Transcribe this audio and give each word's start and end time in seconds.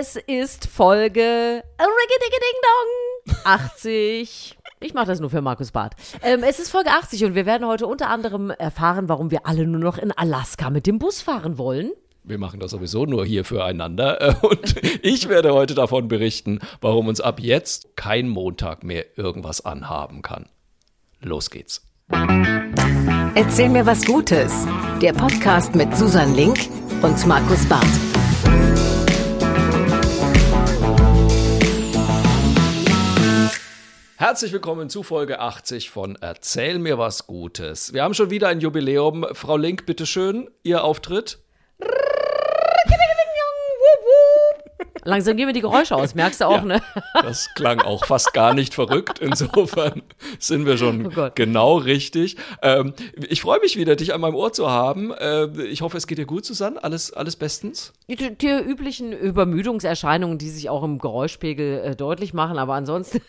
Es 0.00 0.14
ist 0.14 0.68
Folge 0.68 1.64
Ding 1.80 2.60
Dong 3.26 3.36
80. 3.42 4.56
Ich 4.78 4.94
mache 4.94 5.06
das 5.06 5.18
nur 5.18 5.28
für 5.28 5.40
Markus 5.40 5.72
Barth. 5.72 5.94
Ähm, 6.22 6.44
es 6.44 6.60
ist 6.60 6.70
Folge 6.70 6.90
80 6.90 7.24
und 7.24 7.34
wir 7.34 7.46
werden 7.46 7.66
heute 7.66 7.88
unter 7.88 8.08
anderem 8.08 8.50
erfahren, 8.50 9.08
warum 9.08 9.32
wir 9.32 9.44
alle 9.44 9.66
nur 9.66 9.80
noch 9.80 9.98
in 9.98 10.12
Alaska 10.12 10.70
mit 10.70 10.86
dem 10.86 11.00
Bus 11.00 11.20
fahren 11.20 11.58
wollen. 11.58 11.90
Wir 12.22 12.38
machen 12.38 12.60
das 12.60 12.70
sowieso 12.70 13.06
nur 13.06 13.26
hier 13.26 13.44
füreinander. 13.44 14.38
Und 14.48 14.76
ich 15.02 15.28
werde 15.28 15.52
heute 15.52 15.74
davon 15.74 16.06
berichten, 16.06 16.60
warum 16.80 17.08
uns 17.08 17.20
ab 17.20 17.40
jetzt 17.40 17.96
kein 17.96 18.28
Montag 18.28 18.84
mehr 18.84 19.18
irgendwas 19.18 19.64
anhaben 19.64 20.22
kann. 20.22 20.46
Los 21.20 21.50
geht's. 21.50 21.82
Erzähl 23.34 23.68
mir 23.68 23.84
was 23.84 24.04
Gutes. 24.04 24.64
Der 25.02 25.12
Podcast 25.12 25.74
mit 25.74 25.96
Susan 25.96 26.36
Link 26.36 26.68
und 27.02 27.26
Markus 27.26 27.68
Barth. 27.68 28.17
Herzlich 34.20 34.52
willkommen 34.52 34.90
zu 34.90 35.04
Folge 35.04 35.38
80 35.38 35.90
von 35.90 36.18
Erzähl 36.20 36.80
mir 36.80 36.98
was 36.98 37.28
Gutes. 37.28 37.92
Wir 37.92 38.02
haben 38.02 38.14
schon 38.14 38.30
wieder 38.30 38.48
ein 38.48 38.58
Jubiläum. 38.58 39.24
Frau 39.32 39.56
Link, 39.56 39.86
bitteschön, 39.86 40.50
Ihr 40.64 40.82
Auftritt. 40.82 41.38
Langsam 45.04 45.36
gehen 45.36 45.46
mir 45.46 45.52
die 45.52 45.60
Geräusche 45.60 45.94
aus, 45.94 46.16
merkst 46.16 46.40
du 46.40 46.46
auch, 46.46 46.56
Ja. 46.56 46.64
ne? 46.64 46.82
Das 47.14 47.48
klang 47.54 47.80
auch 47.80 48.06
fast 48.06 48.32
gar 48.32 48.54
nicht 48.54 48.74
verrückt. 48.74 49.20
Insofern 49.20 50.02
sind 50.40 50.66
wir 50.66 50.76
schon 50.78 51.16
Oh 51.16 51.30
genau 51.36 51.76
richtig. 51.76 52.36
Ähm, 52.60 52.94
ich 53.28 53.40
freue 53.42 53.60
mich 53.60 53.76
wieder, 53.76 53.94
dich 53.94 54.12
an 54.12 54.20
meinem 54.20 54.34
Ohr 54.34 54.52
zu 54.52 54.68
haben. 54.68 55.12
Äh, 55.12 55.44
ich 55.62 55.80
hoffe, 55.80 55.96
es 55.96 56.08
geht 56.08 56.18
dir 56.18 56.26
gut, 56.26 56.44
Susanne. 56.44 56.82
Alles, 56.82 57.12
alles 57.12 57.36
bestens? 57.36 57.92
Die, 58.08 58.16
die 58.36 58.48
üblichen 58.48 59.12
Übermüdungserscheinungen, 59.12 60.38
die 60.38 60.50
sich 60.50 60.68
auch 60.70 60.82
im 60.82 60.98
Geräuschpegel 60.98 61.78
äh, 61.84 61.94
deutlich 61.94 62.34
machen, 62.34 62.58
aber 62.58 62.74
ansonsten 62.74 63.22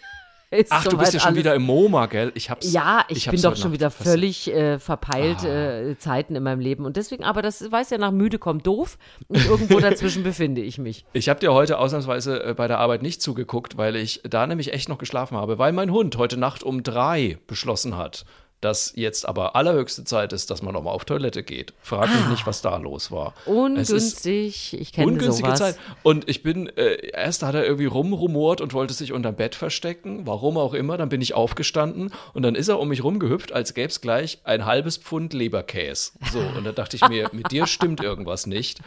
ist 0.51 0.71
Ach, 0.71 0.83
du 0.83 0.97
bist 0.97 1.13
ja 1.13 1.19
schon 1.19 1.27
alles 1.29 1.39
wieder 1.39 1.53
im 1.53 1.63
MoMA, 1.63 2.07
gell? 2.07 2.31
Ich 2.33 2.49
hab's. 2.49 2.71
Ja, 2.71 3.05
ich, 3.07 3.25
bin 3.25 3.33
hab's 3.33 3.41
doch 3.43 3.55
schon 3.55 3.71
wieder 3.71 3.91
völlig 3.91 4.51
äh, 4.51 4.79
verpeilt 4.79 5.43
äh, 5.43 5.95
Zeiten 5.97 6.35
in 6.35 6.41
meinem 6.41 6.59
Leben. 6.59 6.85
Und 6.85 6.97
deswegen, 6.97 7.23
aber 7.23 7.41
das 7.41 7.71
weiß 7.71 7.91
ja 7.91 7.97
nach 7.97 8.11
müde 8.11 8.39
kommt 8.39 8.65
doof. 8.65 8.97
Und 9.27 9.45
irgendwo 9.45 9.79
dazwischen 9.79 10.23
befinde 10.23 10.61
ich 10.61 10.79
mich. 10.79 11.05
Ich 11.13 11.29
habe 11.29 11.39
dir 11.39 11.53
heute 11.53 11.77
ausnahmsweise 11.77 12.43
äh, 12.43 12.53
bei 12.55 12.67
der 12.67 12.79
Arbeit 12.79 13.03
nicht 13.03 13.21
zugeguckt, 13.21 13.77
weil 13.77 13.95
ich 13.95 14.21
da 14.23 14.47
nämlich 14.47 14.73
echt 14.73 14.89
noch 14.89 14.97
geschlafen 14.97 15.37
habe, 15.37 15.59
weil 15.59 15.71
mein 15.71 15.91
Hund 15.91 16.17
heute 16.17 16.37
Nacht 16.37 16.63
um 16.63 16.81
drei 16.81 17.37
beschlossen 17.45 17.95
hat, 17.95 18.25
dass 18.61 18.93
jetzt 18.95 19.27
aber 19.27 19.55
allerhöchste 19.55 20.03
Zeit 20.03 20.33
ist, 20.33 20.49
dass 20.51 20.61
man 20.61 20.73
nochmal 20.73 20.93
auf 20.93 21.05
Toilette 21.05 21.43
geht. 21.43 21.73
Frag 21.81 22.09
mich 22.13 22.27
nicht, 22.27 22.45
was 22.47 22.61
da 22.61 22.75
los 22.77 23.11
war. 23.11 23.33
Ungünstig. 23.45 24.73
Ich 24.79 24.91
kenne 24.93 25.07
ungünstige 25.07 25.47
sowas. 25.47 25.59
Zeit. 25.59 25.79
Und 26.03 26.27
ich 26.29 26.43
bin, 26.43 26.67
äh, 26.77 27.07
erst 27.13 27.43
hat 27.43 27.55
er 27.55 27.63
irgendwie 27.65 27.85
rumrumort 27.85 28.61
und 28.61 28.73
wollte 28.73 28.93
sich 28.93 29.13
unterm 29.13 29.35
Bett 29.35 29.55
verstecken, 29.55 30.25
warum 30.25 30.57
auch 30.57 30.73
immer. 30.73 30.97
Dann 30.97 31.09
bin 31.09 31.21
ich 31.21 31.33
aufgestanden 31.33 32.11
und 32.33 32.43
dann 32.43 32.55
ist 32.55 32.67
er 32.67 32.79
um 32.79 32.89
mich 32.89 33.03
rumgehüpft, 33.03 33.51
als 33.51 33.73
gäbe 33.73 33.87
es 33.89 34.01
gleich 34.01 34.39
ein 34.43 34.65
halbes 34.65 34.97
Pfund 34.97 35.33
Leberkäse. 35.33 36.11
So, 36.31 36.39
und 36.39 36.63
da 36.65 36.71
dachte 36.71 36.95
ich 36.95 37.07
mir, 37.07 37.29
mit 37.31 37.51
dir 37.51 37.65
stimmt 37.79 38.01
irgendwas 38.01 38.45
nicht. 38.45 38.79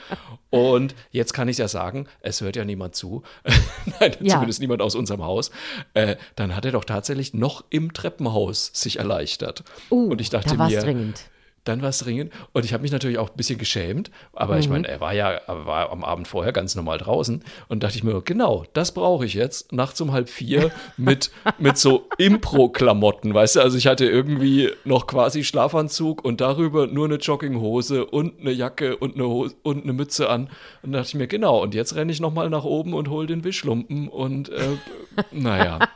Und 0.50 0.94
jetzt 1.10 1.32
kann 1.32 1.48
ich 1.48 1.58
ja 1.58 1.68
sagen, 1.68 2.06
es 2.20 2.40
hört 2.40 2.56
ja 2.56 2.64
niemand 2.64 2.94
zu. 2.94 3.22
Nein, 4.00 4.16
Ja. 4.20 4.34
zumindest 4.34 4.60
niemand 4.60 4.82
aus 4.82 4.94
unserem 4.94 5.22
Haus. 5.24 5.50
Äh, 5.94 6.16
dann 6.36 6.54
hat 6.54 6.64
er 6.64 6.72
doch 6.72 6.84
tatsächlich 6.84 7.34
noch 7.34 7.64
im 7.70 7.92
Treppenhaus 7.92 8.70
sich 8.74 8.98
erleichtert. 8.98 9.61
Und 9.88 10.20
ich 10.20 10.30
dachte 10.30 10.56
da 10.56 10.66
mir, 10.68 10.80
dringend. 10.80 11.30
Dann 11.64 11.80
war 11.82 11.90
es 11.90 11.98
dringend. 11.98 12.32
Und 12.52 12.64
ich 12.64 12.72
habe 12.72 12.82
mich 12.82 12.90
natürlich 12.92 13.18
auch 13.18 13.30
ein 13.30 13.36
bisschen 13.36 13.58
geschämt. 13.58 14.10
Aber 14.32 14.54
Mhm. 14.54 14.60
ich 14.60 14.68
meine, 14.68 14.88
er 14.88 15.00
war 15.00 15.14
ja 15.14 15.30
er 15.30 15.66
war 15.66 15.90
am 15.90 16.02
Abend 16.04 16.26
vorher 16.28 16.52
ganz 16.52 16.74
normal 16.74 16.98
draußen. 16.98 17.42
Und 17.68 17.82
dachte 17.82 17.96
ich 17.96 18.04
mir, 18.04 18.20
genau, 18.22 18.64
das 18.72 18.92
brauche 18.92 19.24
ich 19.26 19.34
jetzt. 19.34 19.72
Nachts 19.72 20.00
um 20.00 20.12
halb 20.12 20.28
vier 20.28 20.70
mit, 20.96 21.30
mit 21.58 21.78
so 21.78 22.08
Impro-Klamotten, 22.18 23.32
weißt 23.34 23.56
du? 23.56 23.60
Also 23.60 23.78
ich 23.78 23.86
hatte 23.86 24.06
irgendwie 24.06 24.70
noch 24.84 25.06
quasi 25.06 25.44
Schlafanzug 25.44 26.24
und 26.24 26.40
darüber 26.40 26.86
nur 26.86 27.06
eine 27.06 27.16
Jogginghose 27.16 28.04
und 28.06 28.40
eine 28.40 28.50
Jacke 28.52 28.96
und 28.96 29.14
eine, 29.14 29.26
Hose 29.26 29.54
und 29.62 29.84
eine 29.84 29.92
Mütze 29.92 30.28
an. 30.28 30.48
Und 30.82 30.92
da 30.92 30.98
dachte 30.98 31.08
ich 31.10 31.14
mir, 31.14 31.26
genau, 31.28 31.62
und 31.62 31.74
jetzt 31.74 31.94
renne 31.94 32.10
ich 32.12 32.20
nochmal 32.20 32.50
nach 32.50 32.64
oben 32.64 32.94
und 32.94 33.08
hole 33.08 33.26
den 33.26 33.44
Wischlumpen. 33.44 34.08
Und 34.08 34.48
äh, 34.48 34.76
naja. 35.30 35.78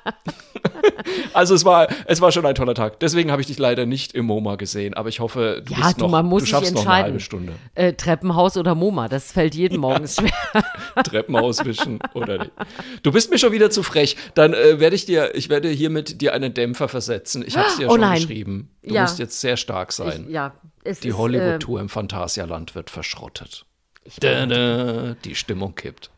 Also 1.32 1.54
es 1.54 1.64
war, 1.64 1.88
es 2.06 2.20
war 2.20 2.32
schon 2.32 2.46
ein 2.46 2.54
toller 2.54 2.74
Tag. 2.74 2.98
Deswegen 3.00 3.30
habe 3.30 3.40
ich 3.40 3.46
dich 3.46 3.58
leider 3.58 3.86
nicht 3.86 4.14
im 4.14 4.26
MoMA 4.26 4.56
gesehen. 4.56 4.94
Aber 4.94 5.08
ich 5.08 5.20
hoffe, 5.20 5.55
du, 5.60 5.72
Ja, 5.74 5.78
bist 5.86 5.96
du, 6.00 6.04
noch, 6.04 6.10
man 6.10 6.26
muss 6.26 6.42
du 6.44 6.48
schaffst 6.48 6.74
noch 6.74 6.86
eine 6.86 7.04
halbe 7.04 7.20
Stunde. 7.20 7.52
Äh, 7.74 7.92
Treppenhaus 7.94 8.56
oder 8.56 8.74
MoMA, 8.74 9.08
das 9.08 9.32
fällt 9.32 9.54
jeden 9.54 9.78
Morgen 9.78 10.06
schwer. 10.08 10.32
Treppen 11.04 11.36
auswischen 11.36 11.98
oder 12.14 12.38
nicht. 12.38 12.52
Du 13.02 13.12
bist 13.12 13.30
mir 13.30 13.38
schon 13.38 13.52
wieder 13.52 13.70
zu 13.70 13.82
frech. 13.82 14.16
Dann 14.34 14.54
äh, 14.54 14.80
werde 14.80 14.96
ich 14.96 15.04
dir, 15.06 15.34
ich 15.34 15.48
werde 15.48 15.68
hiermit 15.68 16.20
dir 16.20 16.32
einen 16.34 16.54
Dämpfer 16.54 16.88
versetzen. 16.88 17.44
Ich 17.46 17.56
habe 17.56 17.68
es 17.68 17.76
dir 17.76 17.86
Oh 17.88 17.92
schon 17.92 18.00
nein. 18.00 18.16
geschrieben. 18.20 18.70
Du 18.82 18.94
Ja. 18.94 19.02
musst 19.02 19.18
jetzt 19.18 19.40
sehr 19.40 19.56
stark 19.56 19.92
sein. 19.92 20.24
Ich, 20.28 20.32
ja, 20.34 20.54
es 20.84 21.00
die 21.00 21.12
Hollywood-Tour 21.12 21.80
im 21.80 21.88
Phantasialand 21.88 22.74
wird 22.74 22.90
verschrottet. 22.90 23.66
Da, 24.20 24.46
da, 24.46 25.14
die 25.24 25.34
Stimmung 25.34 25.74
kippt. 25.74 26.10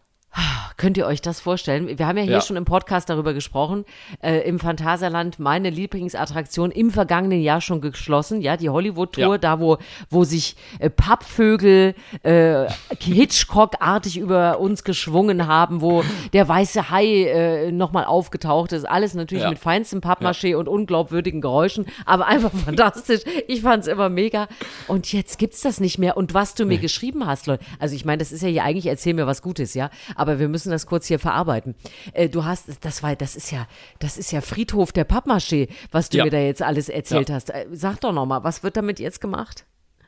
Könnt 0.77 0.97
ihr 0.97 1.06
euch 1.06 1.21
das 1.21 1.41
vorstellen? 1.41 1.99
Wir 1.99 2.06
haben 2.06 2.16
ja 2.19 2.22
hier 2.22 2.33
Ja. 2.34 2.41
schon 2.41 2.56
im 2.56 2.65
Podcast 2.65 3.11
darüber 3.11 3.34
gesprochen. 3.34 3.84
Äh, 4.22 4.49
Im 4.49 4.61
Phantasialand 4.61 5.41
meine 5.41 5.71
Lieblingsattraktion 5.71 6.71
im 6.71 6.93
vergangenen 6.93 7.41
Jahr 7.41 7.61
schon 7.61 7.81
geschlossen. 7.81 8.41
Ja, 8.41 8.56
die 8.56 8.69
Hollywood-Tour, 8.71 9.34
Ja. 9.34 9.39
da 9.39 9.59
wo, 9.59 9.78
wo 10.09 10.22
sich 10.22 10.55
äh, 10.78 10.89
Pappvögel 10.89 11.94
äh, 12.22 12.66
Hitchcock-artig 13.00 14.19
über 14.19 14.61
uns 14.61 14.84
geschwungen 14.84 15.49
haben, 15.49 15.81
wo 15.81 16.05
der 16.33 16.47
weiße 16.47 16.91
Hai 16.91 17.25
äh, 17.25 17.72
nochmal 17.72 18.05
aufgetaucht 18.05 18.71
ist. 18.72 18.84
Alles 18.89 19.15
natürlich 19.15 19.43
Ja. 19.45 19.50
mit 19.50 19.59
feinstem 19.59 20.00
Pappmaché 20.00 20.55
und 20.56 20.69
unglaubwürdigen 20.69 21.41
Geräuschen, 21.41 21.87
aber 22.06 22.27
einfach 22.27 22.53
fantastisch. 22.65 23.22
Ich 23.49 23.62
fand 23.62 23.83
es 23.83 23.89
immer 23.89 24.09
mega. 24.09 24.47
Und 24.87 25.12
jetzt 25.12 25.39
gibt's 25.39 25.62
das 25.62 25.81
nicht 25.81 25.99
mehr. 25.99 26.16
Und 26.16 26.34
was 26.34 26.55
du 26.55 26.66
mir 26.66 26.78
geschrieben 26.78 27.27
hast, 27.27 27.47
Leute, 27.49 27.65
also 27.81 27.97
ich 27.97 28.05
meine, 28.05 28.19
das 28.19 28.31
ist 28.31 28.43
ja 28.43 28.49
hier 28.49 28.62
eigentlich, 28.62 28.87
erzähl 28.87 29.15
mir 29.15 29.27
was 29.27 29.43
Gutes, 29.43 29.75
ja, 29.75 29.91
aber 30.18 30.38
wir 30.38 30.48
müssen 30.48 30.70
das 30.70 30.86
kurz 30.86 31.06
hier 31.06 31.18
verarbeiten. 31.18 31.74
Äh, 32.12 32.28
du 32.28 32.44
hast, 32.44 32.66
das 32.84 33.02
war, 33.02 33.16
das 33.16 33.36
ist 33.36 33.50
ja, 33.50 33.66
das 33.98 34.16
ist 34.18 34.32
ja 34.32 34.40
Friedhof 34.40 34.92
der 34.92 35.08
Pappmaché, 35.08 35.68
was 35.90 36.08
du 36.10 36.18
Ja. 36.18 36.24
mir 36.24 36.30
da 36.30 36.38
jetzt 36.38 36.62
alles 36.62 36.88
erzählt 36.88 37.28
Ja. 37.28 37.34
hast. 37.36 37.50
Äh, 37.50 37.66
sag 37.72 38.00
doch 38.00 38.12
nochmal, 38.12 38.44
was 38.44 38.62
wird 38.62 38.76
damit 38.76 39.00
jetzt 39.00 39.20
gemacht? 39.20 39.64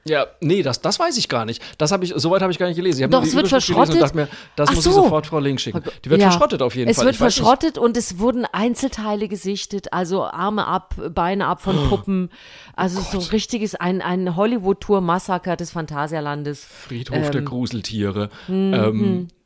Ja, 0.06 0.26
nee, 0.40 0.62
das, 0.62 0.80
das 0.80 0.98
weiß 0.98 1.18
ich 1.18 1.28
gar 1.28 1.44
nicht. 1.44 1.62
Das 1.76 1.92
habe 1.92 2.06
ich, 2.06 2.14
soweit 2.16 2.40
habe 2.40 2.50
ich 2.50 2.58
gar 2.58 2.66
nicht 2.68 2.76
gelesen. 2.76 3.04
Ich 3.04 3.10
Doch, 3.10 3.22
es 3.22 3.34
wird 3.34 3.48
verschrottet. 3.48 3.96
Und 3.96 4.00
dachte 4.00 4.16
mir, 4.16 4.28
das 4.56 4.70
Ach 4.70 4.74
muss 4.74 4.84
so. 4.84 4.90
ich 4.90 4.96
sofort 4.96 5.26
Frau 5.26 5.38
Link 5.40 5.60
schicken. 5.60 5.82
Die 6.02 6.08
wird 6.08 6.22
Ja. 6.22 6.30
verschrottet 6.30 6.62
auf 6.62 6.74
jeden 6.74 6.90
es 6.90 6.96
Fall. 6.96 7.04
wird 7.04 7.16
Ich 7.16 7.18
verschrottet 7.18 7.76
und 7.76 7.98
es 7.98 8.18
wurden 8.18 8.46
Einzelteile 8.46 9.28
gesichtet, 9.28 9.92
also 9.92 10.24
Arme 10.24 10.66
ab, 10.66 10.94
Beine 11.14 11.48
ab 11.48 11.58
Oh 11.60 11.64
von 11.70 11.88
Puppen. 11.90 12.30
Also 12.74 12.98
so 13.02 13.18
ein 13.18 13.24
richtiges, 13.30 13.74
ein, 13.74 14.00
ein 14.00 14.36
Hollywood-Tour-Massaker 14.36 15.56
des 15.56 15.70
Phantasialandes. 15.72 16.64
Friedhof 16.64 17.18
Ähm. 17.18 17.32
der 17.32 17.42
Gruseltiere. 17.42 18.30
Mhm. 18.48 18.72
Ähm, 18.74 19.28
äh, 19.28 19.39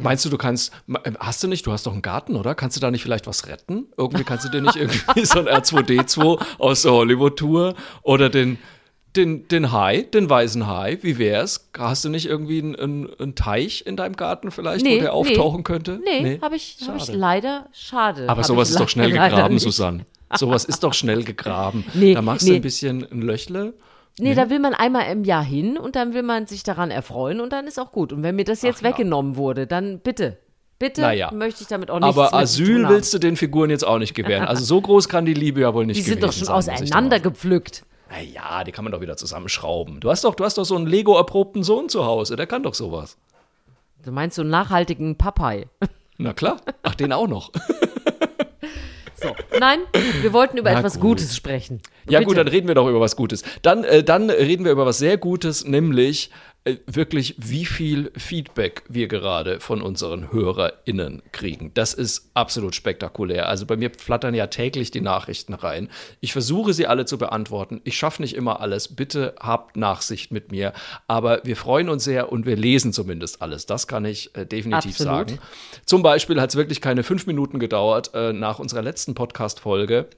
meinst 0.00 0.24
du, 0.24 0.28
du 0.28 0.38
kannst, 0.38 0.72
äh, 1.04 1.12
hast 1.18 1.42
du 1.42 1.48
nicht, 1.48 1.66
du 1.66 1.72
hast 1.72 1.86
doch 1.86 1.92
einen 1.92 2.02
Garten, 2.02 2.36
oder? 2.36 2.54
Kannst 2.54 2.76
du 2.76 2.80
da 2.80 2.90
nicht 2.90 3.02
vielleicht 3.02 3.26
was 3.26 3.46
retten? 3.46 3.86
Irgendwie 3.96 4.24
kannst 4.24 4.44
du 4.44 4.48
dir 4.50 4.60
nicht 4.60 4.76
irgendwie 4.76 5.24
so 5.24 5.38
ein 5.38 5.48
R2D2 5.48 6.40
aus 6.58 6.82
der 6.82 6.92
Hollywood-Tour 6.92 7.74
oder 8.02 8.28
den, 8.28 8.58
den, 9.16 9.48
den 9.48 9.72
Hai, 9.72 10.02
den 10.02 10.28
weißen 10.28 10.66
Hai, 10.66 10.98
wie 11.02 11.18
wär's? 11.18 11.70
Hast 11.76 12.04
du 12.04 12.08
nicht 12.08 12.26
irgendwie 12.26 12.60
einen, 12.60 13.10
einen, 13.18 13.34
Teich 13.34 13.84
in 13.86 13.96
deinem 13.96 14.16
Garten 14.16 14.50
vielleicht, 14.50 14.84
Nee, 14.84 14.96
wo 14.96 15.00
der 15.00 15.10
nee. 15.10 15.16
auftauchen 15.16 15.64
könnte? 15.64 16.00
Nee, 16.04 16.38
habe 16.40 16.56
ich, 16.56 16.76
hab 16.86 16.96
ich 16.96 17.08
leider, 17.08 17.68
schade. 17.72 18.28
Aber 18.28 18.44
sowas 18.44 18.70
ist 18.70 18.78
doch 18.78 18.88
schnell 18.88 19.10
gegraben, 19.10 19.54
nicht. 19.54 19.62
Susanne. 19.62 20.06
Sowas 20.36 20.64
ist 20.64 20.84
doch 20.84 20.94
schnell 20.94 21.24
gegraben. 21.24 21.84
Nee, 21.92 22.14
da 22.14 22.22
machst 22.22 22.44
nee. 22.44 22.50
du 22.50 22.56
ein 22.56 22.62
bisschen 22.62 23.06
ein 23.10 23.22
Löchle. 23.22 23.74
Nee, 24.20 24.34
da 24.34 24.50
will 24.50 24.58
man 24.58 24.74
einmal 24.74 25.10
im 25.10 25.24
Jahr 25.24 25.42
hin 25.44 25.76
und 25.78 25.96
dann 25.96 26.14
will 26.14 26.22
man 26.22 26.46
sich 26.46 26.62
daran 26.62 26.90
erfreuen 26.90 27.40
und 27.40 27.52
dann 27.52 27.66
ist 27.66 27.78
auch 27.78 27.92
gut. 27.92 28.12
Und 28.12 28.22
wenn 28.22 28.36
mir 28.36 28.44
das 28.44 28.62
jetzt 28.62 28.78
Ach 28.80 28.82
ja. 28.82 28.88
weggenommen 28.90 29.36
wurde, 29.36 29.66
dann 29.66 30.00
bitte, 30.00 30.38
bitte 30.78 31.00
Naja. 31.00 31.30
möchte 31.32 31.62
ich 31.62 31.68
damit 31.68 31.90
auch 31.90 31.98
nichts 32.00 32.16
Aber 32.16 32.32
Asyl 32.34 32.88
willst 32.88 33.12
du 33.14 33.18
den 33.18 33.36
Figuren 33.36 33.70
jetzt 33.70 33.84
auch 33.86 33.98
nicht 33.98 34.14
gewähren. 34.14 34.46
Also 34.46 34.64
so 34.64 34.80
groß 34.80 35.08
kann 35.08 35.24
die 35.24 35.34
Liebe 35.34 35.60
ja 35.60 35.74
wohl 35.74 35.86
nicht 35.86 35.96
Die 35.96 36.02
sind 36.02 36.22
doch 36.22 36.32
schon 36.32 36.46
sein, 36.46 36.56
muss 36.56 36.66
ich 36.66 36.72
auseinander 36.74 37.18
da 37.18 37.24
mal- 37.24 37.30
gepflückt. 37.30 37.84
Naja, 38.10 38.64
die 38.64 38.72
kann 38.72 38.84
man 38.84 38.92
doch 38.92 39.00
wieder 39.00 39.16
zusammenschrauben. 39.16 40.00
Du 40.00 40.10
hast 40.10 40.24
doch, 40.24 40.34
du 40.34 40.44
hast 40.44 40.58
doch 40.58 40.64
so 40.64 40.74
einen 40.76 40.86
Lego-erprobten 40.86 41.62
Sohn 41.62 41.88
zu 41.88 42.04
Hause, 42.04 42.34
der 42.36 42.46
kann 42.48 42.62
doch 42.64 42.74
sowas. 42.74 43.16
Du 44.04 44.10
meinst 44.12 44.34
so 44.36 44.42
einen 44.42 44.50
nachhaltigen 44.50 45.16
Papai. 45.16 45.66
Na 46.18 46.32
klar. 46.32 46.56
Ach, 46.82 46.94
den 46.94 47.12
auch 47.12 47.28
noch. 47.28 47.52
So. 49.20 49.34
Nein, 49.58 49.80
wir 50.22 50.32
wollten 50.32 50.56
über 50.56 50.72
Na 50.72 50.78
etwas 50.78 50.94
gut. 50.94 51.18
Gutes 51.18 51.36
sprechen. 51.36 51.80
Ja 52.08 52.20
Bitte. 52.20 52.28
gut, 52.28 52.36
dann 52.38 52.48
reden 52.48 52.68
wir 52.68 52.74
doch 52.74 52.88
über 52.88 53.00
was 53.00 53.16
Gutes. 53.16 53.42
Dann, 53.62 53.84
äh, 53.84 54.02
dann 54.02 54.30
reden 54.30 54.64
wir 54.64 54.72
über 54.72 54.86
was 54.86 54.98
sehr 54.98 55.18
Gutes, 55.18 55.64
nämlich 55.64 56.30
wirklich, 56.86 57.36
wie 57.38 57.64
viel 57.64 58.12
Feedback 58.16 58.82
wir 58.88 59.08
gerade 59.08 59.60
von 59.60 59.80
unseren 59.80 60.30
HörerInnen 60.30 61.22
kriegen. 61.32 61.72
Das 61.72 61.94
ist 61.94 62.30
absolut 62.34 62.74
spektakulär. 62.74 63.48
Also 63.48 63.64
bei 63.64 63.76
mir 63.76 63.90
flattern 63.96 64.34
ja 64.34 64.46
täglich 64.46 64.90
die 64.90 65.00
Nachrichten 65.00 65.54
rein. 65.54 65.88
Ich 66.20 66.32
versuche 66.32 66.74
sie 66.74 66.86
alle 66.86 67.06
zu 67.06 67.16
beantworten. 67.16 67.80
Ich 67.84 67.96
schaffe 67.96 68.20
nicht 68.20 68.36
immer 68.36 68.60
alles. 68.60 68.94
Bitte 68.94 69.34
habt 69.40 69.76
Nachsicht 69.78 70.32
mit 70.32 70.52
mir. 70.52 70.74
Aber 71.08 71.40
wir 71.44 71.56
freuen 71.56 71.88
uns 71.88 72.04
sehr 72.04 72.30
und 72.30 72.44
wir 72.44 72.56
lesen 72.56 72.92
zumindest 72.92 73.40
alles. 73.40 73.64
Das 73.64 73.86
kann 73.86 74.04
ich 74.04 74.36
äh, 74.36 74.44
definitiv 74.44 74.92
Absolut. 74.92 75.30
sagen. 75.30 75.38
Zum 75.86 76.02
Beispiel 76.02 76.40
hat 76.40 76.50
es 76.50 76.56
wirklich 76.56 76.82
keine 76.82 77.04
fünf 77.04 77.26
Minuten 77.26 77.58
gedauert 77.58 78.10
äh, 78.12 78.34
nach 78.34 78.58
unserer 78.58 78.82
letzten 78.82 79.14
Podcast-Folge 79.14 80.08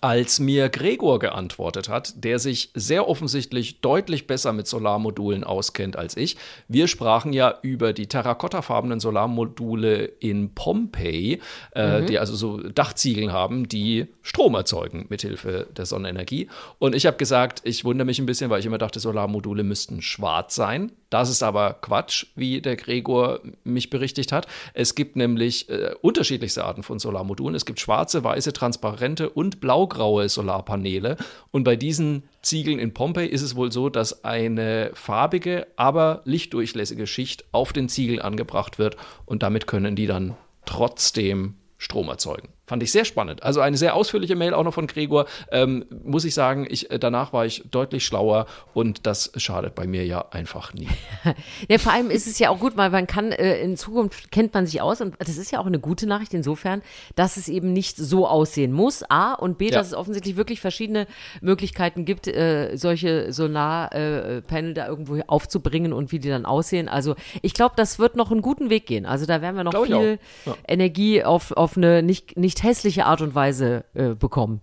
als 0.00 0.40
mir 0.40 0.68
Gregor 0.68 1.18
geantwortet 1.18 1.88
hat, 1.88 2.24
der 2.24 2.38
sich 2.38 2.70
sehr 2.74 3.08
offensichtlich 3.08 3.80
deutlich 3.80 4.26
besser 4.26 4.52
mit 4.52 4.66
Solarmodulen 4.66 5.44
auskennt 5.44 5.96
als 5.96 6.16
ich. 6.16 6.36
Wir 6.68 6.88
sprachen 6.88 7.32
ja 7.32 7.58
über 7.62 7.92
die 7.92 8.06
terrakottafarbenen 8.06 9.00
Solarmodule 9.00 10.04
in 10.04 10.54
Pompeii, 10.54 11.40
äh, 11.72 12.02
die 12.04 12.18
also 12.18 12.34
so 12.34 12.58
Dachziegeln 12.58 13.32
haben, 13.32 13.68
die 13.68 14.06
Strom 14.22 14.54
erzeugen 14.54 15.06
mithilfe 15.08 15.66
der 15.76 15.86
Sonnenenergie. 15.86 16.48
Und 16.78 16.94
ich 16.94 17.06
habe 17.06 17.16
gesagt, 17.16 17.60
ich 17.64 17.84
wundere 17.84 18.06
mich 18.06 18.18
ein 18.18 18.26
bisschen, 18.26 18.50
weil 18.50 18.60
ich 18.60 18.66
immer 18.66 18.78
dachte, 18.78 19.00
Solarmodule 19.00 19.62
müssten 19.62 20.02
schwarz 20.02 20.54
sein. 20.54 20.92
Das 21.12 21.28
ist 21.28 21.42
aber 21.42 21.74
Quatsch, 21.74 22.24
wie 22.36 22.62
der 22.62 22.74
Gregor 22.76 23.40
mich 23.64 23.90
berichtigt 23.90 24.32
hat. 24.32 24.46
Es 24.72 24.94
gibt 24.94 25.14
nämlich 25.14 25.68
äh, 25.68 25.94
unterschiedlichste 26.00 26.64
Arten 26.64 26.82
von 26.82 26.98
Solarmodulen. 26.98 27.54
Es 27.54 27.66
gibt 27.66 27.80
schwarze, 27.80 28.24
weiße, 28.24 28.54
transparente 28.54 29.28
und 29.28 29.60
blaugraue 29.60 30.30
Solarpaneele. 30.30 31.18
Und 31.50 31.64
bei 31.64 31.76
diesen 31.76 32.22
Ziegeln 32.40 32.78
in 32.78 32.94
Pompeii 32.94 33.28
ist 33.28 33.42
es 33.42 33.56
wohl 33.56 33.70
so, 33.70 33.90
dass 33.90 34.24
eine 34.24 34.90
farbige, 34.94 35.66
aber 35.76 36.22
lichtdurchlässige 36.24 37.06
Schicht 37.06 37.44
auf 37.52 37.74
den 37.74 37.90
Ziegel 37.90 38.22
angebracht 38.22 38.78
wird. 38.78 38.96
Und 39.26 39.42
damit 39.42 39.66
können 39.66 39.94
die 39.94 40.06
dann 40.06 40.34
trotzdem 40.64 41.56
Strom 41.76 42.08
erzeugen. 42.08 42.48
Fand 42.72 42.82
ich 42.82 42.90
sehr 42.90 43.04
spannend. 43.04 43.42
Also 43.42 43.60
eine 43.60 43.76
sehr 43.76 43.94
ausführliche 43.94 44.34
Mail 44.34 44.54
auch 44.54 44.64
noch 44.64 44.72
von 44.72 44.86
Gregor. 44.86 45.26
Ähm, 45.50 45.84
muss 46.04 46.24
ich 46.24 46.32
sagen, 46.32 46.66
ich, 46.70 46.90
äh, 46.90 46.98
danach 46.98 47.34
war 47.34 47.44
ich 47.44 47.64
deutlich 47.70 48.06
schlauer 48.06 48.46
und 48.72 49.06
das 49.06 49.30
schadet 49.36 49.74
bei 49.74 49.86
mir 49.86 50.06
ja 50.06 50.24
einfach 50.30 50.72
nie. 50.72 50.88
Ja, 51.68 51.76
vor 51.76 51.92
allem 51.92 52.10
ist 52.10 52.26
es 52.26 52.38
ja 52.38 52.48
auch 52.48 52.58
gut, 52.58 52.78
weil 52.78 52.88
man 52.88 53.06
kann, 53.06 53.30
äh, 53.30 53.60
in 53.60 53.76
Zukunft 53.76 54.32
kennt 54.32 54.54
man 54.54 54.64
sich 54.66 54.80
aus 54.80 55.02
und 55.02 55.16
das 55.18 55.36
ist 55.36 55.50
ja 55.50 55.60
auch 55.60 55.66
eine 55.66 55.78
gute 55.80 56.06
Nachricht 56.06 56.32
insofern, 56.32 56.80
dass 57.14 57.36
es 57.36 57.48
eben 57.48 57.74
nicht 57.74 57.98
so 57.98 58.26
aussehen 58.26 58.72
muss, 58.72 59.02
A 59.10 59.34
und 59.34 59.58
B, 59.58 59.66
Ja. 59.66 59.72
dass 59.72 59.88
es 59.88 59.94
offensichtlich 59.94 60.36
wirklich 60.36 60.62
verschiedene 60.62 61.06
Möglichkeiten 61.42 62.06
gibt, 62.06 62.26
äh, 62.26 62.74
solche 62.76 63.34
Solarpanel 63.34 64.70
äh, 64.70 64.74
da 64.74 64.86
irgendwo 64.88 65.20
aufzubringen 65.26 65.92
und 65.92 66.10
wie 66.10 66.18
die 66.20 66.30
dann 66.30 66.46
aussehen. 66.46 66.88
Also 66.88 67.16
ich 67.42 67.52
glaube, 67.52 67.74
das 67.76 67.98
wird 67.98 68.16
noch 68.16 68.30
einen 68.30 68.40
guten 68.42 68.70
Weg 68.70 68.86
gehen. 68.86 69.04
Also 69.04 69.26
da 69.26 69.42
werden 69.42 69.56
wir 69.56 69.64
noch 69.64 69.72
Glaub 69.72 69.86
viel. 69.86 70.18
Ja. 70.46 70.56
Energie 70.66 71.22
auf, 71.22 71.52
auf 71.52 71.76
eine 71.76 72.02
nicht, 72.02 72.38
nicht 72.38 72.61
hässliche 72.62 73.06
Art 73.06 73.20
und 73.20 73.34
Weise 73.34 73.84
äh, 73.94 74.14
bekommen. 74.14 74.60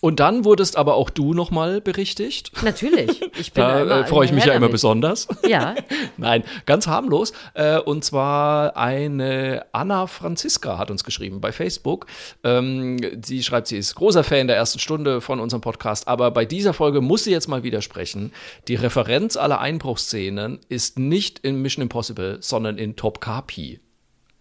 Und 0.00 0.20
dann 0.20 0.44
wurdest 0.44 0.76
aber 0.76 0.96
auch 0.96 1.08
du 1.08 1.32
nochmal 1.32 1.80
berichtigt. 1.80 2.52
Natürlich. 2.62 3.22
Ich 3.40 3.54
bin 3.54 3.64
Da 3.64 4.00
äh, 4.00 4.06
freue 4.06 4.26
ich 4.26 4.32
mich 4.32 4.44
ja 4.44 4.52
hinterher 4.52 4.56
immer 4.56 4.66
damit. 4.66 4.72
besonders. 4.72 5.28
Ja. 5.48 5.76
Nein, 6.18 6.44
ganz 6.66 6.86
harmlos. 6.86 7.32
Äh, 7.54 7.78
und 7.78 8.04
zwar 8.04 8.76
eine 8.76 9.64
Anna 9.72 10.06
Franziska 10.06 10.76
hat 10.76 10.90
uns 10.90 11.04
geschrieben 11.04 11.40
bei 11.40 11.52
Facebook. 11.52 12.04
Ähm, 12.42 12.98
sie 13.24 13.42
schreibt, 13.42 13.68
sie 13.68 13.78
ist 13.78 13.94
großer 13.94 14.24
Fan 14.24 14.46
der 14.46 14.56
ersten 14.56 14.78
Stunde 14.78 15.22
von 15.22 15.40
unserem 15.40 15.62
Podcast, 15.62 16.06
aber 16.06 16.30
bei 16.32 16.44
dieser 16.44 16.74
Folge 16.74 17.00
muss 17.00 17.24
sie 17.24 17.30
jetzt 17.30 17.48
mal 17.48 17.62
widersprechen. 17.62 18.30
Die 18.68 18.74
Referenz 18.74 19.38
aller 19.38 19.60
Einbruchsszenen 19.60 20.58
ist 20.68 20.98
nicht 20.98 21.38
in 21.38 21.62
Mission 21.62 21.82
Impossible, 21.82 22.36
sondern 22.42 22.76
in 22.76 22.96
Top 22.96 23.22
Kapi, 23.22 23.80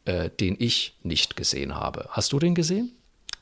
äh, 0.05 0.29
den 0.29 0.55
ich 0.59 0.97
nicht 1.03 1.35
gesehen 1.35 1.75
habe. 1.75 2.07
Hast 2.09 2.33
du 2.33 2.39
den 2.39 2.55
gesehen? 2.55 2.93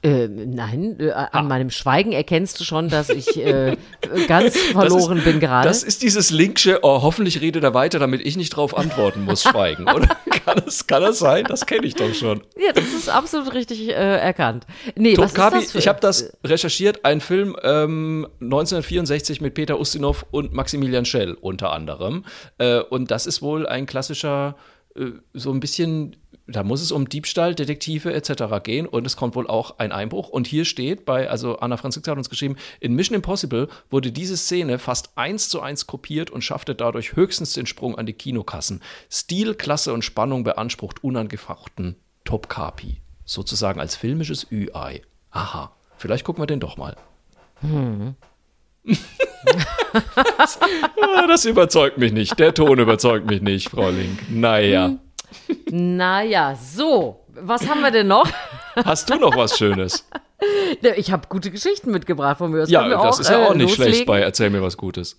Äh, 0.03 0.27
nein, 0.27 0.99
äh, 0.99 1.11
Ah. 1.11 1.25
an 1.25 1.47
meinem 1.47 1.69
Schweigen 1.69 2.11
erkennst 2.11 2.59
du 2.59 2.63
schon, 2.63 2.89
dass 2.89 3.09
ich 3.09 3.37
äh, 3.37 3.77
ganz 4.27 4.57
verloren 4.57 5.19
ist, 5.19 5.25
bin 5.25 5.39
gerade. 5.39 5.67
Das 5.67 5.83
ist 5.83 6.01
dieses 6.01 6.31
linksche, 6.31 6.79
oh, 6.81 7.03
hoffentlich 7.03 7.39
redet 7.39 7.63
er 7.63 7.75
weiter, 7.75 7.99
damit 7.99 8.25
ich 8.25 8.35
nicht 8.35 8.49
drauf 8.49 8.75
antworten 8.75 9.23
muss, 9.23 9.43
schweigen, 9.43 9.83
oder? 9.83 10.07
kann, 10.45 10.59
das, 10.65 10.87
kann 10.87 11.03
das 11.03 11.19
sein? 11.19 11.45
Das 11.45 11.67
kenne 11.67 11.85
ich 11.85 11.93
doch 11.93 12.11
schon. 12.15 12.41
Ja, 12.57 12.73
das 12.73 12.91
ist 12.93 13.09
absolut 13.09 13.53
richtig 13.53 13.89
äh, 13.89 13.91
erkannt. 13.91 14.65
Nee, 14.95 15.15
was 15.17 15.33
Top 15.33 15.35
Kapi, 15.35 15.57
ist 15.57 15.65
das 15.65 15.71
für, 15.73 15.77
ich 15.77 15.87
habe 15.87 15.99
das 15.99 16.33
recherchiert, 16.43 17.05
ein 17.05 17.21
Film 17.21 17.55
ähm, 17.61 18.27
1964 18.39 19.39
mit 19.39 19.53
Peter 19.53 19.79
Ustinov 19.79 20.25
und 20.31 20.51
Maximilian 20.51 21.05
Schell 21.05 21.33
unter 21.39 21.71
anderem. 21.73 22.25
Äh, 22.57 22.79
und 22.79 23.11
das 23.11 23.27
ist 23.27 23.43
wohl 23.43 23.67
ein 23.67 23.85
klassischer, 23.85 24.55
äh, 24.95 25.11
so 25.33 25.51
ein 25.51 25.59
bisschen, 25.59 26.15
da 26.47 26.63
muss 26.63 26.81
es 26.81 26.91
um 26.91 27.07
Diebstahl, 27.07 27.55
Detektive 27.55 28.13
etc. 28.13 28.63
gehen 28.63 28.85
und 28.85 29.05
es 29.05 29.15
kommt 29.15 29.35
wohl 29.35 29.47
auch 29.47 29.79
ein 29.79 29.91
Einbruch. 29.91 30.29
Und 30.29 30.47
hier 30.47 30.65
steht 30.65 31.05
bei, 31.05 31.29
also 31.29 31.57
Anna 31.59 31.77
Franziska 31.77 32.11
hat 32.11 32.17
uns 32.17 32.29
geschrieben, 32.29 32.55
in 32.79 32.93
Mission 32.93 33.15
Impossible 33.15 33.67
wurde 33.89 34.11
diese 34.11 34.37
Szene 34.37 34.79
fast 34.79 35.11
eins 35.15 35.49
zu 35.49 35.61
eins 35.61 35.87
kopiert 35.87 36.29
und 36.29 36.43
schaffte 36.43 36.75
dadurch 36.75 37.15
höchstens 37.15 37.53
den 37.53 37.65
Sprung 37.65 37.97
an 37.97 38.05
die 38.05 38.13
Kinokassen. 38.13 38.81
Stil, 39.09 39.55
Klasse 39.55 39.93
und 39.93 40.03
Spannung 40.03 40.43
beansprucht 40.43 41.03
unangefochten 41.03 41.95
Top 42.23 42.49
Kapi. 42.49 43.01
Sozusagen 43.25 43.79
als 43.79 43.95
filmisches 43.95 44.47
Ü-Ei. 44.51 45.01
Aha, 45.31 45.71
vielleicht 45.97 46.25
gucken 46.25 46.41
wir 46.41 46.47
den 46.47 46.59
doch 46.59 46.77
mal. 46.77 46.95
Ah, 49.93 51.27
das 51.27 51.45
überzeugt 51.45 51.97
mich 51.97 52.13
nicht. 52.13 52.39
Der 52.39 52.53
Ton 52.53 52.79
überzeugt 52.79 53.25
mich 53.29 53.41
nicht, 53.41 53.69
Frau 53.69 53.89
Link. 53.89 54.19
Naja. 54.29 54.95
Naja, 55.69 56.55
so, 56.55 57.25
was 57.33 57.67
haben 57.69 57.81
wir 57.81 57.91
denn 57.91 58.07
noch? 58.07 58.27
Hast 58.85 59.09
du 59.09 59.15
noch 59.15 59.35
was 59.35 59.57
Schönes? 59.57 60.07
Ich 60.97 61.11
habe 61.11 61.27
gute 61.29 61.51
Geschichten 61.51 61.91
mitgebracht 61.91 62.37
von 62.39 62.51
mir. 62.51 62.63
aus 62.63 62.69
Ja, 62.69 62.87
wir 62.87 62.97
das 62.97 63.19
ist 63.19 63.29
ja 63.29 63.41
äh, 63.43 63.47
auch 63.47 63.53
nicht 63.53 63.73
schlecht 63.75 63.89
loslegen. 63.89 64.05
bei 64.07 64.21
Erzähl 64.21 64.49
mir 64.49 64.61
was 64.61 64.75
Gutes. 64.77 65.17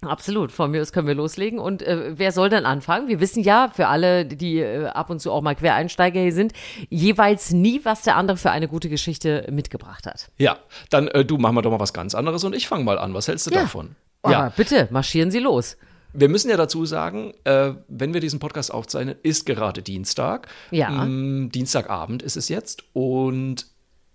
Absolut, 0.00 0.52
von 0.52 0.70
mir 0.70 0.82
aus 0.82 0.92
können 0.92 1.06
wir 1.06 1.14
loslegen. 1.14 1.58
Und 1.58 1.82
äh, 1.82 2.12
wer 2.18 2.30
soll 2.32 2.50
dann 2.50 2.66
anfangen? 2.66 3.08
Wir 3.08 3.20
wissen 3.20 3.42
ja, 3.42 3.70
für 3.74 3.86
alle, 3.88 4.26
die 4.26 4.58
äh, 4.58 4.86
ab 4.86 5.08
und 5.10 5.20
zu 5.20 5.30
auch 5.32 5.40
mal 5.42 5.54
Quereinsteiger 5.54 6.20
hier 6.20 6.32
sind, 6.32 6.52
jeweils 6.90 7.52
nie, 7.52 7.80
was 7.84 8.02
der 8.02 8.16
andere 8.16 8.36
für 8.36 8.50
eine 8.50 8.68
gute 8.68 8.88
Geschichte 8.88 9.46
mitgebracht 9.50 10.06
hat. 10.06 10.30
Ja, 10.36 10.58
dann 10.90 11.08
äh, 11.08 11.24
du 11.24 11.38
mach 11.38 11.52
mal 11.52 11.62
doch 11.62 11.70
mal 11.70 11.80
was 11.80 11.92
ganz 11.94 12.14
anderes 12.14 12.44
und 12.44 12.54
ich 12.54 12.68
fange 12.68 12.84
mal 12.84 12.98
an. 12.98 13.14
Was 13.14 13.28
hältst 13.28 13.46
du 13.46 13.50
Ja. 13.50 13.62
davon? 13.62 13.96
Aber 14.22 14.32
Ja, 14.32 14.52
bitte, 14.56 14.88
marschieren 14.90 15.30
Sie 15.30 15.38
los. 15.40 15.76
Wir 16.14 16.28
müssen 16.28 16.48
ja 16.48 16.56
dazu 16.56 16.86
sagen, 16.86 17.34
äh, 17.44 17.72
wenn 17.88 18.14
wir 18.14 18.20
diesen 18.20 18.38
Podcast 18.38 18.72
aufzeichnen, 18.72 19.16
ist 19.22 19.46
gerade 19.46 19.82
Dienstag. 19.82 20.48
Ja. 20.70 20.90
Mm, 20.90 21.50
Dienstagabend 21.50 22.22
ist 22.22 22.36
es 22.36 22.48
jetzt 22.48 22.84
und 22.92 23.66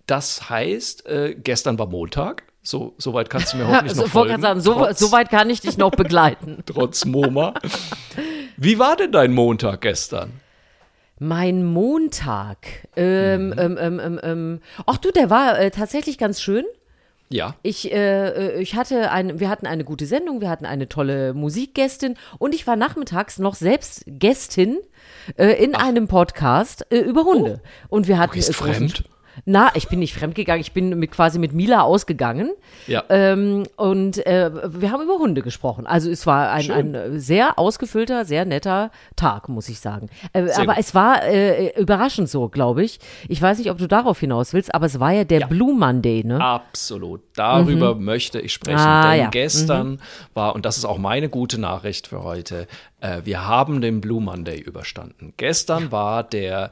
das 0.06 0.50
heißt, 0.50 1.06
äh, 1.06 1.36
gestern 1.36 1.78
war 1.78 1.86
Montag. 1.86 2.42
So, 2.62 2.94
so 2.98 3.14
weit 3.14 3.30
kannst 3.30 3.52
du 3.52 3.58
mir 3.58 3.68
hoffentlich 3.68 3.96
noch 3.96 4.02
wollte 4.14 4.30
folgen. 4.30 4.42
sagen, 4.42 4.60
so, 4.60 4.74
trotz, 4.74 4.98
so 4.98 5.12
weit 5.12 5.30
kann 5.30 5.48
ich 5.50 5.60
dich 5.60 5.78
noch 5.78 5.92
begleiten. 5.92 6.58
trotz 6.66 7.04
MoMA. 7.04 7.54
Wie 8.56 8.78
war 8.78 8.96
denn 8.96 9.12
dein 9.12 9.32
Montag 9.32 9.82
gestern? 9.82 10.32
Mein 11.18 11.64
Montag. 11.64 12.88
Ähm, 12.96 13.54
ähm, 13.56 13.78
ähm, 13.78 14.00
ähm, 14.00 14.20
ähm. 14.22 14.60
Ach 14.86 14.96
du, 14.96 15.10
der 15.10 15.28
war 15.30 15.58
äh, 15.58 15.70
tatsächlich 15.70 16.18
ganz 16.18 16.40
schön. 16.40 16.64
Ja. 17.32 17.54
Ich, 17.62 17.92
äh, 17.92 18.28
äh, 18.56 18.60
ich 18.60 18.74
hatte 18.74 19.10
ein, 19.12 19.38
wir 19.38 19.48
hatten 19.48 19.66
eine 19.66 19.84
gute 19.84 20.04
Sendung, 20.06 20.40
wir 20.40 20.50
hatten 20.50 20.66
eine 20.66 20.88
tolle 20.88 21.32
Musikgästin 21.32 22.16
und 22.38 22.54
ich 22.54 22.66
war 22.66 22.74
nachmittags 22.76 23.38
noch 23.38 23.54
selbst 23.54 24.02
Gästin 24.06 24.78
äh, 25.36 25.62
in 25.62 25.74
einem 25.76 26.08
Podcast 26.08 26.86
äh, 26.90 26.98
über 26.98 27.22
Hunde. 27.24 27.60
Und 27.88 28.08
wir 28.08 28.18
hatten 28.18 28.32
Oh. 28.32 28.34
gehst 28.34 28.50
äh, 28.50 28.52
großen- 28.52 28.74
fremd? 28.74 29.04
Na, 29.44 29.70
ich 29.74 29.88
bin 29.88 29.98
nicht 29.98 30.14
fremdgegangen, 30.14 30.60
ich 30.60 30.72
bin 30.72 30.98
mit, 30.98 31.10
quasi 31.10 31.38
mit 31.38 31.52
Mila 31.52 31.82
ausgegangen. 31.82 32.50
Ja. 32.86 33.04
Ähm, 33.08 33.64
und 33.76 34.24
äh, 34.26 34.50
wir 34.80 34.90
haben 34.90 35.02
über 35.02 35.18
Hunde 35.18 35.42
gesprochen. 35.42 35.86
Also 35.86 36.10
es 36.10 36.26
war 36.26 36.50
ein, 36.50 36.70
ein 36.70 37.18
sehr 37.18 37.58
ausgefüllter, 37.58 38.24
sehr 38.24 38.44
netter 38.44 38.90
Tag, 39.16 39.48
muss 39.48 39.68
ich 39.68 39.80
sagen. 39.80 40.08
Äh, 40.32 40.50
aber 40.52 40.74
gut. 40.74 40.78
es 40.78 40.94
war 40.94 41.24
äh, 41.24 41.80
überraschend 41.80 42.28
so, 42.28 42.48
glaube 42.48 42.84
ich. 42.84 42.98
Ich 43.28 43.40
weiß 43.40 43.58
nicht, 43.58 43.70
ob 43.70 43.78
du 43.78 43.86
darauf 43.86 44.20
hinaus 44.20 44.52
willst, 44.52 44.74
aber 44.74 44.86
es 44.86 45.00
war 45.00 45.12
ja 45.12 45.24
der 45.24 45.46
Blue 45.46 45.74
Monday, 45.74 46.24
ne? 46.24 46.40
Absolut. 46.40 47.22
Darüber 47.34 47.94
möchte 47.94 48.40
ich 48.40 48.52
sprechen. 48.52 48.78
Ah, 48.78 49.12
denn 49.12 49.20
ja. 49.20 49.28
gestern 49.30 50.00
war, 50.34 50.54
und 50.54 50.64
das 50.64 50.78
ist 50.78 50.84
auch 50.84 50.98
meine 50.98 51.28
gute 51.28 51.60
Nachricht 51.60 52.08
für 52.08 52.22
heute, 52.22 52.66
äh, 53.00 53.22
wir 53.24 53.46
haben 53.46 53.80
den 53.80 54.00
Blue 54.00 54.20
Monday 54.20 54.58
überstanden. 54.58 55.34
Gestern 55.36 55.92
war 55.92 56.22
der 56.22 56.70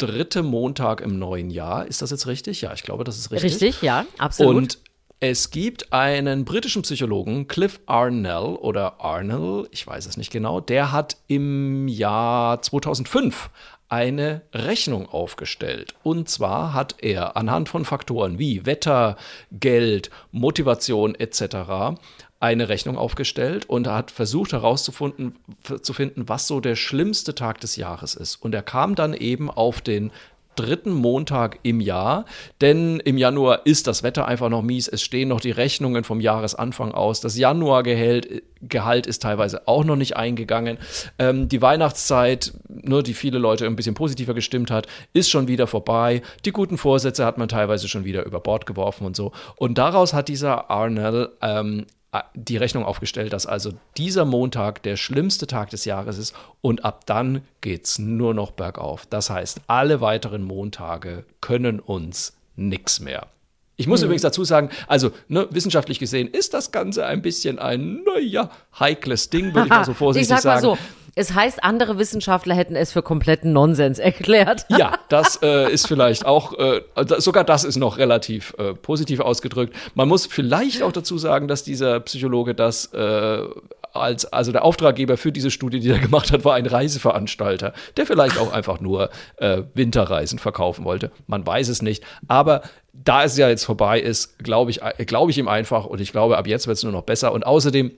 dritte 0.00 0.42
Montag 0.42 1.00
im 1.00 1.18
neuen 1.18 1.50
Jahr. 1.50 1.86
Ist 1.86 2.02
das 2.02 2.10
jetzt 2.10 2.26
richtig? 2.26 2.60
Ja, 2.62 2.72
ich 2.72 2.82
glaube, 2.82 3.04
das 3.04 3.18
ist 3.18 3.30
richtig. 3.30 3.52
Richtig, 3.52 3.82
ja, 3.82 4.06
absolut. 4.18 4.56
Und 4.56 4.78
Es 5.22 5.50
gibt 5.50 5.92
einen 5.92 6.46
britischen 6.46 6.80
Psychologen, 6.80 7.46
Cliff 7.46 7.78
Arnell 7.84 8.56
oder 8.56 9.02
Arnell, 9.02 9.68
ich 9.70 9.86
weiß 9.86 10.06
es 10.06 10.16
nicht 10.16 10.32
genau, 10.32 10.60
der 10.60 10.92
hat 10.92 11.18
im 11.26 11.88
Jahr 11.88 12.62
2005 12.62 13.50
eine 13.90 14.40
Rechnung 14.54 15.06
aufgestellt. 15.06 15.94
Und 16.02 16.30
zwar 16.30 16.72
hat 16.72 16.94
er 17.02 17.36
anhand 17.36 17.68
von 17.68 17.84
Faktoren 17.84 18.38
wie 18.38 18.64
Wetter, 18.64 19.16
Geld, 19.52 20.10
Motivation 20.32 21.14
etc. 21.14 21.98
eine 22.40 22.70
Rechnung 22.70 22.96
aufgestellt 22.96 23.68
und 23.68 23.86
hat 23.86 24.10
versucht 24.10 24.52
herauszufinden, 24.52 25.36
zu 25.82 25.92
finden, 25.92 26.28
was 26.28 26.46
so 26.46 26.60
der 26.60 26.74
schlimmste 26.74 27.34
Tag 27.34 27.60
des 27.60 27.76
Jahres 27.76 28.14
ist. 28.14 28.36
Und 28.36 28.54
er 28.54 28.62
kam 28.62 28.94
dann 28.94 29.12
eben 29.12 29.50
auf 29.50 29.82
den 29.82 30.10
dritten 30.56 30.92
Montag 30.92 31.60
im 31.62 31.80
Jahr, 31.80 32.24
denn 32.60 33.00
im 33.00 33.16
Januar 33.18 33.66
ist 33.66 33.86
das 33.86 34.02
Wetter 34.02 34.26
einfach 34.26 34.48
noch 34.48 34.62
mies. 34.62 34.88
Es 34.88 35.02
stehen 35.02 35.28
noch 35.28 35.40
die 35.40 35.52
Rechnungen 35.52 36.02
vom 36.02 36.20
Jahresanfang 36.20 36.92
aus. 36.92 37.20
Das 37.20 37.36
Januargehalt 37.36 38.42
Gehalt 38.62 39.06
ist 39.06 39.22
teilweise 39.22 39.66
auch 39.68 39.84
noch 39.84 39.96
nicht 39.96 40.16
eingegangen. 40.16 40.76
Ähm, 41.18 41.48
die 41.48 41.62
Weihnachtszeit, 41.62 42.52
nur 42.68 43.02
die 43.02 43.14
viele 43.14 43.38
Leute 43.38 43.64
ein 43.64 43.74
bisschen 43.74 43.94
positiver 43.94 44.34
gestimmt 44.34 44.70
hat, 44.70 44.86
ist 45.14 45.30
schon 45.30 45.48
wieder 45.48 45.66
vorbei. 45.66 46.20
Die 46.44 46.52
guten 46.52 46.76
Vorsätze 46.76 47.24
hat 47.24 47.38
man 47.38 47.48
teilweise 47.48 47.88
schon 47.88 48.04
wieder 48.04 48.26
über 48.26 48.38
Bord 48.40 48.66
geworfen 48.66 49.06
und 49.06 49.16
so. 49.16 49.32
Und 49.56 49.78
daraus 49.78 50.12
hat 50.12 50.28
dieser 50.28 50.70
Arnell 50.70 51.30
ähm, 51.40 51.86
die 52.34 52.56
Rechnung 52.56 52.84
aufgestellt, 52.84 53.32
dass 53.32 53.46
also 53.46 53.72
dieser 53.96 54.24
Montag 54.24 54.82
der 54.82 54.96
schlimmste 54.96 55.46
Tag 55.46 55.70
des 55.70 55.84
Jahres 55.84 56.18
ist 56.18 56.34
und 56.60 56.84
ab 56.84 57.06
dann 57.06 57.42
geht 57.60 57.84
es 57.84 57.98
nur 57.98 58.34
noch 58.34 58.50
bergauf. 58.50 59.06
Das 59.06 59.30
heißt, 59.30 59.60
alle 59.68 60.00
weiteren 60.00 60.42
Montage 60.42 61.24
können 61.40 61.78
uns 61.78 62.36
nichts 62.56 62.98
mehr. 63.00 63.28
Ich 63.76 63.86
muss 63.86 64.00
mhm. 64.00 64.06
übrigens 64.06 64.22
dazu 64.22 64.44
sagen, 64.44 64.70
also 64.88 65.12
ne, 65.28 65.46
wissenschaftlich 65.50 65.98
gesehen 65.98 66.28
ist 66.28 66.52
das 66.52 66.72
Ganze 66.72 67.06
ein 67.06 67.22
bisschen 67.22 67.58
ein, 67.58 68.02
naja, 68.04 68.50
heikles 68.78 69.30
Ding, 69.30 69.54
würde 69.54 69.68
ich 69.68 69.70
mal 69.70 69.84
so 69.84 69.94
vorsichtig 69.94 70.30
ich 70.36 70.42
sag 70.42 70.56
mal 70.56 70.60
sagen. 70.60 70.76
So. 70.76 70.99
Es 71.20 71.34
heißt, 71.34 71.62
andere 71.62 71.98
Wissenschaftler 71.98 72.54
hätten 72.54 72.76
es 72.76 72.92
für 72.92 73.02
kompletten 73.02 73.52
Nonsens 73.52 73.98
erklärt. 73.98 74.64
Ja, 74.70 74.94
das 75.10 75.38
äh, 75.42 75.70
ist 75.70 75.86
vielleicht 75.86 76.24
auch, 76.24 76.58
äh, 76.58 76.80
sogar 77.18 77.44
das 77.44 77.64
ist 77.64 77.76
noch 77.76 77.98
relativ 77.98 78.54
äh, 78.56 78.72
positiv 78.72 79.20
ausgedrückt. 79.20 79.76
Man 79.94 80.08
muss 80.08 80.24
vielleicht 80.24 80.82
auch 80.82 80.92
dazu 80.92 81.18
sagen, 81.18 81.46
dass 81.46 81.62
dieser 81.62 82.00
Psychologe 82.00 82.54
das 82.54 82.86
äh, 82.94 83.44
als, 83.92 84.32
also 84.32 84.50
der 84.50 84.64
Auftraggeber 84.64 85.18
für 85.18 85.30
diese 85.30 85.50
Studie, 85.50 85.80
die 85.80 85.90
er 85.90 85.98
gemacht 85.98 86.32
hat, 86.32 86.46
war 86.46 86.54
ein 86.54 86.64
Reiseveranstalter, 86.64 87.74
der 87.98 88.06
vielleicht 88.06 88.38
auch 88.38 88.50
einfach 88.50 88.80
nur 88.80 89.10
äh, 89.36 89.64
Winterreisen 89.74 90.38
verkaufen 90.38 90.86
wollte. 90.86 91.10
Man 91.26 91.46
weiß 91.46 91.68
es 91.68 91.82
nicht. 91.82 92.02
Aber 92.28 92.62
da 92.94 93.24
es 93.24 93.36
ja 93.36 93.50
jetzt 93.50 93.64
vorbei 93.64 94.00
ist, 94.00 94.38
glaube 94.38 94.70
ich, 94.70 94.80
äh, 94.80 95.04
glaube 95.04 95.32
ich 95.32 95.36
ihm 95.36 95.48
einfach 95.48 95.84
und 95.84 96.00
ich 96.00 96.12
glaube, 96.12 96.38
ab 96.38 96.46
jetzt 96.46 96.66
wird 96.66 96.78
es 96.78 96.82
nur 96.82 96.92
noch 96.92 97.02
besser. 97.02 97.32
Und 97.32 97.44
außerdem 97.44 97.92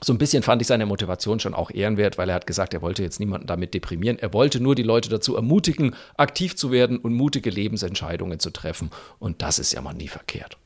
so 0.00 0.12
ein 0.12 0.18
bisschen 0.18 0.42
fand 0.42 0.62
ich 0.62 0.68
seine 0.68 0.86
Motivation 0.86 1.40
schon 1.40 1.54
auch 1.54 1.70
ehrenwert, 1.70 2.18
weil 2.18 2.28
er 2.28 2.36
hat 2.36 2.46
gesagt, 2.46 2.72
er 2.74 2.82
wollte 2.82 3.02
jetzt 3.02 3.18
niemanden 3.18 3.46
damit 3.46 3.74
deprimieren. 3.74 4.18
Er 4.18 4.32
wollte 4.32 4.60
nur 4.60 4.74
die 4.74 4.82
Leute 4.82 5.08
dazu 5.08 5.34
ermutigen, 5.34 5.94
aktiv 6.16 6.56
zu 6.56 6.70
werden 6.70 6.98
und 6.98 7.14
mutige 7.14 7.50
Lebensentscheidungen 7.50 8.38
zu 8.38 8.50
treffen. 8.50 8.90
Und 9.18 9.42
das 9.42 9.58
ist 9.58 9.72
ja 9.72 9.80
mal 9.80 9.94
nie 9.94 10.08
verkehrt. 10.08 10.56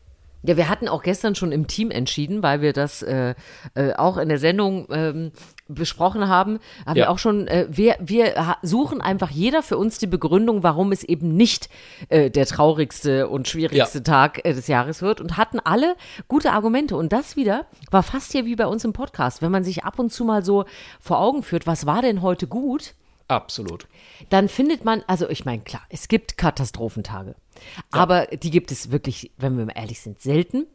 Ja, 0.45 0.57
wir 0.57 0.69
hatten 0.69 0.89
auch 0.89 1.03
gestern 1.03 1.37
schon 1.37 1.53
im 1.53 1.69
Team 1.69 1.93
entschieden, 1.93 2.43
weil 2.43 2.61
wir 2.63 2.73
das 2.73 3.03
äh, 3.03 3.35
äh, 3.75 3.93
auch 3.95 4.17
in 4.17 4.29
der 4.29 4.39
Sendung 4.39 4.89
ähm, 4.91 5.31
besprochen 5.75 6.29
haben, 6.29 6.59
haben 6.87 6.97
ja. 6.97 7.05
wir 7.05 7.11
auch 7.11 7.19
schon, 7.19 7.47
äh, 7.49 7.67
wir, 7.71 7.97
wir 8.01 8.57
suchen 8.63 9.01
einfach 9.01 9.31
jeder 9.31 9.63
für 9.63 9.77
uns 9.77 9.99
die 9.99 10.07
Begründung, 10.07 10.63
warum 10.63 10.93
es 10.93 11.05
eben 11.05 11.37
nicht 11.37 11.69
äh, 12.09 12.31
der 12.31 12.47
traurigste 12.47 13.29
und 13.29 13.49
schwierigste 13.49 13.99
ja. 13.99 14.05
Tag 14.05 14.45
äh, 14.45 14.55
des 14.55 14.67
Jahres 14.67 15.03
wird 15.03 15.21
und 15.21 15.37
hatten 15.37 15.61
alle 15.61 15.97
gute 16.29 16.53
Argumente. 16.53 16.97
Und 16.97 17.13
das 17.13 17.37
wieder 17.37 17.67
war 17.91 18.03
fast 18.03 18.33
hier 18.33 18.45
wie 18.45 18.57
bei 18.57 18.67
uns 18.67 18.85
im 18.85 18.93
Podcast. 18.93 19.43
Wenn 19.43 19.53
man 19.53 19.65
sich 19.65 19.85
ab 19.85 19.99
und 19.99 20.13
zu 20.13 20.25
mal 20.25 20.45
so 20.45 20.65
vor 21.01 21.21
Augen 21.21 21.43
führt, 21.43 21.67
was 21.67 21.87
war 21.87 22.03
denn 22.03 22.23
heute 22.23 22.47
gut? 22.47 22.95
Absolut. 23.33 23.89
Dann 24.29 24.49
findet 24.49 24.85
man, 24.85 25.03
also 25.07 25.29
ich 25.29 25.45
meine, 25.45 25.63
klar, 25.63 25.83
es 25.89 26.09
gibt 26.09 26.37
Katastrophentage. 26.37 27.35
Ja. 27.55 27.63
Aber 27.91 28.27
die 28.27 28.51
gibt 28.51 28.71
es 28.73 28.91
wirklich, 28.91 29.31
wenn 29.39 29.57
wir 29.57 29.67
mal 29.67 29.73
ehrlich 29.75 30.01
sind, 30.01 30.21
selten. 30.21 30.67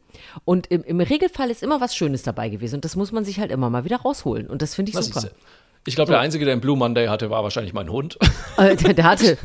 Und 0.44 0.66
im, 0.68 0.82
im, 0.82 1.00
Regelfall 1.00 1.50
ist 1.50 1.62
immer 1.62 1.80
was 1.80 1.94
Schönes 1.94 2.22
dabei 2.22 2.48
gewesen. 2.48 2.76
Und 2.76 2.84
das 2.84 2.96
muss 2.96 3.12
man 3.12 3.24
sich 3.24 3.38
halt 3.38 3.52
immer 3.52 3.70
mal 3.70 3.84
wieder 3.84 3.98
rausholen. 3.98 4.48
Und 4.48 4.62
das 4.62 4.74
finde 4.74 4.90
ich 4.90 4.96
was 4.96 5.06
super. 5.06 5.30
Ich 5.86 5.94
glaube, 5.94 6.10
der 6.10 6.20
Einzige, 6.20 6.44
der 6.44 6.52
einen 6.52 6.60
Blue 6.60 6.76
Monday 6.76 7.06
hatte, 7.06 7.30
war 7.30 7.42
wahrscheinlich 7.42 7.72
mein 7.72 7.90
Hund. 7.90 8.18
Äh, 8.58 8.74
der, 8.74 9.04
hatte 9.04 9.38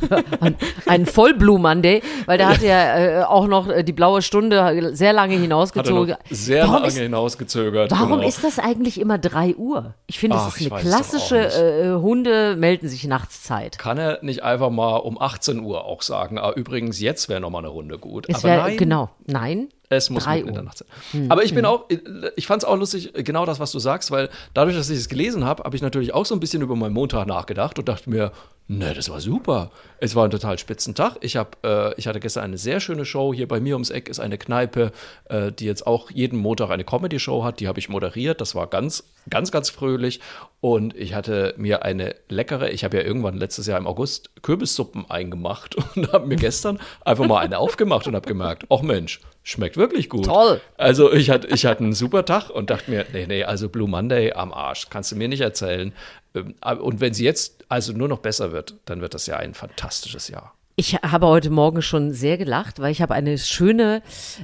einen 0.86 1.06
voll 1.06 1.34
Blue 1.34 1.60
Monday, 1.60 2.02
weil 2.26 2.36
der 2.36 2.48
hatte 2.48 2.66
ja 2.66 3.20
äh, 3.20 3.22
auch 3.22 3.46
noch 3.46 3.68
die 3.84 3.92
blaue 3.92 4.22
Stunde 4.22 4.90
sehr 4.92 5.12
lange 5.12 5.36
hinausgezogen. 5.36 6.16
sehr 6.30 6.62
warum 6.62 6.74
lange 6.74 6.88
ist, 6.88 6.98
hinausgezögert. 6.98 7.92
Warum 7.92 8.18
genau. 8.18 8.28
ist 8.28 8.42
das 8.42 8.58
eigentlich 8.58 9.00
immer 9.00 9.16
3 9.16 9.54
Uhr? 9.54 9.94
Ich 10.08 10.18
finde, 10.18 10.36
das 10.36 10.56
ist 10.56 10.72
eine 10.72 10.80
klassische 10.80 11.36
äh, 11.36 11.94
Hunde 11.94 12.56
melden 12.56 12.88
sich 12.88 13.04
nachts 13.04 13.44
Zeit. 13.44 13.78
Kann 13.78 13.98
er 13.98 14.18
nicht 14.22 14.42
einfach 14.42 14.70
mal 14.70 14.96
um 14.96 15.20
18 15.20 15.60
Uhr 15.60 15.84
auch 15.84 16.02
sagen, 16.02 16.36
ah, 16.36 16.50
übrigens, 16.50 16.98
jetzt 16.98 17.28
wäre 17.28 17.40
noch 17.40 17.50
mal 17.50 17.60
eine 17.60 17.68
Runde 17.68 17.98
gut. 17.98 18.26
Es 18.28 18.42
wär, 18.42 18.64
nein. 18.64 18.76
Genau, 18.76 19.10
nein. 19.26 19.68
Es 19.96 20.10
muss 20.10 20.26
mitten 20.26 20.48
in 20.48 20.54
der 20.54 20.62
Nacht 20.62 20.78
sein. 20.78 20.88
Hm. 21.12 21.30
Aber 21.30 21.44
ich 21.44 21.54
bin 21.54 21.64
hm. 21.64 21.70
auch, 21.70 21.88
ich 22.36 22.46
fand 22.46 22.62
es 22.62 22.68
auch 22.68 22.76
lustig, 22.76 23.12
genau 23.14 23.46
das, 23.46 23.60
was 23.60 23.72
du 23.72 23.78
sagst, 23.78 24.10
weil 24.10 24.28
dadurch, 24.52 24.76
dass 24.76 24.90
ich 24.90 24.98
es 24.98 25.08
gelesen 25.08 25.44
habe, 25.44 25.64
habe 25.64 25.76
ich 25.76 25.82
natürlich 25.82 26.14
auch 26.14 26.26
so 26.26 26.34
ein 26.34 26.40
bisschen 26.40 26.62
über 26.62 26.76
meinen 26.76 26.92
Montag 26.92 27.26
nachgedacht 27.26 27.78
und 27.78 27.88
dachte 27.88 28.10
mir, 28.10 28.32
ne, 28.68 28.94
das 28.94 29.08
war 29.08 29.20
super. 29.20 29.70
Es 29.98 30.14
war 30.14 30.24
ein 30.24 30.30
total 30.30 30.58
spitzen 30.58 30.94
Tag. 30.94 31.16
Ich, 31.20 31.36
hab, 31.36 31.64
äh, 31.64 31.94
ich 31.94 32.06
hatte 32.06 32.20
gestern 32.20 32.44
eine 32.44 32.58
sehr 32.58 32.80
schöne 32.80 33.04
Show. 33.04 33.32
Hier 33.32 33.48
bei 33.48 33.60
mir 33.60 33.74
ums 33.74 33.90
Eck 33.90 34.08
ist 34.08 34.20
eine 34.20 34.38
Kneipe, 34.38 34.92
äh, 35.26 35.52
die 35.52 35.66
jetzt 35.66 35.86
auch 35.86 36.10
jeden 36.10 36.38
Montag 36.38 36.70
eine 36.70 36.84
Comedy-Show 36.84 37.44
hat. 37.44 37.60
Die 37.60 37.68
habe 37.68 37.78
ich 37.78 37.88
moderiert. 37.88 38.40
Das 38.40 38.54
war 38.54 38.66
ganz, 38.66 39.04
ganz, 39.30 39.50
ganz 39.50 39.70
fröhlich. 39.70 40.20
Und 40.60 40.96
ich 40.96 41.14
hatte 41.14 41.54
mir 41.56 41.84
eine 41.84 42.14
leckere, 42.28 42.70
ich 42.70 42.84
habe 42.84 42.96
ja 42.96 43.02
irgendwann 43.02 43.36
letztes 43.36 43.66
Jahr 43.66 43.78
im 43.78 43.86
August 43.86 44.30
Kürbissuppen 44.42 45.10
eingemacht 45.10 45.76
und 45.96 46.12
habe 46.12 46.26
mir 46.26 46.36
gestern 46.36 46.80
einfach 47.04 47.26
mal 47.26 47.40
eine 47.40 47.58
aufgemacht 47.58 48.06
und 48.06 48.14
habe 48.14 48.26
gemerkt, 48.26 48.66
ach 48.70 48.82
Mensch, 48.82 49.20
schmeckt 49.42 49.76
wirklich 49.76 50.08
gut. 50.08 50.24
Toll. 50.24 50.60
Also 50.76 51.12
ich 51.12 51.30
hatte, 51.30 51.48
ich 51.48 51.66
hatte 51.66 51.84
einen 51.84 51.92
super 51.92 52.24
Tag 52.24 52.50
und 52.50 52.70
dachte 52.70 52.90
mir, 52.90 53.06
nee, 53.12 53.26
nee, 53.26 53.44
also 53.44 53.68
Blue 53.68 53.88
Monday 53.88 54.32
am 54.32 54.52
Arsch, 54.52 54.88
kannst 54.90 55.12
du 55.12 55.16
mir 55.16 55.28
nicht 55.28 55.42
erzählen. 55.42 55.92
Ähm, 56.34 56.54
und 56.80 57.00
wenn 57.00 57.14
sie 57.14 57.24
jetzt 57.24 57.63
also 57.74 57.92
nur 57.92 58.06
noch 58.06 58.20
besser 58.20 58.52
wird, 58.52 58.76
dann 58.84 59.00
wird 59.00 59.14
das 59.14 59.26
ja 59.26 59.36
ein 59.36 59.52
fantastisches 59.52 60.28
Jahr. 60.28 60.54
Ich 60.76 60.94
habe 60.94 61.26
heute 61.26 61.50
Morgen 61.50 61.82
schon 61.82 62.12
sehr 62.12 62.38
gelacht, 62.38 62.78
weil 62.80 62.92
ich 62.92 63.02
habe 63.02 63.14
eine 63.14 63.36
schöne 63.36 64.02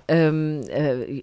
ähm, 0.09 0.63
äh, 0.69 1.23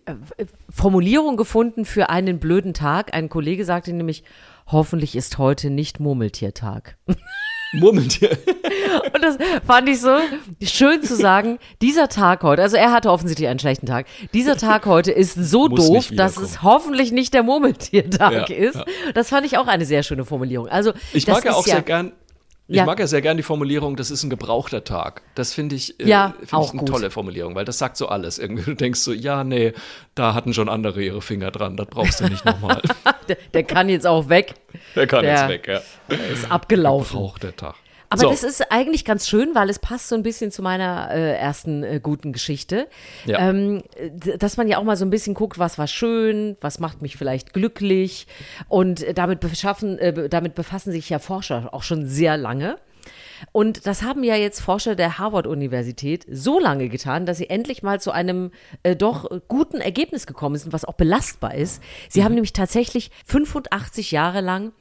Formulierung 0.70 1.38
gefunden 1.38 1.86
für 1.86 2.10
einen 2.10 2.40
blöden 2.40 2.74
Tag. 2.74 3.14
Ein 3.14 3.30
Kollege 3.30 3.66
sagte 3.66 3.94
nämlich, 3.94 4.24
hoffentlich 4.68 5.16
ist 5.16 5.38
heute 5.38 5.70
nicht 5.70 6.00
Murmeltiertag. 6.00 6.98
Murmeltier. 7.74 8.32
Und 9.14 9.24
das 9.24 9.38
fand 9.66 9.90
ich 9.90 10.02
so 10.02 10.18
schön 10.62 11.04
zu 11.04 11.16
sagen, 11.16 11.60
dieser 11.82 12.08
Tag 12.08 12.44
heute, 12.44 12.62
also 12.62 12.78
er 12.78 12.92
hatte 12.92 13.12
offensichtlich 13.12 13.48
einen 13.48 13.60
schlechten 13.60 13.86
Tag, 13.86 14.06
dieser 14.34 14.58
Tag 14.58 14.86
heute 14.86 15.12
ist 15.12 15.34
so 15.34 15.68
Muss 15.68 15.88
doof, 15.88 16.10
dass 16.14 16.38
es 16.38 16.64
hoffentlich 16.64 17.12
nicht 17.12 17.34
der 17.34 17.44
Murmeltiertag 17.44 18.50
ja, 18.50 18.56
ist. 18.56 18.76
Ja. 18.76 18.86
Das 19.14 19.30
fand 19.30 19.46
ich 19.46 19.58
auch 19.58 19.68
eine 19.68 19.86
sehr 19.86 20.04
schöne 20.04 20.26
Formulierung. 20.26 20.68
Also, 20.68 20.94
ich 21.14 21.28
mag 21.28 21.44
ja 21.46 21.54
auch 21.54 21.66
sehr 21.66 21.82
gern 21.82 22.14
ich 22.70 22.76
ja. 22.76 22.86
mag 22.86 23.00
ja 23.00 23.08
sehr 23.08 23.22
gern 23.22 23.38
die 23.38 23.44
Formulierung, 23.44 23.96
das 23.96 24.12
ist 24.12 24.24
ein 24.24 24.30
gebrauchter 24.30 24.84
Tag. 24.84 25.22
Das 25.36 25.54
finde 25.54 25.76
ich, 25.76 26.00
äh, 26.02 26.08
ja, 26.08 26.34
find 26.44 26.66
ich 26.66 26.72
eine 26.72 26.80
gut. 26.80 26.90
tolle 26.90 27.10
Formulierung, 27.12 27.56
weil 27.56 27.64
das 27.64 27.78
sagt 27.78 27.96
so 27.96 28.10
alles. 28.10 28.40
Irgendwie 28.40 28.64
du 28.64 28.74
denkst 28.74 29.00
so, 29.00 29.14
ja, 29.14 29.46
nee, 29.46 29.74
da 30.16 30.34
hatten 30.34 30.54
schon 30.54 30.68
andere 30.68 31.02
ihre 31.02 31.22
Finger 31.22 31.52
dran, 31.52 31.78
das 31.78 31.88
brauchst 31.88 32.20
du 32.20 32.26
nicht 32.28 32.44
nochmal. 32.44 32.82
der, 33.30 33.38
der, 33.54 33.64
kann 33.64 33.88
jetzt 33.88 34.06
auch 34.06 34.28
weg. 34.28 34.56
Der 34.96 35.08
kann 35.08 35.24
der, 35.24 35.34
jetzt 35.34 35.50
weg, 35.50 35.68
ja. 35.68 36.16
Ist 36.34 36.52
abgelaufen. 36.52 37.18
Gebrauchter 37.18 37.56
Tag. 37.56 37.76
Aber 38.10 38.22
so. 38.22 38.30
das 38.30 38.44
ist 38.44 38.72
eigentlich 38.72 39.04
ganz 39.06 39.28
schön, 39.28 39.54
weil 39.54 39.70
es 39.70 39.80
passt 39.80 40.08
so 40.08 40.16
ein 40.16 40.24
bisschen 40.24 40.52
zu 40.52 40.62
meiner 40.62 41.10
äh, 41.12 41.36
ersten 41.36 41.84
äh, 41.84 42.00
guten 42.02 42.32
Geschichte. 42.32 42.88
Ja. 43.26 43.50
Ähm, 43.50 43.84
dass 44.38 44.58
man 44.58 44.68
ja 44.68 44.78
auch 44.78 44.84
mal 44.84 44.96
so 44.96 45.06
ein 45.06 45.10
bisschen 45.10 45.34
guckt, 45.34 45.60
was 45.60 45.78
war 45.78 45.88
schön, 45.88 46.58
was 46.62 46.80
macht 46.80 47.02
mich 47.02 47.18
vielleicht 47.18 47.54
glücklich. 47.54 48.28
Und 48.70 49.06
damit, 49.16 49.42
beschaffen, 49.42 50.00
äh, 50.00 50.30
damit 50.30 50.56
befassen 50.56 50.92
sich 50.92 51.10
ja 51.10 51.20
Forscher 51.20 51.74
auch 51.74 51.84
schon 51.84 52.06
sehr 52.06 52.38
lange. 52.38 52.78
Und 53.52 53.86
das 53.86 54.04
haben 54.04 54.24
ja 54.24 54.36
jetzt 54.36 54.62
Forscher 54.62 54.96
der 54.96 55.18
Harvard-Universität 55.18 56.26
so 56.30 56.60
lange 56.60 56.90
getan, 56.90 57.26
dass 57.26 57.38
sie 57.38 57.50
endlich 57.50 57.84
mal 57.84 58.00
zu 58.00 58.12
einem 58.12 58.52
äh, 58.84 58.96
doch 58.96 59.30
guten 59.48 59.80
Ergebnis 59.80 60.28
gekommen 60.28 60.56
sind, 60.56 60.74
was 60.74 60.86
auch 60.86 60.96
belastbar 60.96 61.56
ist. 61.56 61.82
Sie 62.10 62.22
mhm. 62.22 62.26
haben 62.26 62.34
nämlich 62.34 62.54
tatsächlich 62.54 63.12
85 63.26 64.12
Jahre 64.12 64.42
lang 64.42 64.72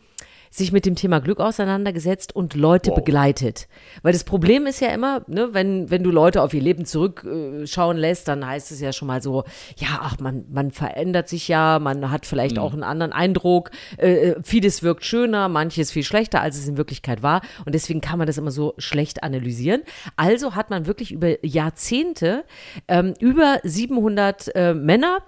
sich 0.56 0.72
mit 0.72 0.86
dem 0.86 0.94
Thema 0.94 1.20
Glück 1.20 1.40
auseinandergesetzt 1.40 2.34
und 2.34 2.54
Leute 2.54 2.90
Wow. 2.90 2.96
begleitet. 2.96 3.68
Weil 4.02 4.12
das 4.12 4.24
Problem 4.24 4.66
ist 4.66 4.80
ja 4.80 4.88
immer, 4.88 5.22
ne, 5.26 5.48
wenn, 5.52 5.90
wenn 5.90 6.02
du 6.02 6.10
Leute 6.10 6.42
auf 6.42 6.54
ihr 6.54 6.62
Leben 6.62 6.84
zurückschauen 6.84 7.96
lässt, 7.96 8.28
dann 8.28 8.46
heißt 8.46 8.72
es 8.72 8.80
ja 8.80 8.92
schon 8.92 9.08
mal 9.08 9.22
so, 9.22 9.44
ja, 9.76 10.00
ach, 10.00 10.18
man, 10.20 10.44
man 10.50 10.70
verändert 10.70 11.28
sich 11.28 11.48
ja, 11.48 11.78
man 11.78 12.10
hat 12.10 12.26
vielleicht 12.26 12.58
auch 12.58 12.72
einen 12.72 12.82
anderen 12.82 13.12
Eindruck, 13.12 13.70
äh, 13.98 14.30
äh, 14.30 14.36
vieles 14.42 14.82
wirkt 14.82 15.04
schöner, 15.04 15.48
manches 15.48 15.90
viel 15.90 16.04
schlechter, 16.04 16.40
als 16.40 16.56
es 16.58 16.66
in 16.68 16.76
Wirklichkeit 16.76 17.22
war. 17.22 17.42
Und 17.64 17.74
deswegen 17.74 18.00
kann 18.00 18.18
man 18.18 18.26
das 18.26 18.38
immer 18.38 18.50
so 18.50 18.74
schlecht 18.78 19.22
analysieren. 19.22 19.82
Also 20.16 20.54
hat 20.54 20.70
man 20.70 20.86
wirklich 20.86 21.12
über 21.12 21.44
Jahrzehnte 21.44 22.44
ähm, 22.88 23.14
über 23.20 23.58
700 23.62 24.54
äh, 24.54 24.74
Männer 24.74 25.18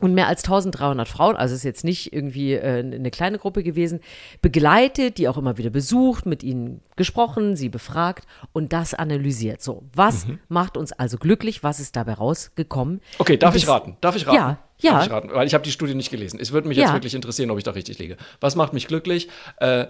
und 0.00 0.14
mehr 0.14 0.28
als 0.28 0.44
1300 0.44 1.08
Frauen, 1.08 1.36
also 1.36 1.54
ist 1.54 1.64
jetzt 1.64 1.84
nicht 1.84 2.12
irgendwie 2.12 2.52
äh, 2.54 2.78
eine 2.80 3.10
kleine 3.10 3.38
Gruppe 3.38 3.62
gewesen, 3.62 4.00
begleitet, 4.42 5.18
die 5.18 5.28
auch 5.28 5.36
immer 5.36 5.58
wieder 5.58 5.70
besucht, 5.70 6.24
mit 6.26 6.42
ihnen 6.42 6.80
gesprochen, 6.96 7.56
sie 7.56 7.68
befragt 7.68 8.26
und 8.52 8.72
das 8.72 8.94
analysiert. 8.94 9.60
So, 9.62 9.82
was 9.94 10.26
macht 10.48 10.76
uns 10.76 10.92
also 10.92 11.16
glücklich? 11.16 11.62
Was 11.62 11.80
ist 11.80 11.96
dabei 11.96 12.14
rausgekommen? 12.14 13.00
Okay, 13.18 13.36
darf 13.36 13.54
ich 13.56 13.66
raten? 13.66 13.96
Darf 14.00 14.14
ich 14.16 14.26
raten? 14.26 14.36
Ja, 14.36 14.58
ja. 14.78 14.92
Darf 14.92 15.06
ich 15.06 15.12
raten? 15.12 15.30
Weil 15.32 15.46
ich 15.46 15.54
habe 15.54 15.64
die 15.64 15.72
Studie 15.72 15.94
nicht 15.94 16.10
gelesen. 16.10 16.38
Es 16.40 16.52
würde 16.52 16.68
mich 16.68 16.76
jetzt 16.76 16.88
Ja. 16.88 16.94
wirklich 16.94 17.14
interessieren, 17.14 17.50
ob 17.50 17.58
ich 17.58 17.64
da 17.64 17.72
richtig 17.72 17.98
liege. 17.98 18.16
Was 18.40 18.54
macht 18.56 18.72
mich 18.72 18.86
glücklich? 18.86 19.28
Äh, 19.58 19.86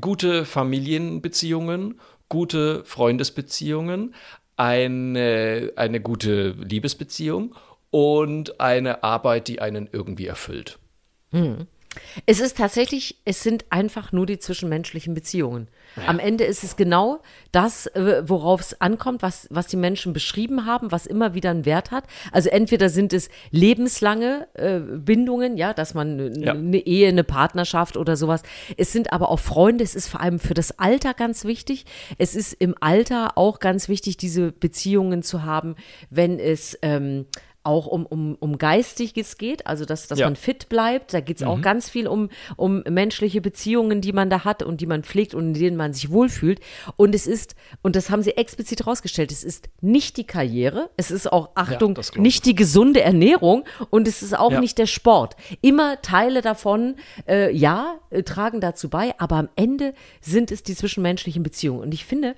gute 0.00 0.44
Familienbeziehungen, 0.44 2.00
gute 2.28 2.84
Freundesbeziehungen, 2.84 4.14
eine, 4.56 5.72
eine 5.76 6.00
gute 6.00 6.50
Liebesbeziehung 6.52 7.54
und 7.92 8.58
eine 8.60 9.04
Arbeit, 9.04 9.46
die 9.46 9.60
einen 9.60 9.88
irgendwie 9.92 10.26
erfüllt. 10.26 10.78
Es 12.24 12.40
ist 12.40 12.56
tatsächlich, 12.56 13.18
es 13.26 13.42
sind 13.42 13.66
einfach 13.68 14.12
nur 14.12 14.24
die 14.24 14.38
zwischenmenschlichen 14.38 15.12
Beziehungen. 15.12 15.68
Am 16.06 16.18
Ende 16.18 16.44
ist 16.44 16.64
es 16.64 16.76
genau 16.76 17.20
das, 17.52 17.86
äh, 17.88 18.22
worauf 18.26 18.62
es 18.62 18.80
ankommt, 18.80 19.20
was, 19.20 19.46
was 19.50 19.66
die 19.66 19.76
Menschen 19.76 20.14
beschrieben 20.14 20.64
haben, 20.64 20.90
was 20.90 21.06
immer 21.06 21.34
wieder 21.34 21.50
einen 21.50 21.66
Wert 21.66 21.90
hat. 21.90 22.04
Also 22.30 22.48
entweder 22.48 22.88
sind 22.88 23.12
es 23.12 23.28
lebenslange 23.50 24.48
äh, 24.54 24.80
Bindungen, 24.80 25.58
ja, 25.58 25.74
dass 25.74 25.92
man 25.92 26.32
Ja. 26.40 26.52
eine 26.52 26.78
Ehe, 26.78 27.08
eine 27.08 27.24
Partnerschaft 27.24 27.98
oder 27.98 28.16
sowas. 28.16 28.42
Es 28.78 28.90
sind 28.92 29.12
aber 29.12 29.28
auch 29.30 29.40
Freunde, 29.40 29.84
es 29.84 29.94
ist 29.94 30.08
vor 30.08 30.20
allem 30.20 30.38
für 30.38 30.54
das 30.54 30.78
Alter 30.78 31.12
ganz 31.12 31.44
wichtig. 31.44 31.84
Es 32.16 32.34
ist 32.34 32.54
im 32.54 32.74
Alter 32.80 33.36
auch 33.36 33.58
ganz 33.58 33.90
wichtig, 33.90 34.16
diese 34.16 34.50
Beziehungen 34.52 35.22
zu 35.22 35.42
haben, 35.42 35.76
wenn 36.08 36.38
es 36.38 36.78
ähm, 36.80 37.26
auch 37.64 37.86
um, 37.86 38.06
um, 38.06 38.34
um 38.40 38.58
Geistiges 38.58 39.38
geht, 39.38 39.66
also 39.66 39.84
dass, 39.84 40.08
dass 40.08 40.18
Ja. 40.18 40.26
man 40.26 40.36
fit 40.36 40.68
bleibt. 40.68 41.14
Da 41.14 41.20
geht 41.20 41.36
es 41.36 41.42
auch 41.42 41.60
ganz 41.60 41.88
viel 41.88 42.06
um, 42.08 42.28
um 42.56 42.82
menschliche 42.88 43.40
Beziehungen, 43.40 44.00
die 44.00 44.12
man 44.12 44.30
da 44.30 44.44
hat 44.44 44.62
und 44.62 44.80
die 44.80 44.86
man 44.86 45.02
pflegt 45.04 45.34
und 45.34 45.48
in 45.48 45.54
denen 45.54 45.76
man 45.76 45.92
sich 45.92 46.10
wohlfühlt. 46.10 46.60
Und 46.96 47.14
es 47.14 47.26
ist, 47.26 47.54
und 47.82 47.94
das 47.96 48.10
haben 48.10 48.22
sie 48.22 48.36
explizit 48.36 48.86
rausgestellt, 48.86 49.30
es 49.32 49.44
ist 49.44 49.68
nicht 49.80 50.16
die 50.16 50.24
Karriere, 50.24 50.90
es 50.96 51.10
ist 51.10 51.30
auch, 51.32 51.50
Achtung, 51.54 51.96
ich. 52.00 52.14
nicht 52.16 52.46
die 52.46 52.54
gesunde 52.54 53.00
Ernährung 53.02 53.64
und 53.90 54.08
es 54.08 54.22
ist 54.22 54.36
auch 54.36 54.52
Ja. 54.52 54.60
nicht 54.60 54.78
der 54.78 54.86
Sport. 54.86 55.36
Immer 55.60 56.02
Teile 56.02 56.42
davon, 56.42 56.96
äh, 57.28 57.54
ja, 57.54 57.96
äh, 58.10 58.22
tragen 58.22 58.60
dazu 58.60 58.88
bei, 58.88 59.14
aber 59.18 59.36
am 59.36 59.48
Ende 59.56 59.94
sind 60.20 60.50
es 60.50 60.62
die 60.62 60.74
zwischenmenschlichen 60.74 61.42
Beziehungen. 61.42 61.80
Und 61.80 61.94
ich 61.94 62.04
finde, 62.04 62.34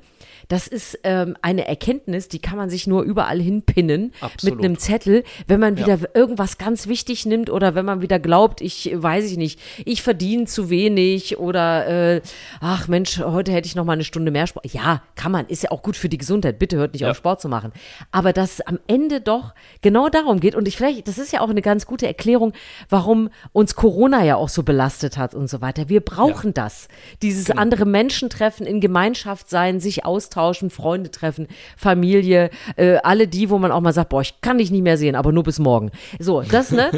das 0.49 0.67
ist 0.67 0.99
ähm, 1.05 1.37
eine 1.43 1.67
Erkenntnis, 1.67 2.29
die 2.29 2.39
kann 2.39 2.57
man 2.59 2.71
sich 2.71 2.87
nur 2.87 3.03
überall 3.03 3.41
hinpinnen 3.41 4.13
Absolut. 4.21 4.57
mit 4.57 4.65
einem 4.65 4.79
Zettel, 4.79 5.25
wenn 5.47 5.61
man 5.61 5.77
wieder 5.79 5.99
irgendwas 6.15 6.59
ganz 6.59 6.87
wichtig 6.87 7.27
nimmt 7.27 7.51
oder 7.51 7.75
wenn 7.75 7.85
man 7.85 8.03
wieder 8.03 8.19
glaubt, 8.19 8.61
ich 8.61 8.91
weiß 8.95 9.31
ich 9.31 9.37
nicht, 9.37 9.59
ich 9.85 10.03
verdiene 10.03 10.45
zu 10.47 10.71
wenig 10.71 11.39
oder 11.39 11.87
äh, 12.17 12.21
ach 12.61 12.89
Mensch, 12.89 13.19
heute 13.21 13.53
hätte 13.53 13.67
ich 13.67 13.75
noch 13.75 13.85
mal 13.85 13.93
eine 13.95 14.05
Stunde 14.05 14.31
mehr 14.31 14.47
Sport. 14.47 14.67
Ja, 14.73 15.03
kann 15.15 15.33
man, 15.33 15.47
ist 15.47 15.63
ja 15.63 15.71
auch 15.71 15.83
gut 15.83 15.97
für 15.97 16.09
die 16.09 16.19
Gesundheit. 16.19 16.59
Bitte 16.59 16.77
hört 16.77 16.93
nicht 16.93 17.03
Ja. 17.03 17.11
auf 17.11 17.17
Sport 17.17 17.41
zu 17.41 17.49
machen. 17.49 17.73
Aber 18.13 18.33
dass 18.33 18.55
es 18.55 18.61
am 18.63 18.79
Ende 18.87 19.21
doch 19.21 19.55
genau 19.81 20.09
darum 20.09 20.41
geht 20.41 20.55
und 20.55 20.69
ich 20.69 20.77
vielleicht, 20.77 21.09
das 21.09 21.19
ist 21.19 21.33
ja 21.33 21.41
auch 21.41 21.51
eine 21.51 21.63
ganz 21.63 21.87
gute 21.87 22.07
Erklärung, 22.07 22.53
warum 22.89 23.31
uns 23.53 23.75
Corona 23.75 24.25
ja 24.25 24.37
auch 24.37 24.49
so 24.49 24.63
belastet 24.63 25.17
hat 25.19 25.35
und 25.35 25.49
so 25.49 25.61
weiter. 25.61 25.89
Wir 25.89 26.01
brauchen 26.01 26.53
das, 26.55 26.89
dieses 27.23 27.47
Genau. 27.47 27.61
andere 27.63 27.85
Menschen 27.87 28.31
treffen, 28.31 28.67
in 28.67 28.81
Gemeinschaft 28.81 29.49
sein, 29.49 29.81
sich 29.81 30.05
austauschen, 30.05 30.34
Freunde 30.71 31.11
treffen, 31.11 31.49
Familie, 31.77 32.51
äh, 32.77 32.97
alle 32.97 33.29
die, 33.29 33.51
wo 33.51 33.59
man 33.59 33.73
auch 33.73 33.81
mal 33.81 33.93
sagt, 33.93 34.11
boah, 34.11 34.21
ich 34.21 34.41
kann 34.41 34.59
dich 34.59 34.71
nicht 34.71 34.83
mehr 34.83 34.99
sehen, 34.99 35.15
aber 35.17 35.33
nur 35.33 35.43
bis 35.43 35.59
morgen. 35.59 35.91
So, 36.19 36.43
das, 36.43 36.71
ne? 36.71 36.91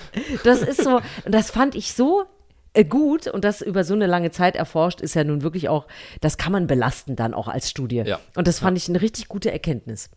das 0.44 0.62
ist 0.62 0.82
so, 0.82 1.00
das 1.24 1.50
fand 1.50 1.74
ich 1.74 1.92
so 1.92 2.24
äh, 2.74 2.84
gut 2.84 3.28
und 3.28 3.44
das 3.44 3.62
über 3.62 3.84
so 3.84 3.94
eine 3.94 4.06
lange 4.06 4.30
Zeit 4.30 4.56
erforscht, 4.56 5.00
ist 5.00 5.14
ja 5.14 5.24
nun 5.24 5.42
wirklich 5.42 5.68
auch, 5.68 5.86
das 6.20 6.38
kann 6.38 6.52
man 6.52 6.66
belasten 6.66 7.16
dann 7.16 7.32
auch 7.32 7.48
als 7.48 7.70
Studie. 7.70 8.02
Ja. 8.04 8.20
Und 8.36 8.48
das 8.48 8.58
fand 8.58 8.76
ich 8.76 8.88
eine 8.88 9.00
richtig 9.00 9.28
gute 9.28 9.52
Erkenntnis. 9.52 10.10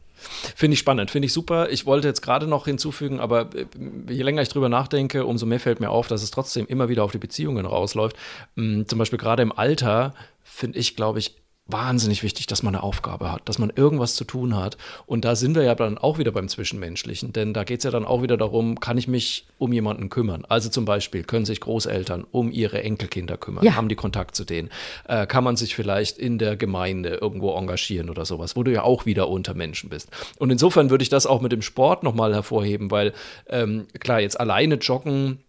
Finde 0.56 0.74
ich 0.74 0.80
spannend, 0.80 1.12
finde 1.12 1.28
ich 1.28 1.34
super. 1.34 1.70
Ich 1.70 1.86
wollte 1.86 2.08
jetzt 2.08 2.22
gerade 2.22 2.48
noch 2.48 2.66
hinzufügen, 2.66 3.20
aber 3.20 3.50
äh, 3.56 3.66
je 4.10 4.24
länger 4.24 4.42
ich 4.42 4.50
drüber 4.50 4.70
nachdenke, 4.70 5.26
umso 5.26 5.46
mehr 5.46 5.60
fällt 5.60 5.80
mir 5.80 5.92
auf, 5.92 6.08
dass 6.08 6.24
es 6.24 6.32
trotzdem 6.32 6.66
immer 6.66 6.90
wieder 6.90 7.04
auf 7.04 7.12
die 7.12 7.20
Beziehungen 7.20 7.66
rausläuft. 7.66 8.16
Mm, 8.56 8.84
Zum 8.88 8.98
Beispiel 8.98 9.20
gerade 9.20 9.44
im 9.44 9.52
Alter 9.52 10.16
finde 10.44 10.80
ich, 10.80 10.96
glaube 10.96 11.20
ich, 11.20 11.36
wahnsinnig 11.68 12.24
wichtig, 12.24 12.48
dass 12.48 12.64
man 12.64 12.76
eine 12.76 12.84
Aufgabe 12.84 13.32
hat, 13.32 13.48
dass 13.50 13.60
man 13.60 13.72
irgendwas 13.76 14.16
zu 14.16 14.24
tun 14.24 14.56
hat. 14.56 14.78
Und 15.06 15.26
da 15.26 15.36
sind 15.36 15.56
wir 15.56 15.64
ja 15.64 15.76
dann 15.76 15.98
auch 15.98 16.18
wieder 16.18 16.32
beim 16.32 16.48
Zwischenmenschlichen, 16.48 17.34
denn 17.34 17.54
da 17.54 17.64
geht 17.64 17.80
es 17.80 17.84
ja 17.84 17.92
dann 17.92 18.06
auch 18.06 18.22
wieder 18.22 18.38
darum, 18.38 18.80
kann 18.80 18.98
ich 18.98 19.08
mich 19.08 19.46
um 19.58 19.74
jemanden 19.74 20.10
kümmern? 20.10 20.46
Also 20.48 20.70
zum 20.70 20.86
Beispiel, 20.86 21.24
können 21.24 21.46
sich 21.46 21.60
Großeltern 21.62 22.26
um 22.32 22.52
ihre 22.52 22.84
Enkelkinder 22.84 23.38
kümmern? 23.38 23.64
Ja. 23.66 23.76
Haben 23.76 23.90
die 23.90 23.96
Kontakt 23.96 24.36
zu 24.36 24.46
denen? 24.46 24.70
Äh, 25.08 25.28
kann 25.28 25.44
man 25.44 25.56
sich 25.56 25.76
vielleicht 25.76 26.18
in 26.18 26.38
der 26.38 26.56
Gemeinde 26.56 27.16
irgendwo 27.16 27.56
engagieren 27.56 28.10
oder 28.10 28.26
sowas, 28.26 28.56
wo 28.56 28.64
du 28.64 28.72
ja 28.72 28.84
auch 28.84 29.06
wieder 29.06 29.30
unter 29.30 29.54
Menschen 29.54 29.90
bist. 29.90 30.10
Und 30.40 30.52
insofern 30.52 30.90
würde 30.90 31.04
ich 31.04 31.10
das 31.10 31.26
auch 31.26 31.42
mit 31.42 31.52
dem 31.52 31.62
Sport 31.62 32.04
nochmal 32.04 32.34
hervorheben, 32.34 32.92
weil 32.92 33.14
ähm, 33.48 33.88
klar, 34.00 34.22
jetzt 34.22 34.40
alleine 34.40 34.76
joggen 34.76 35.40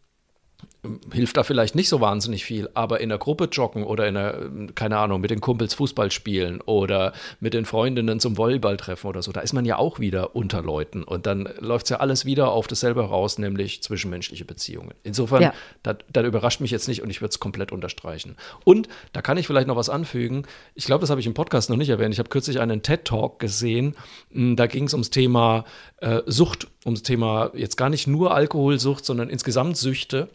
hilft 1.13 1.37
da 1.37 1.43
vielleicht 1.43 1.75
nicht 1.75 1.89
so 1.89 2.01
wahnsinnig 2.01 2.45
viel, 2.45 2.69
aber 2.75 3.01
in 3.01 3.09
der 3.09 3.19
Gruppe 3.19 3.49
joggen 3.51 3.83
oder 3.83 4.07
in 4.07 4.15
der, 4.15 4.49
keine 4.77 4.99
Ahnung, 4.99 5.21
mit 5.21 5.31
den 5.31 5.41
Kumpels 5.41 5.75
Fußball 5.75 6.13
spielen 6.13 6.61
oder 6.61 7.13
mit 7.41 7.53
den 7.53 7.65
Freundinnen 7.65 8.21
zum 8.21 8.37
Volleyball 8.37 8.77
treffen 8.77 9.09
oder 9.09 9.21
so, 9.21 9.33
da 9.33 9.41
ist 9.41 9.53
man 9.53 9.65
ja 9.65 9.77
auch 9.77 9.99
wieder 9.99 10.37
unter 10.37 10.63
Leuten 10.63 11.03
und 11.03 11.27
dann 11.27 11.49
läuft 11.59 11.87
es 11.87 11.91
ja 11.91 11.97
alles 11.99 12.25
wieder 12.25 12.53
auf 12.53 12.69
dasselbe 12.69 13.01
raus, 13.03 13.39
nämlich 13.39 13.83
zwischenmenschliche 13.83 14.45
Beziehungen. 14.45 14.95
Insofern, 15.03 15.43
Ja. 15.43 15.55
das, 15.83 15.97
das 16.13 16.25
überrascht 16.25 16.61
mich 16.61 16.71
jetzt 16.71 16.87
nicht 16.87 17.03
und 17.03 17.11
ich 17.11 17.21
würde 17.21 17.31
es 17.31 17.41
komplett 17.41 17.73
unterstreichen. 17.73 18.37
Und 18.65 18.89
da 19.13 19.21
kann 19.21 19.37
ich 19.37 19.49
vielleicht 19.49 19.67
noch 19.67 19.77
was 19.77 19.89
anfügen. 19.91 20.45
Ich 20.77 20.85
glaube, 20.87 21.01
das 21.01 21.11
habe 21.11 21.21
ich 21.21 21.27
im 21.27 21.35
Podcast 21.35 21.71
noch 21.71 21.77
nicht 21.77 21.89
erwähnt. 21.91 22.13
Ich 22.15 22.21
habe 22.21 22.29
kürzlich 22.29 22.61
einen 22.61 22.83
TED-Talk 22.83 23.41
gesehen. 23.41 23.97
Mm, 24.31 24.55
Da 24.55 24.67
ging 24.69 24.85
es 24.85 24.95
ums 24.95 25.11
Thema 25.11 25.65
äh, 25.97 26.23
Sucht, 26.27 26.69
ums 26.87 27.03
Thema 27.03 27.51
jetzt 27.55 27.77
gar 27.77 27.91
nicht 27.91 28.07
nur 28.07 28.33
Alkoholsucht, 28.33 29.05
sondern 29.05 29.29
insgesamt 29.29 29.77
Süchte. 29.77 30.29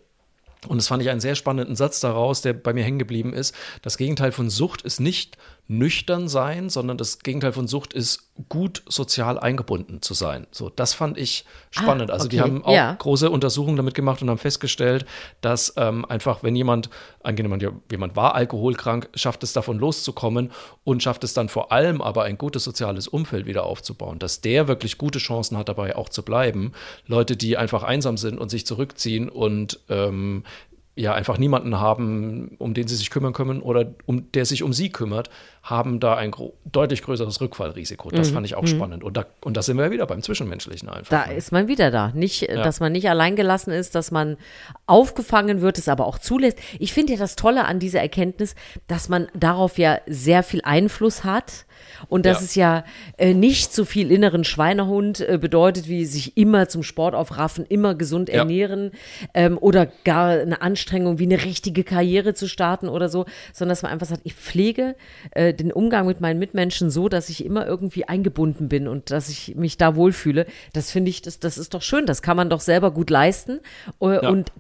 Und 0.66 0.78
das 0.78 0.88
fand 0.88 1.02
ich 1.02 1.10
einen 1.10 1.20
sehr 1.20 1.36
spannenden 1.36 1.76
Satz 1.76 2.00
daraus, 2.00 2.42
der 2.42 2.54
bei 2.54 2.74
mir 2.74 2.84
hängen 2.84 3.00
geblieben 3.00 3.34
ist. 3.34 3.56
Das 3.82 3.98
Gegenteil 3.98 4.32
von 4.32 4.50
Sucht 4.50 4.82
ist 4.82 5.00
nicht 5.00 5.38
nüchtern 5.68 6.28
sein, 6.28 6.70
sondern 6.70 6.98
das 6.98 7.20
Gegenteil 7.20 7.54
von 7.54 7.68
Sucht 7.68 7.94
ist 7.94 8.30
gut 8.50 8.84
sozial 8.88 9.40
eingebunden 9.40 10.02
zu 10.02 10.14
sein. 10.14 10.46
So, 10.52 10.70
das 10.70 10.94
fand 10.94 11.18
ich 11.18 11.46
spannend. 11.72 12.12
also 12.12 12.28
die 12.28 12.40
okay. 12.40 12.50
haben 12.50 12.66
auch 12.66 12.74
Ja. 12.74 12.94
große 12.94 13.30
Untersuchungen 13.30 13.78
damit 13.78 13.94
gemacht 13.94 14.22
und 14.22 14.30
haben 14.30 14.38
festgestellt, 14.38 15.06
dass 15.40 15.74
ähm, 15.78 16.04
einfach, 16.06 16.44
wenn 16.44 16.56
jemand, 16.56 16.90
angenommen, 17.22 17.62
jemand 17.90 18.16
war 18.16 18.36
alkoholkrank, 18.36 19.10
schafft 19.14 19.44
es 19.44 19.54
davon 19.54 19.80
loszukommen 19.80 20.52
und 20.84 21.02
schafft 21.02 21.24
es 21.24 21.34
dann 21.34 21.48
vor 21.48 21.72
allem 21.72 22.02
aber 22.02 22.24
ein 22.24 22.38
gutes 22.38 22.66
soziales 22.66 23.08
Umfeld 23.08 23.46
wieder 23.46 23.64
aufzubauen, 23.64 24.20
dass 24.20 24.42
der 24.42 24.68
wirklich 24.68 24.98
gute 24.98 25.20
Chancen 25.20 25.58
hat, 25.58 25.70
dabei 25.70 25.96
auch 25.96 26.10
zu 26.10 26.24
bleiben. 26.24 26.74
Leute, 27.08 27.38
die 27.38 27.56
einfach 27.56 27.84
einsam 27.84 28.18
sind 28.18 28.38
und 28.38 28.50
sich 28.50 28.66
zurückziehen 28.66 29.30
und 29.30 29.80
ähm, 29.90 30.44
ja 30.96 31.14
einfach 31.14 31.40
niemanden 31.40 31.80
haben, 31.80 32.56
um 32.60 32.74
den 32.74 32.88
sie 32.88 32.96
sich 32.96 33.10
kümmern 33.10 33.34
können 33.34 33.62
oder 33.62 33.94
um 34.06 34.32
der 34.32 34.46
sich 34.46 34.62
um 34.62 34.74
sie 34.74 34.90
kümmert, 34.90 35.30
haben 35.64 36.00
da 36.00 36.16
ein 36.16 36.32
deutlich 36.66 37.02
größeres 37.02 37.42
Rückfallrisiko. 37.42 38.12
Das 38.12 38.30
fand 38.30 38.46
ich 38.46 38.56
auch 38.56 38.68
spannend. 38.68 39.04
Und 39.04 39.18
da, 39.18 39.26
und 39.42 39.58
da 39.58 39.64
sind 39.64 39.78
wir 39.78 39.86
ja 39.86 39.92
wieder 39.92 40.06
beim 40.06 40.22
Zwischenmenschlichen 40.22 40.90
einfach. 40.90 41.10
Da 41.10 41.28
ne? 41.28 41.34
ist 41.34 41.52
man 41.52 41.68
wieder 41.68 41.90
da. 41.90 42.12
Nicht, 42.14 42.44
äh, 42.44 42.56
dass 42.56 42.80
man 42.80 42.92
nicht 42.92 43.10
allein 43.10 43.36
gelassen 43.36 43.72
ist, 43.72 43.96
dass 43.96 44.12
man 44.12 44.38
aufgefangen 44.86 45.62
wird, 45.62 45.80
es 45.80 45.88
aber 45.88 46.06
auch 46.06 46.20
zulässt. 46.20 46.60
Ich 46.78 46.94
finde 46.94 47.14
ja 47.14 47.20
das 47.20 47.36
Tolle 47.36 47.66
an 47.66 47.80
dieser 47.80 48.02
Erkenntnis, 48.02 48.56
dass 48.88 49.10
man 49.10 49.28
darauf 49.34 49.80
ja 49.80 50.00
sehr 50.06 50.44
viel 50.44 50.62
Einfluss 50.64 51.24
hat 51.24 51.66
und 52.10 52.26
dass 52.26 52.40
Ja. 52.40 52.46
es 52.46 52.56
ja 52.56 52.84
äh, 53.18 53.34
nicht 53.34 53.74
so 53.74 53.86
viel 53.86 54.12
inneren 54.12 54.44
Schweinehund 54.44 55.20
äh, 55.22 55.38
bedeutet, 55.40 55.88
wie 55.88 56.06
sich 56.06 56.38
immer 56.38 56.68
zum 56.68 56.84
Sport 56.84 57.16
aufraffen, 57.16 57.66
immer 57.68 57.96
gesund 57.96 58.30
Ja. 58.30 58.36
ernähren 58.40 58.92
ähm, 59.34 59.58
oder 59.60 59.88
gar 60.04 60.30
eine 60.40 60.62
Anstrengung 60.62 61.20
wie 61.20 61.24
eine 61.26 61.44
richtige 61.44 61.84
Karriere 61.84 62.34
zu 62.34 62.48
starten 62.48 62.90
oder 62.90 63.10
so, 63.10 63.26
sondern 63.54 63.70
dass 63.74 63.82
man 63.84 63.92
einfach 63.92 64.08
sagt, 64.08 64.22
ich 64.24 64.34
pflege 64.36 64.96
äh, 65.32 65.54
den 65.54 65.72
Umgang 65.72 66.06
mit 66.08 66.22
meinen 66.22 66.40
Mitmenschen 66.40 66.90
so, 66.90 67.10
dass 67.10 67.30
ich 67.30 67.46
immer 67.46 67.66
irgendwie 67.66 68.06
eingebunden 68.08 68.70
bin 68.70 68.88
und 68.88 69.12
dass 69.12 69.30
ich 69.30 69.56
mich 69.56 69.78
da 69.78 69.96
wohlfühle. 69.96 70.46
Das 70.74 70.92
finde 70.92 71.10
ich, 71.10 71.22
das, 71.22 71.40
das 71.40 71.58
ist 71.58 71.74
doch 71.74 71.82
schön. 71.82 72.06
Das 72.06 72.22
kann 72.22 72.38
man 72.38 72.50
doch 72.50 72.62
selber 72.62 72.92
gut 72.92 73.10
leisten 73.10 73.60
äh, 74.02 74.14
Ja. 74.16 74.30
und 74.30 74.52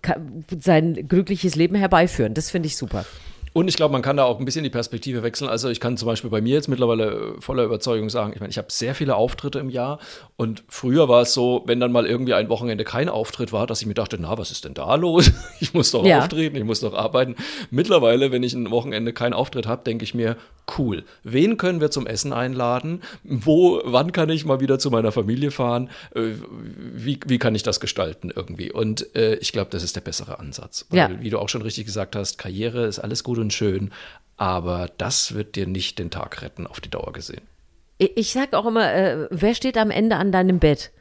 sein 0.59 1.07
glückliches 1.07 1.55
Leben 1.55 1.75
herbeiführen. 1.75 2.33
Das 2.33 2.49
finde 2.49 2.67
ich 2.67 2.77
super. 2.77 3.05
Und 3.53 3.67
ich 3.67 3.75
glaube, 3.75 3.91
man 3.91 4.01
kann 4.01 4.17
da 4.17 4.23
auch 4.23 4.39
ein 4.39 4.45
bisschen 4.45 4.63
die 4.63 4.69
Perspektive 4.71 5.21
wechseln. 5.23 5.47
Also 5.47 5.69
ich 5.69 5.79
kann 5.79 5.95
zum 5.95 6.07
Beispiel 6.07 6.29
bei 6.31 6.41
mir 6.41 6.55
jetzt 6.55 6.67
mittlerweile 6.67 7.35
voller 7.39 7.63
Überzeugung 7.63 8.09
sagen, 8.09 8.31
ich 8.33 8.39
meine, 8.39 8.49
ich 8.49 8.57
habe 8.57 8.67
sehr 8.71 8.95
viele 8.95 9.15
Auftritte 9.15 9.59
im 9.59 9.69
Jahr 9.69 9.99
und 10.37 10.63
früher 10.69 11.07
war 11.07 11.21
es 11.21 11.33
so, 11.33 11.61
wenn 11.67 11.79
dann 11.79 11.91
mal 11.91 12.05
irgendwie 12.07 12.33
ein 12.33 12.49
Wochenende 12.49 12.83
kein 12.83 13.09
Auftritt 13.09 13.53
war, 13.53 13.67
dass 13.67 13.79
ich 13.81 13.87
mir 13.87 13.93
dachte, 13.93 14.17
na, 14.19 14.37
was 14.37 14.49
ist 14.51 14.65
denn 14.65 14.73
da 14.73 14.95
los? 14.95 15.31
Ich 15.59 15.73
muss 15.73 15.91
doch 15.91 16.03
Ja. 16.05 16.19
auftreten, 16.19 16.55
ich 16.57 16.63
muss 16.63 16.79
doch 16.81 16.93
arbeiten. 16.93 17.35
Mittlerweile, 17.71 18.31
wenn 18.31 18.43
ich 18.43 18.53
ein 18.53 18.69
Wochenende 18.71 19.13
keinen 19.13 19.33
Auftritt 19.33 19.67
habe, 19.67 19.83
denke 19.83 20.03
ich 20.03 20.13
mir, 20.13 20.35
cool, 20.77 21.03
wen 21.23 21.57
können 21.57 21.79
wir 21.79 21.91
zum 21.91 22.07
Essen 22.07 22.33
einladen? 22.33 23.01
Wo, 23.23 23.81
wann 23.85 24.11
kann 24.11 24.29
ich 24.29 24.45
mal 24.45 24.59
wieder 24.61 24.79
zu 24.79 24.89
meiner 24.91 25.11
Familie 25.11 25.51
fahren? 25.51 25.89
Äh, 26.15 26.31
Wie, 26.95 27.19
wie 27.27 27.37
kann 27.37 27.53
ich 27.55 27.63
das 27.63 27.79
gestalten 27.79 28.31
irgendwie? 28.35 28.71
Und 28.71 29.15
äh, 29.15 29.35
ich 29.35 29.51
glaube, 29.51 29.69
das 29.71 29.83
ist 29.83 29.95
der 29.95 30.01
bessere 30.01 30.39
Ansatz. 30.39 30.85
Weil, 30.89 30.97
Ja. 30.99 31.09
wie 31.21 31.29
du 31.29 31.37
auch 31.39 31.49
schon 31.49 31.61
richtig 31.61 31.85
gesagt 31.85 32.15
hast, 32.15 32.37
Karriere 32.37 32.85
ist 32.85 32.99
alles 32.99 33.23
gut 33.23 33.37
und 33.43 33.53
schön, 33.53 33.91
aber 34.38 34.89
das 34.97 35.36
wird 35.36 35.56
dir 35.56 35.67
nicht 35.67 35.99
den 35.99 36.10
Tag 36.12 36.41
retten 36.41 36.65
auf 36.67 36.79
die 36.82 36.89
Dauer 36.89 37.13
gesehen. 37.13 37.41
Ich, 37.99 38.17
ich 38.17 38.32
sag 38.34 38.53
auch 38.53 38.65
immer, 38.65 38.91
äh, 38.91 39.27
wer 39.29 39.53
steht 39.53 39.77
am 39.77 39.91
Ende 39.91 40.15
an 40.15 40.32
deinem 40.32 40.60
Bett? 40.60 40.91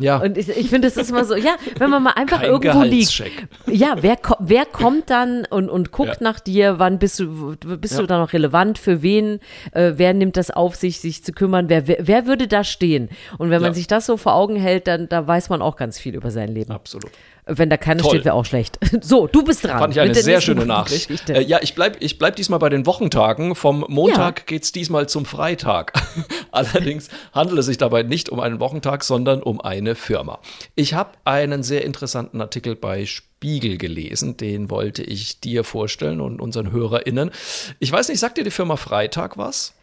Ja, 0.00 0.18
Und 0.18 0.38
ich, 0.38 0.48
ich 0.48 0.68
finde, 0.70 0.86
das 0.86 0.96
ist 0.96 1.10
immer 1.10 1.24
so, 1.24 1.34
ja, 1.34 1.56
wenn 1.78 1.90
man 1.90 2.00
mal 2.04 2.12
einfach 2.16 2.38
Kein 2.40 2.50
irgendwo 2.50 2.82
liegt. 2.82 3.20
Ja, 3.66 3.96
wer, 4.00 4.16
wer 4.38 4.64
kommt 4.64 5.10
dann 5.10 5.44
und, 5.50 5.68
und 5.68 5.90
guckt 5.90 6.20
Ja. 6.20 6.22
nach 6.22 6.38
dir? 6.38 6.78
Wann 6.78 7.00
bist 7.00 7.18
du, 7.18 7.56
bist 7.56 7.94
Ja. 7.94 8.00
du 8.02 8.06
da 8.06 8.18
noch 8.20 8.32
relevant? 8.32 8.78
Für 8.78 9.02
wen? 9.02 9.40
Äh, 9.72 9.94
wer 9.96 10.14
nimmt 10.14 10.36
das 10.36 10.52
auf 10.52 10.76
sich, 10.76 11.00
sich 11.00 11.24
zu 11.24 11.32
kümmern? 11.32 11.68
Wer, 11.68 11.88
wer, 11.88 11.96
wer 12.06 12.26
würde 12.26 12.46
da 12.46 12.62
stehen? 12.62 13.08
Und 13.38 13.50
wenn 13.50 13.60
man 13.60 13.72
Ja. 13.72 13.74
sich 13.74 13.88
das 13.88 14.06
so 14.06 14.16
vor 14.16 14.34
Augen 14.36 14.54
hält, 14.54 14.86
dann 14.86 15.08
da 15.08 15.26
weiß 15.26 15.48
man 15.48 15.60
auch 15.62 15.74
ganz 15.74 15.98
viel 15.98 16.14
über 16.14 16.30
sein 16.30 16.54
Leben. 16.54 16.70
absolut. 16.70 17.10
Wenn 17.48 17.70
da 17.70 17.76
keiner 17.78 18.02
Toll. 18.02 18.10
steht, 18.10 18.24
wäre 18.26 18.34
auch 18.34 18.44
schlecht. 18.44 18.78
So, 19.00 19.26
du 19.26 19.42
bist 19.42 19.64
dran. 19.64 19.78
Fand 19.78 19.94
ich 19.94 20.00
eine 20.00 20.14
sehr 20.14 20.40
schöne 20.40 20.66
Nachricht. 20.66 21.30
Äh, 21.30 21.42
ja, 21.42 21.60
ich 21.62 21.74
bleib, 21.74 21.96
ich 22.00 22.18
bleib 22.18 22.36
diesmal 22.36 22.58
bei 22.58 22.68
den 22.68 22.84
Wochentagen. 22.84 23.54
Vom 23.54 23.84
Montag 23.88 24.46
geht's 24.46 24.72
diesmal 24.72 25.08
zum 25.08 25.24
Freitag. 25.24 25.92
Allerdings 26.50 27.08
handelt 27.32 27.58
es 27.58 27.66
sich 27.66 27.78
dabei 27.78 28.02
nicht 28.02 28.28
um 28.28 28.40
einen 28.40 28.60
Wochentag, 28.60 29.04
sondern 29.04 29.42
um 29.42 29.60
eine 29.60 29.94
Firma. 29.94 30.40
Ich 30.74 30.94
habe 30.94 31.12
einen 31.24 31.62
sehr 31.62 31.84
interessanten 31.84 32.40
Artikel 32.40 32.76
bei 32.76 33.06
Spiegel 33.06 33.78
gelesen, 33.78 34.36
den 34.36 34.68
wollte 34.68 35.02
ich 35.02 35.40
dir 35.40 35.64
vorstellen 35.64 36.20
und 36.20 36.40
unseren 36.40 36.72
HörerInnen. 36.72 37.30
Ich 37.78 37.90
weiß 37.90 38.08
nicht, 38.08 38.18
sagt 38.18 38.38
dir 38.38 38.44
die 38.44 38.50
Firma 38.50 38.76
Freitag 38.76 39.38
was? 39.38 39.74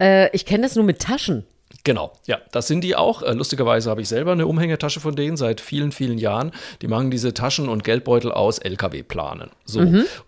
Äh, 0.00 0.34
ich 0.34 0.46
kenne 0.46 0.64
das 0.64 0.74
nur 0.74 0.84
mit 0.84 0.98
Taschen. 1.00 1.44
Genau, 1.82 2.12
ja, 2.26 2.38
das 2.52 2.66
sind 2.66 2.82
die 2.82 2.96
auch. 2.96 3.22
Äh, 3.22 3.32
Lustigerweise 3.32 3.90
habe 3.90 4.00
ich 4.00 4.08
selber 4.08 4.32
eine 4.32 4.46
Umhängetasche 4.46 5.00
von 5.00 5.16
denen 5.16 5.36
seit 5.36 5.60
vielen, 5.60 5.92
vielen 5.92 6.18
Jahren. 6.18 6.52
Die 6.82 6.88
machen 6.88 7.10
diese 7.10 7.34
Taschen 7.34 7.68
und 7.68 7.84
Geldbeutel 7.84 8.32
aus 8.32 8.58
LKW-Planen. 8.58 9.50
So. 9.64 9.80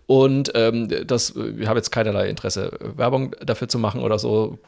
Und 0.05 0.51
ähm, 0.55 0.89
das, 1.07 1.31
äh, 1.35 1.49
ich 1.59 1.67
habe 1.67 1.79
jetzt 1.79 1.91
keinerlei 1.91 2.29
Interesse, 2.29 2.71
äh, 2.79 2.97
Werbung 2.97 3.35
dafür 3.43 3.67
zu 3.67 3.79
machen 3.79 4.01
oder 4.01 4.19
so. 4.19 4.59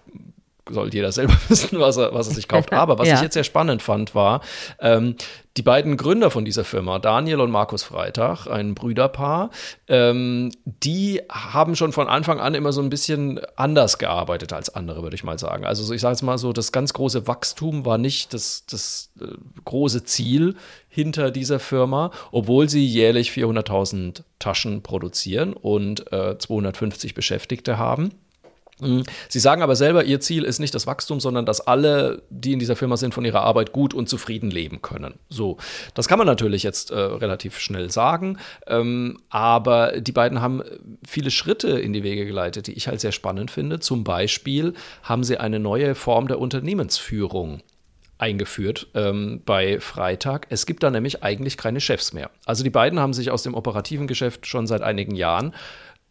Soll 0.71 0.93
jeder 0.93 1.11
selber 1.11 1.33
wissen, 1.49 1.79
was 1.79 1.97
er, 1.97 2.13
was 2.13 2.27
er 2.27 2.35
sich 2.35 2.47
kauft. 2.47 2.73
Aber 2.73 2.97
was 2.97 3.07
Ja. 3.09 3.15
ich 3.15 3.21
jetzt 3.21 3.33
sehr 3.33 3.43
spannend 3.43 3.81
fand, 3.81 4.13
war, 4.13 4.41
ähm, 4.79 5.15
die 5.57 5.63
beiden 5.63 5.97
Gründer 5.97 6.29
von 6.31 6.45
dieser 6.45 6.63
Firma, 6.63 6.99
Daniel 6.99 7.41
und 7.41 7.51
Markus 7.51 7.83
Freitag, 7.83 8.47
ein 8.47 8.75
Brüderpaar, 8.75 9.49
ähm, 9.87 10.51
die 10.63 11.21
haben 11.29 11.75
schon 11.75 11.91
von 11.91 12.07
Anfang 12.07 12.39
an 12.39 12.53
immer 12.53 12.71
so 12.71 12.81
ein 12.81 12.89
bisschen 12.89 13.41
anders 13.55 13.97
gearbeitet 13.97 14.53
als 14.53 14.73
andere, 14.73 15.01
würde 15.01 15.15
ich 15.15 15.23
mal 15.23 15.39
sagen. 15.39 15.65
Also 15.65 15.83
so, 15.83 15.93
ich 15.93 16.01
sage 16.01 16.13
jetzt 16.13 16.21
mal 16.21 16.37
so, 16.37 16.53
das 16.53 16.71
ganz 16.71 16.93
große 16.93 17.27
Wachstum 17.27 17.85
war 17.85 17.97
nicht 17.97 18.33
das, 18.33 18.65
das 18.67 19.11
äh, 19.19 19.25
große 19.65 20.03
Ziel 20.05 20.55
hinter 20.87 21.31
dieser 21.31 21.59
Firma, 21.59 22.11
obwohl 22.31 22.69
sie 22.69 22.85
jährlich 22.85 23.31
400.000 23.31 24.23
Taschen 24.37 24.81
produzieren 24.81 25.53
und 25.53 26.11
äh, 26.13 26.37
250 26.37 27.15
Beschäftigte 27.15 27.77
haben. 27.77 28.11
Mm. 28.79 29.01
Sie 29.27 29.39
sagen 29.39 29.61
aber 29.61 29.75
selber, 29.75 30.03
ihr 30.03 30.19
Ziel 30.19 30.43
ist 30.43 30.59
nicht 30.59 30.73
das 30.73 30.87
Wachstum, 30.87 31.19
sondern 31.19 31.45
dass 31.45 31.61
alle, 31.61 32.23
die 32.29 32.53
in 32.53 32.59
dieser 32.59 32.75
Firma 32.75 32.97
sind, 32.97 33.13
von 33.13 33.25
ihrer 33.25 33.41
Arbeit 33.41 33.71
gut 33.71 33.93
und 33.93 34.09
zufrieden 34.09 34.51
leben 34.51 34.81
können. 34.81 35.15
So, 35.29 35.57
das 35.93 36.07
kann 36.07 36.17
man 36.17 36.27
natürlich 36.27 36.63
jetzt 36.63 36.91
äh, 36.91 36.97
relativ 36.97 37.59
schnell 37.59 37.91
sagen, 37.91 38.37
ähm, 38.67 39.19
aber 39.29 39.99
die 39.99 40.11
beiden 40.11 40.41
haben 40.41 40.63
viele 41.05 41.31
Schritte 41.31 41.69
in 41.69 41.93
die 41.93 42.03
Wege 42.03 42.25
geleitet, 42.25 42.67
die 42.67 42.73
ich 42.73 42.87
halt 42.87 43.01
sehr 43.01 43.11
spannend 43.11 43.51
finde. 43.51 43.79
Zum 43.79 44.03
Beispiel 44.03 44.73
haben 45.03 45.23
sie 45.23 45.37
eine 45.37 45.59
neue 45.59 45.95
Form 45.95 46.27
der 46.27 46.39
Unternehmensführung 46.39 47.61
eingeführt 48.19 48.87
ähm, 48.95 49.41
bei 49.45 49.79
Freitag. 49.79 50.47
Es 50.49 50.65
gibt 50.65 50.83
da 50.83 50.91
nämlich 50.91 51.23
eigentlich 51.23 51.57
keine 51.57 51.79
Chefs 51.79 52.13
mehr. 52.13 52.29
Also 52.45 52.63
die 52.63 52.69
beiden 52.69 52.99
haben 52.99 53.13
sich 53.13 53.31
aus 53.31 53.43
dem 53.43 53.55
operativen 53.55 54.07
Geschäft 54.07 54.45
schon 54.45 54.67
seit 54.67 54.81
einigen 54.81 55.15
Jahren 55.15 55.53
äh, 55.53 55.55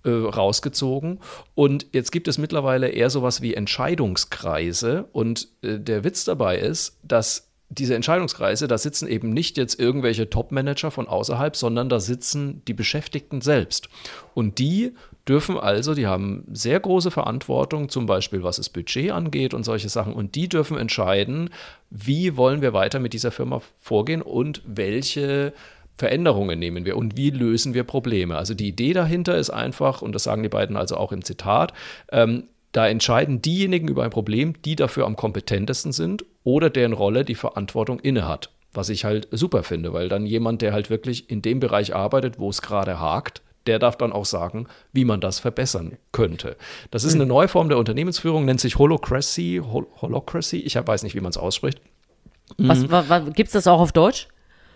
rausgezogen. 0.06 1.20
Und 1.54 1.87
jetzt 1.92 2.12
gibt 2.12 2.28
es 2.28 2.38
mittlerweile 2.38 2.88
eher 2.88 3.11
sowas 3.11 3.42
wie 3.42 3.54
Entscheidungskreise. 3.54 5.08
Und 5.12 5.48
äh, 5.62 5.78
der 5.78 6.04
Witz 6.04 6.24
dabei 6.24 6.58
ist, 6.58 6.98
dass 7.02 7.48
diese 7.70 7.94
Entscheidungskreise, 7.94 8.66
da 8.66 8.78
sitzen 8.78 9.08
eben 9.08 9.30
nicht 9.30 9.58
jetzt 9.58 9.78
irgendwelche 9.78 10.30
Top-Manager 10.30 10.90
von 10.90 11.06
außerhalb, 11.06 11.54
sondern 11.54 11.90
da 11.90 12.00
sitzen 12.00 12.62
die 12.66 12.72
Beschäftigten 12.72 13.42
selbst. 13.42 13.90
Und 14.32 14.58
die 14.58 14.94
dürfen 15.28 15.58
also, 15.58 15.94
die 15.94 16.06
haben 16.06 16.44
sehr 16.50 16.80
große 16.80 17.11
Verantwortung, 17.11 17.90
zum 17.90 18.06
Beispiel 18.06 18.42
was 18.42 18.56
das 18.56 18.70
Budget 18.70 19.11
angeht 19.11 19.52
und 19.52 19.64
solche 19.64 19.90
Sachen. 19.90 20.14
Und 20.14 20.34
die 20.34 20.48
dürfen 20.48 20.78
entscheiden, 20.78 21.50
wie 21.90 22.38
wollen 22.38 22.62
wir 22.62 22.72
weiter 22.72 23.00
mit 23.00 23.12
dieser 23.12 23.30
Firma 23.30 23.61
vorgehen 23.78 24.22
und 24.22 24.62
welche 24.64 25.52
Veränderungen 25.98 26.58
nehmen 26.58 26.84
wir 26.84 26.96
und 26.96 27.16
wie 27.16 27.30
lösen 27.30 27.74
wir 27.74 27.82
Probleme. 27.82 28.37
Also 28.37 28.54
die 28.54 28.68
Idee 28.68 28.92
dahinter 28.92 29.37
ist 29.37 29.50
einfach, 29.50 30.00
und 30.00 30.14
das 30.14 30.22
sagen 30.22 30.44
die 30.44 30.48
beiden 30.48 30.76
also 30.76 30.96
auch 30.96 31.12
im 31.12 31.24
Zitat, 31.24 31.74
ähm, 32.12 32.44
da 32.72 32.87
entscheiden 32.87 33.42
diejenigen 33.42 33.88
über 33.88 34.04
ein 34.04 34.11
Problem, 34.11 34.54
die 34.64 34.76
dafür 34.76 35.06
am 35.06 35.16
kompetentesten 35.16 35.92
sind 35.92 36.24
oder 36.44 36.70
deren 36.70 36.92
Rolle 36.92 37.24
die 37.24 37.34
Verantwortung 37.34 37.98
innehat. 37.98 38.50
Was 38.72 38.90
ich 38.90 39.04
halt 39.04 39.26
super 39.32 39.64
finde, 39.64 39.92
weil 39.92 40.08
dann 40.08 40.26
jemand, 40.26 40.62
der 40.62 40.72
halt 40.72 40.88
wirklich 40.88 41.30
in 41.30 41.42
dem 41.42 41.58
Bereich 41.58 41.94
arbeitet, 41.94 42.38
wo 42.38 42.50
es 42.50 42.62
gerade 42.62 43.00
hakt, 43.00 43.42
der 43.66 43.78
darf 43.78 43.96
dann 43.96 44.12
auch 44.12 44.24
sagen, 44.24 44.66
wie 44.92 45.04
man 45.04 45.20
das 45.20 45.40
verbessern 45.40 45.96
könnte. 46.12 46.56
Das 46.90 47.04
ist 47.04 47.14
eine 47.14 47.26
neue 47.26 47.48
Form 47.48 47.68
der 47.68 47.78
Unternehmensführung, 47.78 48.44
nennt 48.44 48.61
sich 48.61 48.78
Holocracy, 48.78 49.62
Hol 49.64 49.87
Holocracy, 50.00 50.58
ich 50.58 50.76
weiß 50.76 51.02
nicht, 51.02 51.14
wie 51.14 51.20
man 51.20 51.30
es 51.30 51.37
ausspricht. 51.37 51.80
Was, 52.56 52.90
wa, 52.90 53.04
wa, 53.08 53.18
gibt's 53.18 53.52
das 53.52 53.66
auch 53.66 53.80
auf 53.80 53.92
Deutsch? 53.92 54.28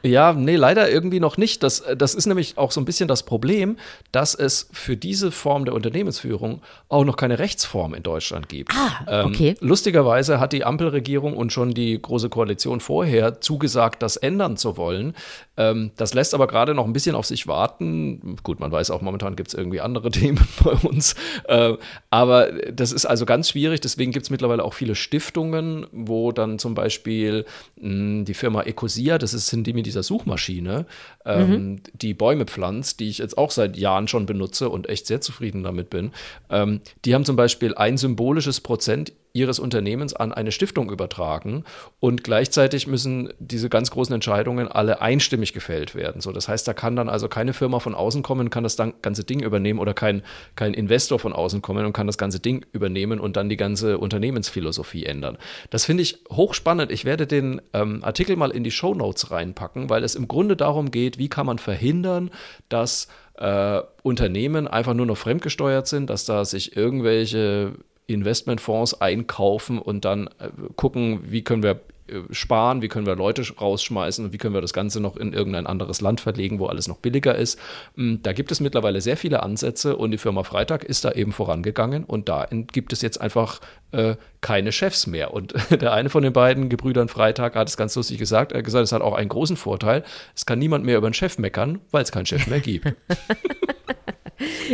Ja, 0.02 0.32
nee, 0.32 0.56
leider 0.56 0.90
irgendwie 0.90 1.20
noch 1.20 1.36
nicht. 1.36 1.62
Das, 1.62 1.82
das 1.96 2.14
ist 2.14 2.26
nämlich 2.26 2.58
auch 2.58 2.72
so 2.72 2.80
ein 2.80 2.84
bisschen 2.84 3.08
das 3.08 3.22
Problem, 3.22 3.76
dass 4.10 4.34
es 4.34 4.68
für 4.72 4.96
diese 4.96 5.30
Form 5.30 5.64
der 5.64 5.74
Unternehmensführung 5.74 6.60
auch 6.88 7.04
noch 7.04 7.16
keine 7.16 7.38
Rechtsform 7.38 7.94
in 7.94 8.02
Deutschland 8.02 8.48
gibt. 8.48 8.72
Ah, 8.74 9.24
okay. 9.24 9.50
Ähm, 9.50 9.68
lustigerweise 9.68 10.40
hat 10.40 10.52
die 10.52 10.64
Ampelregierung 10.64 11.36
und 11.36 11.52
schon 11.52 11.72
die 11.72 12.00
Große 12.00 12.28
Koalition 12.28 12.80
vorher 12.80 13.40
zugesagt, 13.40 14.02
das 14.02 14.16
ändern 14.16 14.56
zu 14.56 14.76
wollen. 14.76 15.14
Ähm, 15.56 15.92
das 15.96 16.14
lässt 16.14 16.34
aber 16.34 16.46
gerade 16.48 16.74
noch 16.74 16.86
ein 16.86 16.92
bisschen 16.92 17.14
auf 17.14 17.26
sich 17.26 17.46
warten. 17.46 18.36
Gut, 18.42 18.58
man 18.58 18.72
weiß 18.72 18.90
auch, 18.90 19.02
momentan 19.02 19.36
gibt 19.36 19.48
es 19.48 19.54
irgendwie 19.54 19.80
andere 19.80 20.10
Themen 20.12 20.40
bei 20.64 20.72
uns. 20.72 21.14
Äh, 21.44 21.74
aber 22.10 22.50
das 22.72 22.92
ist 22.92 23.06
also 23.06 23.24
ganz 23.24 23.50
schwierig. 23.50 23.80
Deswegen 23.80 24.10
gibt 24.10 24.24
es 24.24 24.30
mittlerweile 24.30 24.64
auch 24.64 24.74
viele 24.74 24.96
Stiftungen, 24.96 25.86
wo 25.92 26.32
dann 26.32 26.58
zum 26.58 26.74
Beispiel 26.74 27.44
mh, 27.76 28.24
die 28.24 28.34
Firma 28.34 28.62
Ecosia, 28.62 29.18
das 29.18 29.32
ist, 29.32 29.46
sind 29.46 29.66
die 29.66 29.72
mit 29.72 29.91
dieser 29.92 30.02
Suchmaschine, 30.02 30.86
ähm, 31.24 31.80
die 31.92 32.14
Bäume 32.14 32.46
pflanzt, 32.46 33.00
die 33.00 33.08
ich 33.08 33.18
jetzt 33.18 33.38
auch 33.38 33.50
seit 33.50 33.76
Jahren 33.76 34.08
schon 34.08 34.26
benutze 34.26 34.68
und 34.68 34.88
echt 34.88 35.06
sehr 35.06 35.20
zufrieden 35.20 35.62
damit 35.62 35.90
bin. 35.90 36.12
Ähm, 36.50 36.80
die 37.04 37.14
haben 37.14 37.24
zum 37.24 37.36
Beispiel 37.36 37.74
ein 37.74 37.96
symbolisches 37.96 38.60
Prozent 38.60 39.12
ihres 39.32 39.58
Unternehmens 39.58 40.14
an 40.14 40.32
eine 40.32 40.52
Stiftung 40.52 40.90
übertragen 40.90 41.64
und 42.00 42.22
gleichzeitig 42.22 42.86
müssen 42.86 43.32
diese 43.38 43.68
ganz 43.68 43.90
großen 43.90 44.14
Entscheidungen 44.14 44.68
alle 44.68 45.00
einstimmig 45.00 45.52
gefällt 45.52 45.94
werden. 45.94 46.20
So, 46.20 46.32
das 46.32 46.48
heißt, 46.48 46.68
da 46.68 46.74
kann 46.74 46.96
dann 46.96 47.08
also 47.08 47.28
keine 47.28 47.52
Firma 47.54 47.78
von 47.78 47.94
außen 47.94 48.22
kommen, 48.22 48.50
kann 48.50 48.62
das 48.62 48.76
ganze 48.76 49.24
Ding 49.24 49.40
übernehmen 49.40 49.78
oder 49.78 49.94
kein, 49.94 50.22
kein 50.54 50.74
Investor 50.74 51.18
von 51.18 51.32
außen 51.32 51.62
kommen 51.62 51.86
und 51.86 51.92
kann 51.92 52.06
das 52.06 52.18
ganze 52.18 52.40
Ding 52.40 52.66
übernehmen 52.72 53.20
und 53.20 53.36
dann 53.36 53.48
die 53.48 53.56
ganze 53.56 53.98
Unternehmensphilosophie 53.98 55.06
ändern. 55.06 55.38
Das 55.70 55.84
finde 55.86 56.02
ich 56.02 56.18
hochspannend. 56.30 56.92
Ich 56.92 57.04
werde 57.04 57.26
den 57.26 57.62
ähm, 57.72 58.04
Artikel 58.04 58.36
mal 58.36 58.50
in 58.50 58.64
die 58.64 58.70
Show 58.70 58.94
Notes 58.94 59.30
reinpacken, 59.30 59.88
weil 59.88 60.04
es 60.04 60.14
im 60.14 60.28
Grunde 60.28 60.56
darum 60.56 60.90
geht, 60.90 61.18
wie 61.18 61.28
kann 61.28 61.46
man 61.46 61.58
verhindern, 61.58 62.30
dass 62.68 63.08
äh, 63.38 63.80
Unternehmen 64.02 64.68
einfach 64.68 64.94
nur 64.94 65.06
noch 65.06 65.16
fremdgesteuert 65.16 65.86
sind, 65.86 66.10
dass 66.10 66.26
da 66.26 66.44
sich 66.44 66.76
irgendwelche 66.76 67.72
Investmentfonds 68.14 69.00
einkaufen 69.00 69.78
und 69.78 70.04
dann 70.04 70.28
äh, 70.38 70.48
gucken, 70.76 71.20
wie 71.30 71.42
können 71.42 71.62
wir 71.62 71.80
äh, 72.12 72.22
sparen, 72.30 72.82
wie 72.82 72.88
können 72.88 73.06
wir 73.06 73.16
Leute 73.16 73.42
rausschmeißen 73.58 74.24
und 74.24 74.32
wie 74.32 74.38
können 74.38 74.54
wir 74.54 74.60
das 74.60 74.72
Ganze 74.72 75.00
noch 75.00 75.16
in 75.16 75.32
irgendein 75.32 75.66
anderes 75.66 76.00
Land 76.00 76.20
verlegen, 76.20 76.58
wo 76.58 76.66
alles 76.66 76.88
noch 76.88 76.98
billiger 76.98 77.34
ist. 77.34 77.58
Mm, 77.96 78.16
Da 78.22 78.32
gibt 78.32 78.50
es 78.52 78.60
mittlerweile 78.60 79.00
sehr 79.00 79.16
viele 79.16 79.42
Ansätze 79.42 79.96
und 79.96 80.10
die 80.10 80.18
Firma 80.18 80.42
Freitag 80.42 80.84
ist 80.84 81.04
da 81.04 81.12
eben 81.12 81.32
vorangegangen 81.32 82.04
und 82.04 82.28
da 82.28 82.46
gibt 82.50 82.92
es 82.92 83.02
jetzt 83.02 83.20
einfach 83.20 83.60
äh, 83.92 84.16
keine 84.40 84.72
Chefs 84.72 85.06
mehr. 85.06 85.32
Und 85.32 85.54
der 85.70 85.92
eine 85.92 86.10
von 86.10 86.22
den 86.22 86.32
beiden 86.32 86.68
Gebrüdern 86.68 87.08
Freitag 87.08 87.54
hat 87.54 87.68
es 87.68 87.76
ganz 87.76 87.94
lustig 87.94 88.18
gesagt, 88.18 88.52
er 88.52 88.58
hat 88.58 88.64
gesagt, 88.64 88.84
es 88.84 88.92
hat 88.92 89.02
auch 89.02 89.14
einen 89.14 89.28
großen 89.28 89.56
Vorteil, 89.56 90.04
es 90.34 90.46
kann 90.46 90.58
niemand 90.58 90.84
mehr 90.84 90.98
über 90.98 91.06
einen 91.06 91.14
Chef 91.14 91.38
meckern, 91.38 91.80
weil 91.90 92.02
es 92.02 92.12
keinen 92.12 92.26
Chef 92.26 92.46
mehr 92.46 92.60
gibt. 92.60 92.94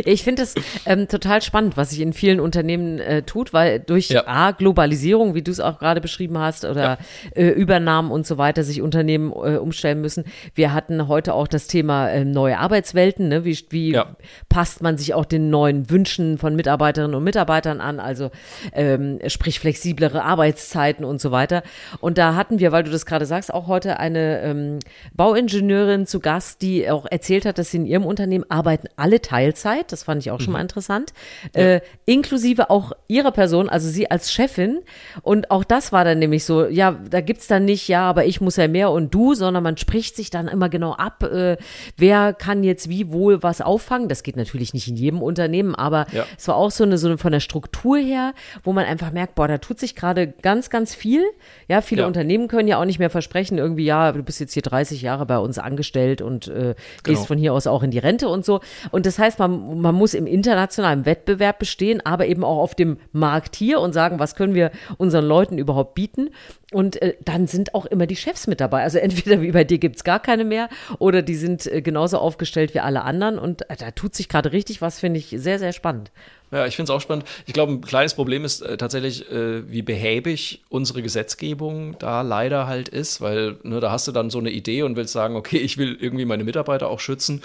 Ich 0.05 0.23
finde 0.23 0.43
es 0.43 0.55
ähm, 0.85 1.07
total 1.07 1.41
spannend, 1.41 1.77
was 1.77 1.91
sich 1.91 2.01
in 2.01 2.13
vielen 2.13 2.39
Unternehmen 2.39 2.99
äh, 2.99 3.23
tut, 3.23 3.53
weil 3.53 3.79
durch 3.79 4.09
Ja. 4.09 4.23
A, 4.27 4.51
Globalisierung, 4.51 5.35
wie 5.35 5.41
du 5.41 5.51
es 5.51 5.59
auch 5.59 5.79
gerade 5.79 6.01
beschrieben 6.01 6.37
hast, 6.37 6.65
oder 6.65 6.97
äh, 7.35 7.47
Übernahmen 7.47 8.11
und 8.11 8.25
so 8.25 8.37
weiter, 8.37 8.63
sich 8.63 8.81
Unternehmen 8.81 9.31
äh, 9.31 9.57
umstellen 9.57 10.01
müssen. 10.01 10.23
Wir 10.55 10.73
hatten 10.73 11.07
heute 11.07 11.33
auch 11.33 11.47
das 11.47 11.67
Thema 11.67 12.09
äh, 12.09 12.25
neue 12.25 12.57
Arbeitswelten. 12.59 13.27
Ne? 13.27 13.45
Wie, 13.45 13.57
wie 13.69 13.91
Ja. 13.93 14.15
passt 14.49 14.81
man 14.81 14.97
sich 14.97 15.13
auch 15.13 15.25
den 15.25 15.49
neuen 15.49 15.89
Wünschen 15.89 16.37
von 16.37 16.55
Mitarbeiterinnen 16.55 17.15
und 17.15 17.23
Mitarbeitern 17.23 17.81
an? 17.81 17.99
Also 17.99 18.31
ähm, 18.73 19.19
sprich 19.27 19.59
flexiblere 19.59 20.23
Arbeitszeiten 20.23 21.05
und 21.05 21.19
so 21.21 21.31
weiter. 21.31 21.63
Und 21.99 22.17
da 22.17 22.35
hatten 22.35 22.59
wir, 22.59 22.71
weil 22.71 22.83
du 22.83 22.91
das 22.91 23.05
gerade 23.05 23.25
sagst, 23.25 23.53
auch 23.53 23.67
heute 23.67 23.99
eine 23.99 24.41
ähm, 24.41 24.79
Bauingenieurin 25.13 26.05
zu 26.07 26.19
Gast, 26.19 26.61
die 26.61 26.89
auch 26.89 27.05
erzählt 27.09 27.45
hat, 27.45 27.57
dass 27.57 27.71
sie 27.71 27.77
in 27.77 27.85
ihrem 27.85 28.05
Unternehmen 28.05 28.45
arbeiten 28.49 28.87
alle 28.95 29.21
Teilzeit. 29.63 29.91
Das 29.91 30.03
fand 30.03 30.21
ich 30.21 30.31
auch 30.31 30.39
schon 30.39 30.53
mal 30.53 30.61
interessant. 30.61 31.13
Äh, 31.53 31.81
inklusive 32.05 32.69
auch 32.69 32.91
ihrer 33.07 33.31
Person, 33.31 33.69
also 33.69 33.87
sie 33.89 34.09
als 34.09 34.31
Chefin. 34.31 34.79
Und 35.21 35.51
auch 35.51 35.63
das 35.63 35.91
war 35.91 36.03
dann 36.05 36.19
nämlich 36.19 36.45
so, 36.45 36.65
ja, 36.65 36.91
da 37.09 37.21
gibt's 37.21 37.47
dann 37.47 37.65
nicht, 37.65 37.87
ja, 37.87 38.03
aber 38.03 38.25
ich 38.25 38.41
muss 38.41 38.55
ja 38.55 38.67
mehr 38.67 38.91
und 38.91 39.13
du, 39.13 39.33
sondern 39.33 39.63
man 39.63 39.77
spricht 39.77 40.15
sich 40.15 40.29
dann 40.29 40.47
immer 40.47 40.69
genau 40.69 40.93
ab, 40.93 41.23
äh, 41.23 41.57
wer 41.97 42.33
kann 42.33 42.63
jetzt 42.63 42.89
wie 42.89 43.11
wohl 43.11 43.43
was 43.43 43.61
auffangen. 43.61 44.07
Das 44.09 44.23
geht 44.23 44.35
natürlich 44.37 44.73
nicht 44.73 44.87
in 44.87 44.95
jedem 44.95 45.21
Unternehmen, 45.21 45.75
aber 45.75 46.05
Ja. 46.11 46.25
es 46.37 46.47
war 46.47 46.55
auch 46.55 46.71
so 46.71 46.83
eine, 46.83 46.97
so 46.97 47.07
eine 47.07 47.17
von 47.17 47.31
der 47.31 47.39
Struktur 47.39 47.97
her, 47.97 48.33
wo 48.63 48.73
man 48.73 48.85
einfach 48.85 49.11
merkt, 49.11 49.35
boah, 49.35 49.47
da 49.47 49.57
tut 49.57 49.79
sich 49.79 49.95
gerade 49.95 50.27
ganz, 50.27 50.69
ganz 50.69 50.95
viel. 50.95 51.23
Ja, 51.67 51.81
viele 51.81 52.01
Ja. 52.01 52.07
Unternehmen 52.07 52.47
können 52.47 52.67
ja 52.67 52.79
auch 52.79 52.85
nicht 52.85 52.99
mehr 52.99 53.09
versprechen, 53.09 53.57
irgendwie, 53.57 53.85
ja, 53.85 54.11
du 54.11 54.23
bist 54.23 54.39
jetzt 54.39 54.53
hier 54.53 54.61
30 54.63 55.01
Jahre 55.01 55.25
bei 55.25 55.37
uns 55.37 55.57
angestellt 55.57 56.21
und 56.21 56.47
äh, 56.47 56.51
Genau. 56.59 56.75
gehst 57.03 57.27
von 57.27 57.37
hier 57.37 57.53
aus 57.53 57.67
auch 57.67 57.83
in 57.83 57.91
die 57.91 57.99
Rente 57.99 58.27
und 58.29 58.45
so. 58.45 58.59
Und 58.91 59.05
das 59.05 59.19
heißt, 59.19 59.38
man, 59.39 59.81
man 59.81 59.95
muss 59.95 60.13
im 60.13 60.27
internationalen 60.27 61.05
Wettbewerb 61.05 61.59
bestehen, 61.59 62.05
aber 62.05 62.27
eben 62.27 62.43
auch 62.43 62.57
auf 62.57 62.75
dem 62.75 62.97
Markt 63.11 63.55
hier 63.55 63.79
und 63.79 63.93
sagen, 63.93 64.19
was 64.19 64.35
können 64.35 64.53
wir 64.53 64.71
unseren 64.97 65.25
Leuten 65.25 65.57
überhaupt 65.57 65.95
bieten. 65.95 66.29
Und 66.71 67.01
äh, 67.01 67.15
dann 67.23 67.47
sind 67.47 67.73
auch 67.73 67.85
immer 67.85 68.05
die 68.05 68.15
Chefs 68.15 68.45
mit 68.47 68.61
dabei. 68.61 68.83
Also 68.83 68.97
entweder 68.99 69.41
wie 69.41 69.51
bei 69.51 69.63
dir 69.63 69.79
gibt's 69.79 70.03
gar 70.03 70.19
keine 70.19 70.45
mehr 70.45 70.69
oder 70.99 71.21
die 71.21 71.35
sind 71.35 71.65
äh, 71.65 71.81
genauso 71.81 72.19
aufgestellt 72.19 72.73
wie 72.73 72.79
alle 72.79 73.03
anderen. 73.03 73.39
Und 73.39 73.69
äh, 73.69 73.75
da 73.77 73.91
tut 73.91 74.15
sich 74.15 74.29
gerade 74.29 74.51
richtig 74.51 74.81
was, 74.81 74.99
finde 74.99 75.19
ich 75.19 75.33
sehr, 75.37 75.59
sehr 75.59 75.73
spannend. 75.73 76.11
Ja, 76.51 76.65
ich 76.65 76.75
finde 76.75 76.91
es 76.91 76.95
auch 76.95 77.01
spannend. 77.01 77.25
Ich 77.45 77.53
glaube, 77.53 77.73
ein 77.73 77.81
kleines 77.81 78.15
Problem 78.15 78.43
ist 78.43 78.61
äh, 78.61 78.75
tatsächlich, 78.77 79.29
äh, 79.31 79.69
wie 79.71 79.83
behäbig 79.83 80.63
unsere 80.69 81.03
Gesetzgebung 81.03 81.95
da 81.99 82.21
leider 82.21 82.65
halt 82.65 82.89
ist, 82.89 83.21
weil 83.21 83.57
ne, 83.63 83.79
da 83.79 83.91
hast 83.91 84.07
du 84.07 84.11
dann 84.11 84.31
so 84.31 84.39
eine 84.39 84.49
Idee 84.49 84.81
und 84.81 84.95
willst 84.95 85.13
sagen, 85.13 85.35
okay, 85.35 85.57
ich 85.57 85.77
will 85.77 85.95
irgendwie 85.99 86.25
meine 86.25 86.43
Mitarbeiter 86.43 86.89
auch 86.89 86.99
schützen. 86.99 87.41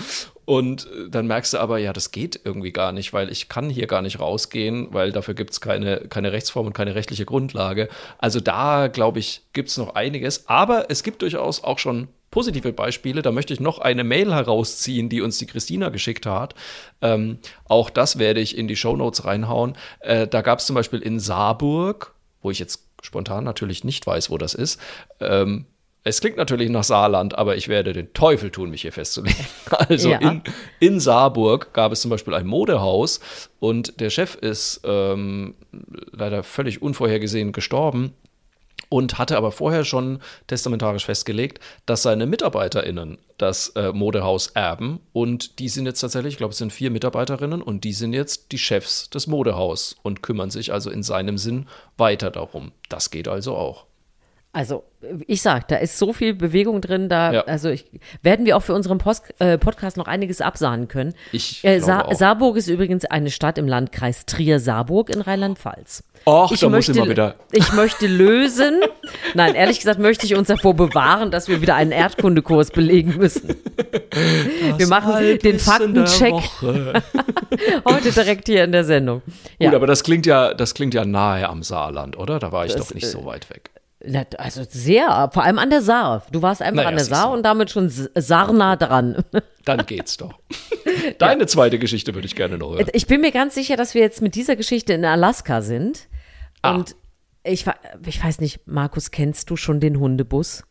Und 0.47 0.87
äh, 0.87 1.11
dann 1.11 1.27
merkst 1.27 1.53
du 1.53 1.59
aber, 1.59 1.79
ja, 1.79 1.93
das 1.93 2.13
geht 2.13 2.41
irgendwie 2.45 2.73
gar 2.73 2.93
nicht, 2.93 3.13
weil 3.13 3.31
ich 3.31 3.49
kann 3.51 3.69
hier 3.69 3.87
gar 3.87 4.01
nicht 4.01 4.21
rausgehen, 4.21 4.89
weil 4.93 5.13
dafür 5.13 5.35
gibt 5.35 5.51
es 5.51 5.61
keine, 5.61 5.99
keine 6.09 6.33
Rechtsform 6.33 6.67
und 6.67 6.73
keine 6.73 6.95
rechtliche 6.95 7.27
Grundlage. 7.27 7.89
Also 8.19 8.41
da, 8.41 8.89
glaube 8.89 9.19
ich, 9.19 9.43
gibt 9.53 9.69
es 9.69 9.77
noch 9.77 9.95
einiges. 9.95 10.49
Aber 10.49 10.87
es 10.91 11.03
gibt 11.03 11.21
durchaus 11.21 11.63
auch 11.63 11.79
schon 11.79 12.09
positive 12.35 12.73
Beispiele. 12.73 13.23
Da 13.23 13.31
möchte 13.31 13.55
ich 13.55 13.61
noch 13.61 13.79
eine 13.79 14.03
Mail 14.03 14.35
herausziehen, 14.35 15.09
die 15.09 15.21
uns 15.23 15.39
die 15.39 15.47
Christina 15.47 15.91
geschickt 15.91 16.27
hat. 16.27 16.57
Ähm, 17.01 17.39
auch 17.67 17.91
das 17.91 18.19
werde 18.19 18.41
ich 18.41 18.59
in 18.59 18.67
die 18.67 18.75
Shownotes 18.75 19.25
reinhauen. 19.25 19.75
Äh, 20.01 20.27
da 20.27 20.43
gab 20.43 20.59
es 20.59 20.67
zum 20.67 20.75
Beispiel 20.75 20.99
in 20.99 21.21
Saarburg, 21.21 22.13
wo 22.43 22.51
ich 22.51 22.59
jetzt 22.59 22.89
spontan 23.03 23.45
natürlich 23.45 23.85
nicht 23.85 24.05
weiß, 24.05 24.31
wo 24.31 24.37
das 24.39 24.55
ist. 24.55 24.81
Ähm, 25.21 25.67
es 26.03 26.21
klingt 26.21 26.37
natürlich 26.37 26.71
nach 26.71 26.83
Saarland, 26.83 27.39
aber 27.39 27.55
ich 27.57 27.69
werde 27.69 27.93
den 27.93 28.13
Teufel 28.15 28.51
tun, 28.51 28.69
mich 28.71 28.83
hier 28.83 28.93
festzulegen. 28.93 29.47
Also 29.89 30.11
Ja. 30.11 30.19
in, 30.19 30.43
in 30.81 30.99
Saarburg 30.99 31.73
gab 31.73 31.93
es 31.93 32.01
zum 32.01 32.11
Beispiel 32.11 32.35
ein 32.35 32.49
Modehaus 32.49 33.21
und 33.61 34.01
der 34.01 34.11
Chef 34.11 34.35
ist 34.35 34.81
ähm, 34.83 35.55
leider 36.11 36.43
völlig 36.43 36.83
unvorhergesehen 36.83 37.53
gestorben 37.53 38.13
und 38.89 39.19
hatte 39.19 39.37
aber 39.37 39.53
vorher 39.53 39.85
schon 39.85 40.21
testamentarisch 40.47 41.05
festgelegt, 41.05 41.61
dass 41.87 42.03
seine 42.03 42.27
MitarbeiterInnen 42.27 43.19
das 43.39 43.71
äh, 43.71 43.93
Modehaus 43.93 44.49
erben 44.49 45.01
und 45.13 45.59
die 45.59 45.69
sind 45.69 45.87
jetzt 45.87 46.01
tatsächlich, 46.01 46.35
ich 46.35 46.39
glaube, 46.39 46.53
es 46.53 46.59
sind 46.59 46.73
vier 46.73 46.91
Mitarbeiterinnen 46.91 47.63
und 47.63 47.85
die 47.85 47.93
sind 47.93 48.13
jetzt 48.13 48.53
die 48.53 48.59
Chefs 48.59 49.11
des 49.11 49.27
Modehaus 49.27 49.97
und 50.03 50.23
kümmern 50.23 50.51
sich 50.51 50.73
also 50.73 50.91
in 50.91 51.03
seinem 51.03 51.39
Sinn 51.39 51.67
weiter 51.97 52.31
darum. 52.31 52.73
Das 52.89 53.11
geht 53.11 53.29
also 53.29 53.57
auch. 53.57 53.87
Also, 54.55 54.85
ich 55.27 55.43
sag, 55.43 55.67
da 55.69 55.77
ist 55.77 55.99
so 55.99 56.13
viel 56.13 56.33
Bewegung 56.33 56.81
drin, 56.81 57.09
da, 57.09 57.33
Ja. 57.33 57.41
also 57.43 57.69
ich, 57.71 57.85
werden 58.23 58.47
wir 58.47 58.57
auch 58.57 58.63
für 58.63 58.73
unseren 58.73 58.99
Post, 58.99 59.35
äh, 59.41 59.59
Podcast 59.59 59.97
noch 59.97 60.07
einiges 60.07 60.41
absahnen 60.41 60.87
können. 60.89 61.13
Ich 61.33 61.65
äh, 61.65 61.81
Sa. 61.81 62.07
Saarburg 62.15 62.57
ist 62.57 62.69
übrigens 62.69 63.05
eine 63.05 63.31
Stadt 63.31 63.59
im 63.59 63.67
Landkreis 63.67 64.27
Trier-Saarburg 64.27 65.11
in 65.11 65.21
Rheinland-Pfalz. 65.21 66.05
Och, 66.27 66.53
ich 66.53 66.61
da 66.61 66.67
muss 66.69 66.73
möchte, 66.89 66.93
immer 66.93 67.09
wieder- 67.11 67.35
Ich 67.53 67.73
möchte 67.75 68.07
lösen. 68.07 68.81
Nein, 69.35 69.55
ehrlich 69.55 69.79
gesagt 69.81 69.99
möchte 69.99 70.25
ich 70.25 70.35
uns 70.37 70.49
davor 70.49 70.73
bewahren, 70.75 71.31
dass 71.31 71.49
wir 71.49 71.61
wieder 71.61 71.75
einen 71.75 71.91
Erdkundekurs 71.93 72.71
belegen 72.71 73.17
müssen. 73.19 73.57
wir 74.79 74.87
machen 74.87 75.39
den 75.41 75.59
Faktencheck 75.59 76.35
heute 77.85 78.13
direkt 78.13 78.47
hier 78.47 78.65
in 78.65 78.73
der 78.73 78.85
Sendung. 78.85 79.21
Ja. 79.59 79.69
Gut, 79.69 79.77
aber 79.77 79.87
das 79.87 80.03
klingt 80.03 80.25
ja, 80.27 80.55
das 80.55 80.75
klingt 80.75 80.95
ja 80.95 81.05
nahe 81.05 81.49
am 81.49 81.63
Saarland, 81.63 82.17
oder? 82.17 82.39
Da 82.39 82.53
war 82.53 82.65
ich 82.65 82.75
doch 82.75 82.95
nicht 82.95 83.07
so 83.07 83.25
weit 83.27 83.51
weg. 83.51 83.71
Also 84.39 84.63
sehr, 84.69 85.31
vor 85.33 85.45
allem 85.45 85.59
an 85.59 85.71
der 85.71 85.81
Saar. 85.83 86.27
Du 86.31 86.43
warst 86.43 86.61
einfach 86.63 86.77
Naja, 86.77 86.89
an 86.89 86.97
der 86.97 87.05
Saar 87.05 87.31
und 87.33 87.43
damit 87.43 87.71
schon 87.71 87.87
s- 87.87 88.11
saarnah 88.15 88.77
dran. 88.77 89.25
Dann 89.65 89.85
geht's 89.87 90.17
doch. 90.17 90.39
Deine 91.19 91.47
zweite 91.47 91.79
Geschichte 91.79 92.15
würde 92.15 92.27
ich 92.27 92.37
gerne 92.37 92.59
noch 92.59 92.73
hören. 92.75 92.87
Ich 92.93 93.07
bin 93.07 93.21
mir 93.23 93.33
ganz 93.33 93.55
sicher, 93.55 93.77
dass 93.77 93.95
wir 93.95 94.03
jetzt 94.03 94.21
mit 94.23 94.35
dieser 94.35 94.57
Geschichte 94.57 94.93
in 94.93 95.05
Alaska 95.05 95.63
sind. 95.63 96.09
Ah. 96.63 96.75
Und 96.75 96.97
ich, 97.45 97.65
ich 98.07 98.23
weiß 98.25 98.41
nicht, 98.41 98.67
Markus, 98.67 99.11
kennst 99.11 99.49
du 99.51 99.57
schon 99.57 99.81
den 99.81 99.99
Hundebus? 99.99 100.65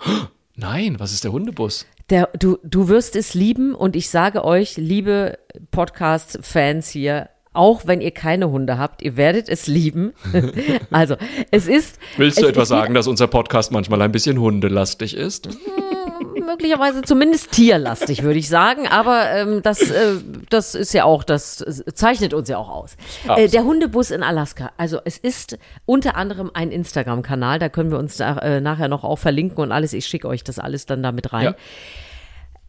Nein, 0.56 0.98
was 0.98 1.12
ist 1.12 1.24
der 1.24 1.32
Hundebus? 1.32 1.86
Der, 2.10 2.28
du, 2.38 2.58
du 2.64 2.88
wirst 2.88 3.16
es 3.16 3.34
lieben 3.34 3.74
und 3.74 3.94
ich 3.94 4.08
sage 4.08 4.44
euch, 4.44 4.76
liebe 4.76 5.38
Podcast-Fans 5.72 6.88
hier, 6.88 7.28
auch 7.58 7.86
wenn 7.86 8.00
ihr 8.00 8.12
keine 8.12 8.50
Hunde 8.50 8.78
habt, 8.78 9.02
ihr 9.02 9.16
werdet 9.16 9.48
es 9.48 9.66
lieben. 9.66 10.14
also, 10.90 11.16
es 11.50 11.66
ist. 11.66 11.98
Willst 12.16 12.38
du 12.38 12.42
es, 12.42 12.50
etwa 12.50 12.62
es 12.62 12.68
geht 12.68 12.78
sagen, 12.78 12.94
dass 12.94 13.08
unser 13.08 13.26
Podcast 13.26 13.72
manchmal 13.72 14.00
ein 14.02 14.12
bisschen 14.12 14.38
hundelastig 14.38 15.16
ist? 15.16 15.48
möglicherweise 16.46 17.02
zumindest 17.02 17.50
tierlastig, 17.52 18.22
würde 18.22 18.38
ich 18.38 18.48
sagen. 18.48 18.88
Aber 18.88 19.30
ähm, 19.30 19.60
das, 19.62 19.90
äh, 19.90 20.14
das 20.48 20.74
ist 20.74 20.94
ja 20.94 21.04
auch, 21.04 21.22
das 21.22 21.60
äh, 21.60 21.92
zeichnet 21.92 22.32
uns 22.32 22.48
ja 22.48 22.56
auch 22.56 22.70
aus. 22.70 22.96
Äh, 23.26 23.28
Absolut. 23.28 23.52
der 23.52 23.64
Hundebus 23.64 24.10
in 24.10 24.22
Alaska. 24.22 24.70
Also 24.78 25.00
es 25.04 25.18
ist 25.18 25.58
unter 25.84 26.16
anderem 26.16 26.50
ein 26.54 26.70
Instagram-Kanal. 26.70 27.58
Da 27.58 27.68
können 27.68 27.90
wir 27.90 27.98
uns 27.98 28.16
da, 28.16 28.38
äh, 28.38 28.60
nachher 28.62 28.88
noch 28.88 29.04
auch 29.04 29.18
verlinken 29.18 29.58
und 29.58 29.72
alles. 29.72 29.92
Ich 29.92 30.06
schicke 30.06 30.26
euch 30.26 30.42
das 30.42 30.58
alles 30.58 30.86
dann 30.86 31.02
damit 31.02 31.32
rein. 31.34 31.44
Ja. 31.44 31.54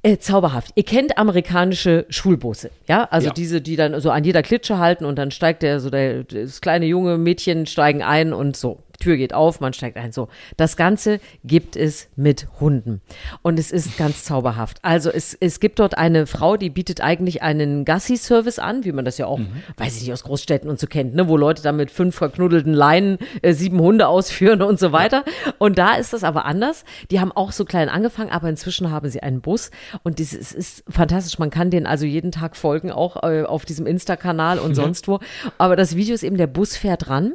Äh, 0.01 0.17
zauberhaft. 0.17 0.71
Ihr 0.75 0.83
kennt 0.83 1.17
amerikanische 1.17 2.05
Schulbusse, 2.09 2.71
ja? 2.87 3.03
Also 3.11 3.27
Ja. 3.27 3.33
diese, 3.33 3.59
die 3.59 3.75
dann 3.75 3.99
so 3.99 4.11
an 4.11 4.23
jeder 4.23 4.41
Klitsche 4.43 4.77
halten 4.77 5.03
und 5.03 5.17
dann 5.17 5.29
steigt 5.31 5.61
der, 5.61 5.81
so 5.81 5.89
der, 5.89 6.23
das 6.23 6.61
kleine 6.61 6.85
junge 6.85 7.17
Mädchen 7.17 7.65
steigen 7.65 8.01
ein 8.01 8.31
und 8.31 8.55
so. 8.55 8.79
Tür 8.99 9.17
geht 9.17 9.33
auf, 9.33 9.59
man 9.59 9.73
steigt 9.73 9.97
ein, 9.97 10.11
so. 10.11 10.27
Das 10.57 10.77
Ganze 10.77 11.19
gibt 11.43 11.75
es 11.75 12.09
mit 12.15 12.47
Hunden. 12.59 13.01
Und 13.41 13.59
es 13.59 13.71
ist 13.71 13.97
ganz 13.97 14.23
zauberhaft. 14.23 14.77
Also 14.81 15.09
es, 15.09 15.35
es 15.39 15.59
gibt 15.59 15.79
dort 15.79 15.97
eine 15.97 16.27
Frau, 16.27 16.57
die 16.57 16.69
bietet 16.69 17.01
eigentlich 17.01 17.41
einen 17.41 17.85
Gassi-Service 17.85 18.59
an, 18.59 18.85
wie 18.85 18.91
man 18.91 19.05
das 19.05 19.17
ja 19.17 19.25
auch, 19.25 19.39
weiß 19.77 19.95
ich 19.95 20.03
nicht, 20.03 20.13
aus 20.13 20.23
Großstädten 20.23 20.69
und 20.69 20.79
so 20.79 20.87
kennt, 20.87 21.15
ne? 21.15 21.27
Wo 21.27 21.37
Leute 21.37 21.63
dann 21.63 21.77
mit 21.77 21.91
fünf 21.91 22.15
verknuddelten 22.15 22.73
Leinen 22.73 23.17
äh, 23.41 23.53
sieben 23.53 23.79
Hunde 23.79 24.07
ausführen 24.07 24.61
und 24.61 24.79
so 24.79 24.91
weiter. 24.91 25.23
Und 25.57 25.77
da 25.77 25.95
ist 25.95 26.13
das 26.13 26.23
aber 26.23 26.45
anders. 26.45 26.83
Die 27.11 27.19
haben 27.19 27.31
auch 27.31 27.51
so 27.51 27.65
klein 27.65 27.89
angefangen, 27.89 28.31
aber 28.31 28.49
inzwischen 28.49 28.91
haben 28.91 29.09
sie 29.09 29.21
einen 29.21 29.41
Bus 29.41 29.71
und 30.03 30.19
das 30.19 30.33
ist, 30.33 30.53
ist 30.53 30.83
fantastisch. 30.89 31.39
Man 31.39 31.49
kann 31.49 31.71
den 31.71 31.85
also 31.85 32.05
jeden 32.05 32.31
Tag 32.31 32.55
folgen, 32.55 32.91
auch 32.91 33.23
äh, 33.23 33.43
auf 33.43 33.65
diesem 33.65 33.85
Insta-Kanal 33.85 34.59
und 34.59 34.75
sonst 34.75 35.07
wo. 35.07 35.19
Aber 35.57 35.75
das 35.75 35.95
Video 35.95 36.13
ist 36.13 36.23
eben, 36.23 36.37
der 36.37 36.47
Bus 36.47 36.75
fährt 36.75 37.09
ran. 37.09 37.33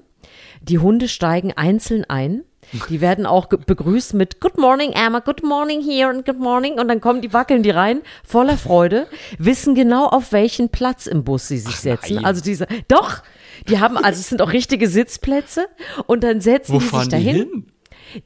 Die 0.68 0.78
Hunde 0.78 1.08
steigen 1.08 1.52
einzeln 1.52 2.04
ein. 2.04 2.42
Die 2.88 3.02
werden 3.02 3.26
auch 3.26 3.46
begrüßt 3.48 4.14
mit 4.14 4.40
Good 4.40 4.56
morning, 4.56 4.92
Emma, 4.92 5.18
good 5.18 5.42
morning 5.42 5.82
here 5.82 6.08
and 6.08 6.24
good 6.24 6.38
morning. 6.38 6.78
Und 6.80 6.88
dann 6.88 7.02
kommen 7.02 7.20
die, 7.20 7.34
wackeln 7.34 7.62
die 7.62 7.70
rein, 7.70 8.00
voller 8.26 8.56
Freude, 8.56 9.06
wissen 9.38 9.74
genau, 9.74 10.06
auf 10.06 10.32
welchen 10.32 10.70
Platz 10.70 11.06
im 11.06 11.24
Bus 11.24 11.48
sie 11.48 11.58
sich 11.58 11.76
setzen. 11.76 12.14
nein. 12.16 12.24
Also 12.24 12.40
diese, 12.42 12.66
doch, 12.88 13.22
die 13.68 13.78
haben, 13.80 13.98
also 13.98 14.18
es 14.18 14.30
sind 14.30 14.40
auch 14.40 14.52
richtige 14.52 14.88
Sitzplätze. 14.88 15.66
Und 16.06 16.24
dann 16.24 16.40
setzen 16.40 16.74
Wo 16.74 16.78
die 16.78 16.86
sich 16.86 17.02
die 17.02 17.08
dahin. 17.10 17.36
hin? 17.36 17.66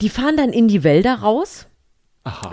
Die 0.01 0.09
fahren 0.09 0.37
dann 0.37 0.51
in 0.51 0.69
die 0.69 0.85
Wälder 0.85 1.17
raus. 1.17 1.67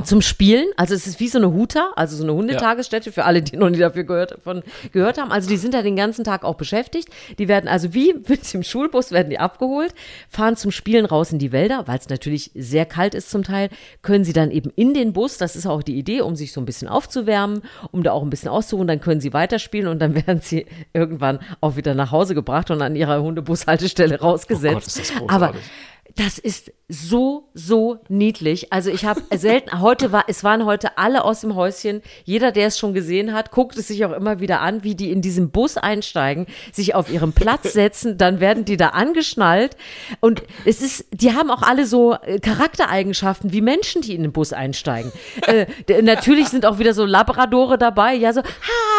Zum 0.03 0.21
Spielen. 0.21 0.67
Also 0.77 0.93
es 0.93 1.07
ist 1.07 1.19
wie 1.19 1.27
so 1.27 1.37
eine 1.37 1.51
Huta, 1.51 1.91
also 1.95 2.15
so 2.15 2.23
eine 2.23 2.33
Hundetagesstätte 2.33 3.11
für 3.11 3.25
alle, 3.25 3.41
die 3.41 3.57
noch 3.57 3.69
nie 3.69 3.77
dafür 3.77 4.03
gehört, 4.03 4.37
von, 4.43 4.63
gehört 4.91 5.17
haben. 5.17 5.31
Also 5.31 5.49
die 5.49 5.57
sind 5.57 5.73
da 5.73 5.81
den 5.81 5.95
ganzen 5.95 6.23
Tag 6.23 6.43
auch 6.43 6.55
beschäftigt. 6.55 7.09
Die 7.37 7.47
werden 7.47 7.67
also 7.67 7.93
wie 7.93 8.13
mit 8.27 8.53
dem 8.53 8.63
Schulbus 8.63 9.11
werden 9.11 9.29
die 9.29 9.39
abgeholt, 9.39 9.93
fahren 10.29 10.55
zum 10.55 10.71
Spielen 10.71 11.05
raus 11.05 11.31
in 11.31 11.39
die 11.39 11.51
Wälder, 11.51 11.87
weil 11.87 11.99
es 11.99 12.09
natürlich 12.09 12.51
sehr 12.55 12.85
kalt 12.85 13.15
ist 13.15 13.29
zum 13.29 13.43
Teil, 13.43 13.69
können 14.01 14.23
sie 14.23 14.33
dann 14.33 14.51
eben 14.51 14.71
in 14.75 14.93
den 14.93 15.13
Bus, 15.13 15.37
das 15.37 15.55
ist 15.55 15.65
auch 15.65 15.83
die 15.83 15.97
Idee, 15.97 16.21
um 16.21 16.35
sich 16.35 16.51
so 16.51 16.61
ein 16.61 16.65
bisschen 16.65 16.87
aufzuwärmen, 16.87 17.61
um 17.91 18.03
da 18.03 18.11
auch 18.11 18.23
ein 18.23 18.29
bisschen 18.29 18.49
auszuruhen, 18.49 18.87
dann 18.87 19.01
können 19.01 19.21
sie 19.21 19.33
weiterspielen 19.33 19.87
und 19.87 19.99
dann 19.99 20.15
werden 20.27 20.41
sie 20.41 20.65
irgendwann 20.93 21.39
auch 21.61 21.75
wieder 21.75 21.93
nach 21.93 22.11
Hause 22.11 22.35
gebracht 22.35 22.71
und 22.71 22.81
an 22.81 22.95
ihrer 22.95 23.21
Hundebushaltestelle 23.21 24.19
rausgesetzt. 24.19 24.65
Oh 24.65 24.79
Gott, 24.79 24.87
ist 24.87 24.99
das 24.99 25.09
großartig. 25.09 25.31
Aber 25.31 25.53
das 26.15 26.37
ist 26.37 26.71
so, 26.87 27.49
so 27.53 27.99
niedlich. 28.09 28.71
Also 28.71 28.91
ich 28.91 29.05
habe 29.05 29.21
selten, 29.35 29.81
heute 29.81 30.11
war, 30.11 30.25
es 30.27 30.43
waren 30.43 30.65
heute 30.65 30.97
alle 30.97 31.23
aus 31.23 31.41
dem 31.41 31.55
Häuschen. 31.55 32.01
Jeder, 32.23 32.51
der 32.51 32.67
es 32.67 32.77
schon 32.77 32.93
gesehen 32.93 33.33
hat, 33.33 33.51
guckt 33.51 33.75
es 33.77 33.87
sich 33.87 34.05
auch 34.05 34.11
immer 34.11 34.39
wieder 34.39 34.61
an, 34.61 34.83
wie 34.83 34.93
die 34.93 35.11
in 35.11 35.21
diesen 35.21 35.49
Bus 35.49 35.77
einsteigen, 35.77 36.45
sich 36.71 36.93
auf 36.93 37.11
ihren 37.11 37.33
Platz 37.33 37.73
setzen, 37.73 38.17
dann 38.17 38.39
werden 38.39 38.65
die 38.65 38.77
da 38.77 38.89
angeschnallt. 38.89 39.75
Und 40.19 40.43
es 40.63 40.81
ist, 40.81 41.05
die 41.11 41.33
haben 41.33 41.49
auch 41.49 41.63
alle 41.63 41.85
so 41.85 42.13
äh, 42.13 42.39
Charaktereigenschaften 42.39 43.51
wie 43.51 43.61
Menschen, 43.61 44.01
die 44.01 44.13
in 44.13 44.21
den 44.21 44.31
Bus 44.31 44.53
einsteigen. 44.53 45.11
äh, 45.47 45.65
natürlich 46.03 46.49
sind 46.49 46.65
auch 46.65 46.77
wieder 46.77 46.93
so 46.93 47.03
Labradore 47.03 47.77
dabei, 47.77 48.13
ja, 48.13 48.31
so, 48.31 48.41
hi, 48.41 48.94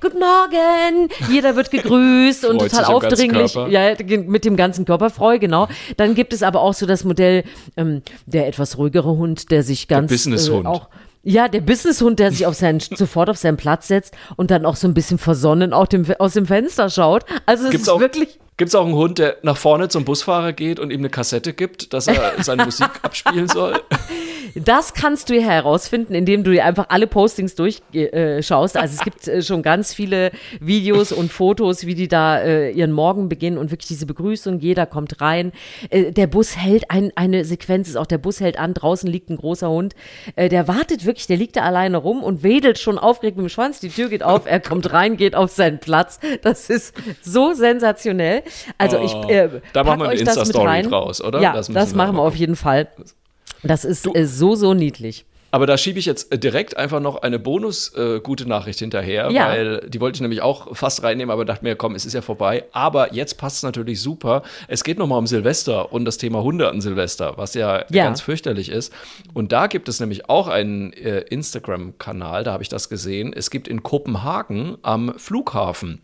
guten 0.00 0.18
Morgen. 0.18 1.08
Jeder 1.30 1.56
wird 1.56 1.70
gegrüßt 1.70 2.44
und 2.44 2.58
total 2.58 2.84
aufdringlich. 2.84 3.54
Ja, 3.54 3.94
mit 4.26 4.44
dem 4.44 4.56
ganzen 4.56 4.84
Körper 4.84 5.10
freu, 5.10 5.38
genau. 5.38 5.68
Dann 5.96 6.14
gibt 6.14 6.32
es 6.32 6.42
aber 6.42 6.60
auch 6.60 6.74
so 6.74 6.86
das 6.86 7.04
Modell, 7.04 7.44
ähm, 7.76 8.02
der 8.26 8.46
etwas 8.46 8.78
ruhigere 8.78 9.16
Hund, 9.16 9.50
der 9.50 9.62
sich 9.62 9.88
ganz 9.88 10.10
Businesshund. 10.10 10.64
Äh, 10.64 10.68
auch 10.68 10.88
ja, 11.24 11.48
der 11.48 11.60
Businesshund, 11.60 12.18
der 12.20 12.30
sich 12.30 12.46
auf 12.46 12.54
seinen, 12.54 12.80
sofort 12.96 13.28
auf 13.28 13.36
seinen 13.36 13.56
Platz 13.56 13.88
setzt 13.88 14.14
und 14.36 14.50
dann 14.50 14.64
auch 14.64 14.76
so 14.76 14.88
ein 14.88 14.94
bisschen 14.94 15.18
versonnen 15.18 15.72
auch 15.72 15.86
dem, 15.86 16.06
aus 16.18 16.34
dem 16.34 16.46
Fenster 16.46 16.88
schaut. 16.90 17.24
Also 17.44 17.64
es 17.64 17.70
Gibt's 17.70 17.86
ist 17.86 17.92
auch, 17.92 18.00
wirklich. 18.58 18.72
gibt's 18.72 18.74
auch 18.74 18.86
einen 18.86 18.94
Hund, 18.94 19.18
der 19.18 19.36
nach 19.42 19.56
vorne 19.56 19.88
zum 19.88 20.04
Busfahrer 20.04 20.52
geht 20.52 20.78
und 20.80 20.90
ihm 20.90 21.00
eine 21.00 21.10
Kassette 21.10 21.52
gibt, 21.52 21.92
dass 21.92 22.06
er 22.06 22.34
seine 22.42 22.64
Musik 22.64 22.90
abspielen 23.02 23.48
soll? 23.48 23.80
Das 24.54 24.94
kannst 24.94 25.28
du 25.28 25.36
ja 25.36 25.42
herausfinden, 25.42 26.14
indem 26.14 26.44
du 26.44 26.52
dir 26.52 26.64
einfach 26.64 26.86
alle 26.88 27.06
Postings 27.06 27.54
durchschaust. 27.54 28.76
Äh, 28.76 28.78
also 28.78 28.94
es 28.94 29.04
gibt 29.04 29.28
äh, 29.28 29.42
schon 29.42 29.62
ganz 29.62 29.94
viele 29.94 30.30
Videos 30.60 31.12
und 31.12 31.30
Fotos, 31.30 31.86
wie 31.86 31.94
die 31.94 32.08
da 32.08 32.40
äh, 32.40 32.70
ihren 32.70 32.92
Morgen 32.92 33.28
beginnen 33.28 33.58
und 33.58 33.70
wirklich 33.70 33.88
diese 33.88 34.06
Begrüßung, 34.06 34.60
jeder 34.60 34.86
kommt 34.86 35.20
rein. 35.20 35.52
Äh, 35.90 36.12
der 36.12 36.26
Bus 36.26 36.56
hält, 36.56 36.90
ein, 36.90 37.12
eine 37.14 37.44
Sequenz 37.44 37.88
ist 37.88 37.96
auch, 37.96 38.06
der 38.06 38.18
Bus 38.18 38.40
hält 38.40 38.58
an, 38.58 38.74
draußen 38.74 39.08
liegt 39.08 39.30
ein 39.30 39.36
großer 39.36 39.68
Hund, 39.68 39.94
der 40.36 40.68
wartet 40.68 41.04
wirklich, 41.04 41.26
der 41.26 41.36
liegt 41.36 41.56
da 41.56 41.62
alleine 41.62 41.96
rum 41.96 42.22
und 42.22 42.42
wedelt 42.42 42.78
schon 42.78 42.98
aufgeregt 42.98 43.36
mit 43.36 43.46
dem 43.46 43.48
Schwanz, 43.48 43.80
die 43.80 43.88
Tür 43.88 44.08
geht 44.08 44.22
auf, 44.22 44.46
er 44.46 44.60
kommt 44.60 44.92
rein, 44.92 45.16
geht 45.16 45.34
auf 45.34 45.50
seinen 45.50 45.78
Platz. 45.78 46.18
Das 46.42 46.70
ist 46.70 46.94
so 47.22 47.52
sensationell. 47.52 48.42
Also 48.78 48.98
ich 48.98 49.12
äh, 49.30 49.48
Oh, 49.54 49.60
da 49.72 49.84
machen 49.84 50.00
wir 50.00 50.04
eine 50.08 50.14
euch 50.14 50.24
das 50.24 50.36
mit 50.36 50.46
Insta-Story 50.46 50.66
rein. 50.66 50.88
draus, 50.88 51.22
oder? 51.22 51.40
Ja, 51.40 51.52
Das 51.52 51.68
das, 51.68 51.94
machen 51.94 52.16
wir 52.16 52.22
auf 52.22 52.36
jeden 52.36 52.56
Fall. 52.56 52.88
Das 53.62 53.84
ist 53.84 54.06
äh, 54.14 54.26
so, 54.26 54.54
so 54.54 54.74
niedlich. 54.74 55.24
Aber 55.50 55.66
da 55.66 55.78
schiebe 55.78 55.98
ich 55.98 56.04
jetzt 56.04 56.30
äh, 56.30 56.38
direkt 56.38 56.76
einfach 56.76 57.00
noch 57.00 57.22
eine 57.22 57.38
bonus 57.38 57.94
äh, 57.96 58.20
gute 58.20 58.46
Nachricht 58.46 58.80
hinterher, 58.80 59.30
Ja. 59.30 59.48
weil 59.48 59.80
die 59.88 59.98
wollte 59.98 60.16
ich 60.16 60.20
nämlich 60.20 60.42
auch 60.42 60.76
fast 60.76 61.02
reinnehmen, 61.02 61.30
aber 61.32 61.46
dachte 61.46 61.64
mir, 61.64 61.74
komm, 61.74 61.94
es 61.94 62.04
ist 62.04 62.12
ja 62.12 62.20
vorbei. 62.20 62.64
Aber 62.72 63.14
jetzt 63.14 63.38
passt 63.38 63.56
es 63.56 63.62
natürlich 63.62 64.02
super. 64.02 64.42
Es 64.68 64.84
geht 64.84 64.98
nochmal 64.98 65.18
um 65.18 65.26
Silvester 65.26 65.90
und 65.90 66.04
das 66.04 66.18
Thema 66.18 66.42
Hunde 66.42 66.68
an 66.68 66.82
Silvester, 66.82 67.38
was 67.38 67.54
ja, 67.54 67.78
Ja. 67.90 68.04
ganz 68.04 68.20
fürchterlich 68.20 68.68
ist. 68.70 68.92
Und 69.32 69.50
da 69.52 69.68
gibt 69.68 69.88
es 69.88 70.00
nämlich 70.00 70.28
auch 70.28 70.48
einen 70.48 70.92
äh, 70.92 71.20
Instagram-Kanal, 71.20 72.44
da 72.44 72.52
habe 72.52 72.62
ich 72.62 72.68
das 72.68 72.90
gesehen. 72.90 73.32
Es 73.34 73.48
gibt 73.50 73.68
in 73.68 73.82
Kopenhagen 73.82 74.76
am 74.82 75.14
Flughafen 75.18 76.02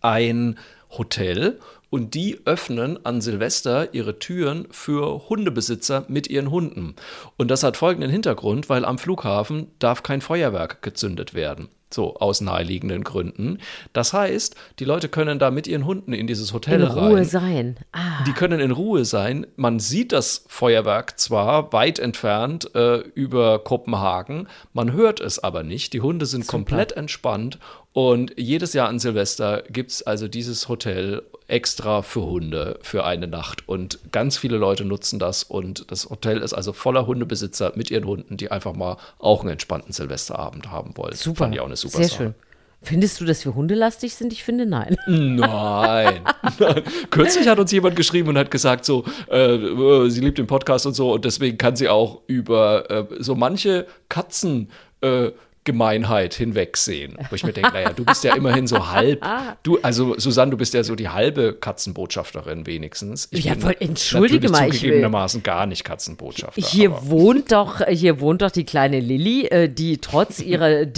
ein 0.00 0.58
Hotel 0.98 1.58
und 1.90 2.14
die 2.14 2.40
öffnen 2.44 3.04
an 3.06 3.20
Silvester 3.20 3.94
ihre 3.94 4.18
Türen 4.18 4.66
für 4.70 5.28
Hundebesitzer 5.28 6.04
mit 6.08 6.28
ihren 6.28 6.50
Hunden. 6.50 6.96
Und 7.36 7.52
das 7.52 7.62
hat 7.62 7.76
folgenden 7.76 8.10
Hintergrund, 8.10 8.68
weil 8.68 8.84
am 8.84 8.98
Flughafen 8.98 9.68
darf 9.78 10.02
kein 10.02 10.20
Feuerwerk 10.20 10.82
gezündet 10.82 11.34
werden. 11.34 11.68
So, 11.94 12.16
aus 12.16 12.40
naheliegenden 12.40 13.04
Gründen. 13.04 13.58
Das 13.92 14.12
heißt, 14.12 14.56
die 14.80 14.84
Leute 14.84 15.08
können 15.08 15.38
da 15.38 15.52
mit 15.52 15.68
ihren 15.68 15.86
Hunden 15.86 16.12
in 16.12 16.26
dieses 16.26 16.52
Hotel 16.52 16.80
In 16.80 16.88
rein. 16.88 17.12
Ruhe 17.12 17.24
sein. 17.24 17.76
Ah. 17.92 18.24
Die 18.26 18.32
können 18.32 18.58
in 18.58 18.72
Ruhe 18.72 19.04
sein. 19.04 19.46
Man 19.54 19.78
sieht 19.78 20.10
das 20.10 20.44
Feuerwerk 20.48 21.20
zwar 21.20 21.72
weit 21.72 22.00
entfernt 22.00 22.74
äh, 22.74 22.96
über 22.96 23.60
Kopenhagen, 23.60 24.48
man 24.72 24.92
hört 24.92 25.20
es 25.20 25.38
aber 25.38 25.62
nicht. 25.62 25.92
Die 25.92 26.00
Hunde 26.00 26.26
sind 26.26 26.48
komplett 26.48 26.90
entspannt 26.92 27.60
und 27.94 28.32
jedes 28.36 28.72
Jahr 28.72 28.88
an 28.88 28.98
Silvester 28.98 29.62
gibt 29.70 29.92
es 29.92 30.02
also 30.02 30.26
dieses 30.26 30.68
Hotel 30.68 31.22
extra 31.46 32.02
für 32.02 32.22
Hunde 32.22 32.76
für 32.82 33.04
eine 33.04 33.28
Nacht 33.28 33.68
und 33.68 34.00
ganz 34.10 34.36
viele 34.36 34.56
Leute 34.56 34.84
nutzen 34.84 35.20
das 35.20 35.44
und 35.44 35.92
das 35.92 36.10
Hotel 36.10 36.38
ist 36.38 36.54
also 36.54 36.72
voller 36.72 37.06
Hundebesitzer 37.06 37.72
mit 37.76 37.92
ihren 37.92 38.04
Hunden, 38.04 38.36
die 38.36 38.50
einfach 38.50 38.74
mal 38.74 38.96
auch 39.20 39.42
einen 39.42 39.50
entspannten 39.50 39.92
Silvesterabend 39.92 40.72
haben 40.72 40.96
wollen. 40.96 41.14
Super. 41.14 41.44
Fand 41.44 41.54
ich 41.54 41.60
auch 41.60 41.66
eine 41.66 41.76
super 41.76 41.98
Sehr 41.98 42.08
Sache. 42.08 42.16
schön. 42.16 42.34
Findest 42.82 43.20
du, 43.20 43.24
dass 43.24 43.44
wir 43.44 43.54
hundelastig 43.54 44.14
sind? 44.16 44.32
Ich 44.32 44.42
finde 44.42 44.66
nein. 44.66 44.96
Nein. 45.06 46.20
Kürzlich 47.10 47.46
hat 47.46 47.60
uns 47.60 47.70
jemand 47.70 47.94
geschrieben 47.94 48.30
und 48.30 48.38
hat 48.38 48.50
gesagt, 48.50 48.84
so, 48.84 49.04
äh, 49.30 49.54
äh, 49.54 50.10
sie 50.10 50.20
liebt 50.20 50.38
den 50.38 50.48
Podcast 50.48 50.84
und 50.84 50.94
so 50.94 51.12
und 51.12 51.24
deswegen 51.24 51.58
kann 51.58 51.76
sie 51.76 51.88
auch 51.88 52.22
über 52.26 52.90
äh, 52.90 53.06
so 53.20 53.36
manche 53.36 53.86
Katzen. 54.08 54.68
Äh, 55.00 55.30
Gemeinheit 55.64 56.34
hinwegsehen. 56.34 57.16
Wo 57.30 57.34
ich 57.36 57.44
mir 57.44 57.52
denke, 57.52 57.72
naja, 57.72 57.92
du 57.94 58.04
bist 58.04 58.22
ja 58.24 58.34
immerhin 58.36 58.66
so 58.66 58.90
halb. 58.92 59.24
Du, 59.62 59.78
also 59.82 60.14
Susanne, 60.18 60.50
du 60.50 60.56
bist 60.56 60.74
ja 60.74 60.84
so 60.84 60.94
die 60.94 61.08
halbe 61.08 61.54
Katzenbotschafterin 61.54 62.66
wenigstens. 62.66 63.28
Ich 63.30 63.44
Ja, 63.46 63.54
voll, 63.54 63.74
entschuldige 63.80 64.48
mal, 64.50 64.68
ich 64.68 64.76
zugegebenermaßen 64.80 65.42
gar 65.42 65.66
nicht 65.66 65.84
Katzenbotschafter. 65.84 66.60
Hier 66.62 66.90
aber- 66.90 67.08
wohnt 67.08 67.52
doch, 67.52 67.80
hier 67.88 68.20
wohnt 68.20 68.42
doch 68.42 68.50
die 68.50 68.64
kleine 68.64 69.00
Lilly, 69.00 69.46
äh, 69.46 69.68
die 69.68 69.98
trotz 69.98 70.40
ihrer 70.40 70.84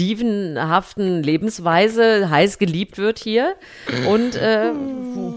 dievenhaften 0.47 1.23
Lebensweise 1.23 2.29
heiß 2.31 2.59
geliebt 2.59 2.99
wird 2.99 3.19
hier 3.19 3.55
und 4.09 4.35
äh, 4.37 4.73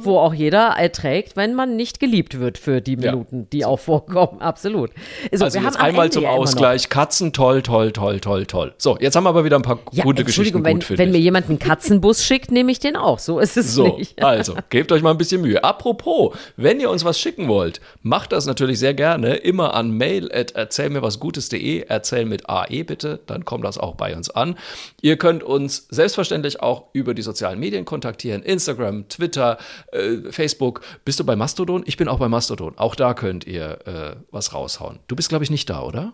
wo- 0.04 0.18
auch 0.20 0.34
jeder 0.34 0.70
erträgt, 0.78 1.36
wenn 1.36 1.54
man 1.54 1.76
nicht 1.76 2.00
geliebt 2.00 2.40
wird 2.40 2.58
für 2.58 2.82
die 2.82 2.94
Ja. 3.00 3.12
Minuten, 3.12 3.48
die 3.52 3.66
auch 3.66 3.80
vorkommen. 3.80 4.42
Absolut. 4.42 4.92
So, 5.32 5.46
Also 5.46 5.60
wir 5.60 5.66
jetzt 5.66 5.78
haben 5.78 5.86
einmal 5.86 6.12
zum 6.12 6.24
ja 6.24 6.30
Ausgleich. 6.30 6.90
Katzen, 6.90 7.34
toll, 7.34 7.62
toll, 7.62 7.92
toll, 7.92 8.20
toll, 8.20 8.46
toll. 8.46 8.74
So, 8.78 8.98
jetzt 9.00 9.16
haben 9.20 9.28
aber 9.28 9.44
wieder 9.46 9.58
ein 9.58 9.62
paar 9.62 9.80
Ja, 9.92 10.04
gute 10.04 10.24
Geschichten 10.24 10.58
Entschuldigung, 10.58 10.64
wenn, 10.66 10.80
gut, 10.80 10.98
wenn 10.98 11.10
ich. 11.10 11.14
mir 11.16 11.20
jemand 11.22 11.50
einen 11.50 11.60
Katzenbus 11.60 12.24
schickt, 12.24 12.52
nehme 12.52 12.72
ich 12.72 12.80
den 12.80 12.96
auch. 12.96 13.20
So 13.20 13.40
ist 13.40 13.58
es 13.58 13.74
So, 13.76 13.98
nicht. 13.98 14.24
also, 14.24 14.56
gebt 14.70 14.92
euch 14.92 15.02
mal 15.02 15.12
ein 15.12 15.18
bisschen 15.18 15.42
Mühe. 15.42 15.64
Apropos, 15.64 16.36
wenn 16.58 16.80
ihr 16.80 16.90
uns 16.90 17.04
was 17.06 17.20
schicken 17.20 17.48
wollt, 17.48 17.82
macht 18.02 18.32
das 18.32 18.46
natürlich 18.46 18.80
sehr 18.80 18.94
gerne. 18.94 19.36
Immer 19.36 19.74
an 19.74 19.92
mail 19.92 20.32
at 20.34 20.52
erzählmirwasgutes.de. 20.52 21.86
Erzähl 21.88 22.26
mit 22.26 22.50
AE 22.50 22.84
bitte, 22.84 23.20
dann 23.28 23.46
kommt 23.46 23.66
das 23.66 23.78
auch 23.78 23.96
bei 23.96 24.16
uns 24.16 24.30
an. 24.30 24.56
Ihr 25.02 25.18
könnt 25.18 25.44
uns 25.44 25.88
selbstverständlich 25.90 26.62
auch 26.62 26.86
über 26.94 27.14
die 27.14 27.22
sozialen 27.22 27.60
Medien 27.60 27.86
kontaktieren. 27.86 28.42
Instagram, 28.44 29.08
Twitter, 29.10 29.58
äh, 29.92 30.32
Facebook. 30.32 30.82
Bist 31.06 31.20
du 31.20 31.26
bei 31.26 31.36
Mastodon? 31.36 31.84
Ich 31.86 31.98
bin 31.98 32.08
auch 32.08 32.20
bei 32.20 32.30
Mastodon. 32.30 32.74
Auch 32.78 32.96
da 32.96 33.14
könnt 33.14 33.46
ihr 33.46 33.80
äh, 33.86 34.16
was 34.32 34.54
raushauen. 34.54 35.00
Du 35.08 35.16
bist, 35.16 35.30
glaube 35.30 35.44
ich, 35.44 35.52
nicht 35.52 35.70
da, 35.70 35.82
oder? 35.84 36.14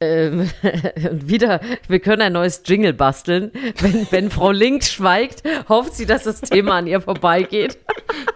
Ähm, 0.00 0.48
wieder, 1.10 1.60
wir 1.88 1.98
können 1.98 2.22
ein 2.22 2.32
neues 2.32 2.62
Jingle 2.64 2.92
basteln. 2.92 3.50
Wenn, 3.80 4.06
wenn 4.10 4.30
Frau 4.30 4.52
Link 4.52 4.84
schweigt, 4.84 5.42
hofft 5.68 5.94
sie, 5.94 6.06
dass 6.06 6.24
das 6.24 6.40
Thema 6.40 6.78
an 6.78 6.86
ihr 6.86 7.00
vorbeigeht. 7.00 7.78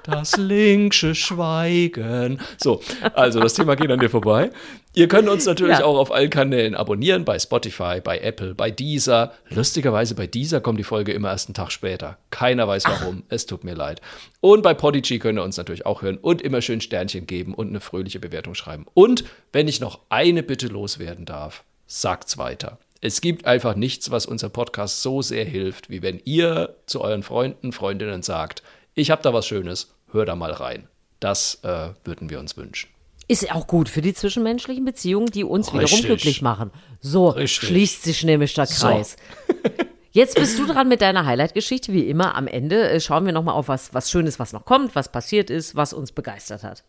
Das 0.02 0.36
linksche 0.36 1.14
Schweigen. 1.14 2.40
So, 2.56 2.80
also 3.14 3.38
das 3.38 3.54
Thema 3.54 3.76
geht 3.76 3.90
an 3.90 4.00
dir 4.00 4.10
vorbei. 4.10 4.50
Ihr 4.94 5.08
könnt 5.08 5.28
uns 5.28 5.46
natürlich 5.46 5.78
Ja. 5.78 5.84
auch 5.86 5.96
auf 5.96 6.12
allen 6.12 6.28
Kanälen 6.28 6.74
abonnieren, 6.74 7.24
bei 7.24 7.38
Spotify, 7.38 8.00
bei 8.04 8.18
Apple, 8.18 8.54
bei 8.54 8.70
Deezer. 8.70 9.32
Lustigerweise 9.48 10.14
bei 10.14 10.26
Deezer 10.26 10.60
kommt 10.60 10.78
die 10.78 10.84
Folge 10.84 11.12
immer 11.12 11.30
erst 11.30 11.48
einen 11.48 11.54
Tag 11.54 11.72
später. 11.72 12.18
Keiner 12.30 12.68
weiß 12.68 12.84
warum. 12.84 13.22
Es 13.30 13.46
tut 13.46 13.64
mir 13.64 13.74
leid. 13.74 14.02
Und 14.40 14.62
bei 14.62 14.74
Podigy 14.74 15.18
könnt 15.18 15.38
ihr 15.38 15.44
uns 15.44 15.56
natürlich 15.56 15.86
auch 15.86 16.02
hören 16.02 16.18
und 16.18 16.42
immer 16.42 16.60
schön 16.60 16.82
Sternchen 16.82 17.26
geben 17.26 17.54
und 17.54 17.68
eine 17.68 17.80
fröhliche 17.80 18.20
Bewertung 18.20 18.54
schreiben. 18.54 18.84
Und 18.92 19.24
wenn 19.52 19.66
ich 19.66 19.80
noch 19.80 20.00
eine 20.10 20.42
Bitte 20.42 20.66
loswerden 20.66 21.24
darf, 21.24 21.64
sagt's 21.86 22.36
weiter. 22.36 22.78
Es 23.00 23.20
gibt 23.22 23.46
einfach 23.46 23.74
nichts, 23.74 24.10
was 24.10 24.26
unser 24.26 24.50
Podcast 24.50 25.00
so 25.02 25.22
sehr 25.22 25.44
hilft, 25.46 25.88
wie 25.88 26.02
wenn 26.02 26.20
ihr 26.24 26.76
zu 26.86 27.00
euren 27.00 27.22
Freunden, 27.22 27.72
Freundinnen 27.72 28.22
sagt, 28.22 28.62
ich 28.94 29.10
habe 29.10 29.22
da 29.22 29.32
was 29.32 29.46
Schönes, 29.46 29.94
hör 30.12 30.26
da 30.26 30.36
mal 30.36 30.52
rein. 30.52 30.86
Das 31.18 31.60
äh, 31.64 31.88
würden 32.04 32.28
wir 32.30 32.38
uns 32.38 32.56
wünschen. 32.58 32.90
Ist 33.32 33.50
auch 33.52 33.66
gut 33.66 33.88
für 33.88 34.02
die 34.02 34.14
zwischenmenschlichen 34.14 34.84
Beziehungen, 34.84 35.26
die 35.26 35.44
uns 35.44 35.68
wiederum 35.68 35.82
Richtig. 35.84 36.06
glücklich 36.06 36.42
machen. 36.42 36.70
So 37.00 37.28
Richtig. 37.28 37.68
schließt 37.68 38.02
sich 38.02 38.24
nämlich 38.24 38.54
der 38.54 38.66
So. 38.66 38.86
Kreis. 38.86 39.16
Jetzt 40.10 40.34
bist 40.34 40.58
du 40.58 40.66
dran 40.66 40.88
mit 40.88 41.00
deiner 41.00 41.24
Highlight-Geschichte, 41.24 41.94
wie 41.94 42.06
immer. 42.08 42.34
Am 42.34 42.46
Ende 42.46 42.90
äh, 42.90 43.00
schauen 43.00 43.24
wir 43.24 43.32
nochmal 43.32 43.54
auf 43.54 43.68
was, 43.68 43.94
was 43.94 44.10
Schönes, 44.10 44.38
was 44.38 44.52
noch 44.52 44.66
kommt, 44.66 44.94
was 44.94 45.10
passiert 45.10 45.48
ist, 45.48 45.74
was 45.74 45.94
uns 45.94 46.12
begeistert 46.12 46.62
hat. 46.62 46.84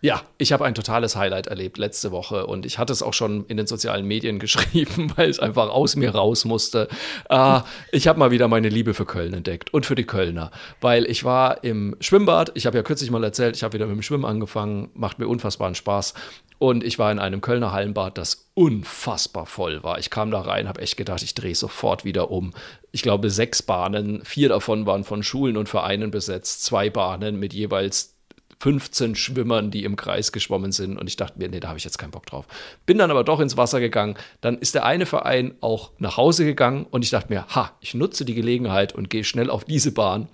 Ja, 0.00 0.22
ich 0.38 0.52
habe 0.52 0.64
ein 0.64 0.76
totales 0.76 1.16
Highlight 1.16 1.48
erlebt 1.48 1.76
letzte 1.76 2.12
Woche 2.12 2.46
und 2.46 2.64
ich 2.64 2.78
hatte 2.78 2.92
es 2.92 3.02
auch 3.02 3.14
schon 3.14 3.44
in 3.46 3.56
den 3.56 3.66
sozialen 3.66 4.06
Medien 4.06 4.38
geschrieben, 4.38 5.12
weil 5.16 5.28
es 5.28 5.40
einfach 5.40 5.70
aus 5.70 5.96
mir 5.96 6.14
raus 6.14 6.44
musste. 6.44 6.88
Äh, 7.28 7.60
ich 7.90 8.06
habe 8.06 8.18
mal 8.18 8.30
wieder 8.30 8.46
meine 8.46 8.68
Liebe 8.68 8.94
für 8.94 9.06
Köln 9.06 9.34
entdeckt 9.34 9.74
und 9.74 9.86
für 9.86 9.96
die 9.96 10.04
Kölner, 10.04 10.52
weil 10.80 11.04
ich 11.06 11.24
war 11.24 11.64
im 11.64 11.96
Schwimmbad. 12.00 12.52
Ich 12.54 12.66
habe 12.66 12.76
ja 12.76 12.84
kürzlich 12.84 13.10
mal 13.10 13.24
erzählt, 13.24 13.56
ich 13.56 13.64
habe 13.64 13.74
wieder 13.74 13.86
mit 13.86 13.96
dem 13.96 14.02
Schwimmen 14.02 14.24
angefangen, 14.24 14.90
macht 14.94 15.18
mir 15.18 15.26
unfassbaren 15.26 15.74
Spaß. 15.74 16.14
Und 16.60 16.82
ich 16.82 16.98
war 16.98 17.12
in 17.12 17.20
einem 17.20 17.40
Kölner 17.40 17.72
Hallenbad, 17.72 18.18
das 18.18 18.50
unfassbar 18.54 19.46
voll 19.46 19.84
war. 19.84 20.00
Ich 20.00 20.10
kam 20.10 20.32
da 20.32 20.40
rein, 20.40 20.66
habe 20.66 20.80
echt 20.80 20.96
gedacht, 20.96 21.22
ich 21.22 21.34
drehe 21.34 21.54
sofort 21.54 22.04
wieder 22.04 22.32
um. 22.32 22.52
Ich 22.90 23.02
glaube, 23.02 23.30
sechs 23.30 23.62
Bahnen, 23.62 24.24
vier 24.24 24.48
davon 24.48 24.84
waren 24.84 25.04
von 25.04 25.22
Schulen 25.22 25.56
und 25.56 25.68
Vereinen 25.68 26.10
besetzt, 26.10 26.64
zwei 26.64 26.90
Bahnen 26.90 27.38
mit 27.38 27.52
jeweils 27.52 28.17
15 28.60 29.14
Schwimmern, 29.14 29.70
die 29.70 29.84
im 29.84 29.96
Kreis 29.96 30.32
geschwommen 30.32 30.72
sind. 30.72 30.98
Und 30.98 31.06
ich 31.06 31.16
dachte 31.16 31.38
mir, 31.38 31.48
nee, 31.48 31.60
da 31.60 31.68
habe 31.68 31.78
ich 31.78 31.84
jetzt 31.84 31.98
keinen 31.98 32.10
Bock 32.10 32.26
drauf. 32.26 32.46
Bin 32.86 32.98
dann 32.98 33.10
aber 33.10 33.24
doch 33.24 33.40
ins 33.40 33.56
Wasser 33.56 33.80
gegangen. 33.80 34.16
Dann 34.40 34.58
ist 34.58 34.74
der 34.74 34.84
eine 34.84 35.06
Verein 35.06 35.54
auch 35.60 35.92
nach 35.98 36.16
Hause 36.16 36.44
gegangen 36.44 36.86
und 36.90 37.04
ich 37.04 37.10
dachte 37.10 37.32
mir, 37.32 37.46
ha, 37.54 37.72
ich 37.80 37.94
nutze 37.94 38.24
die 38.24 38.34
Gelegenheit 38.34 38.94
und 38.94 39.10
gehe 39.10 39.24
schnell 39.24 39.50
auf 39.50 39.64
diese 39.64 39.92
Bahn 39.92 40.28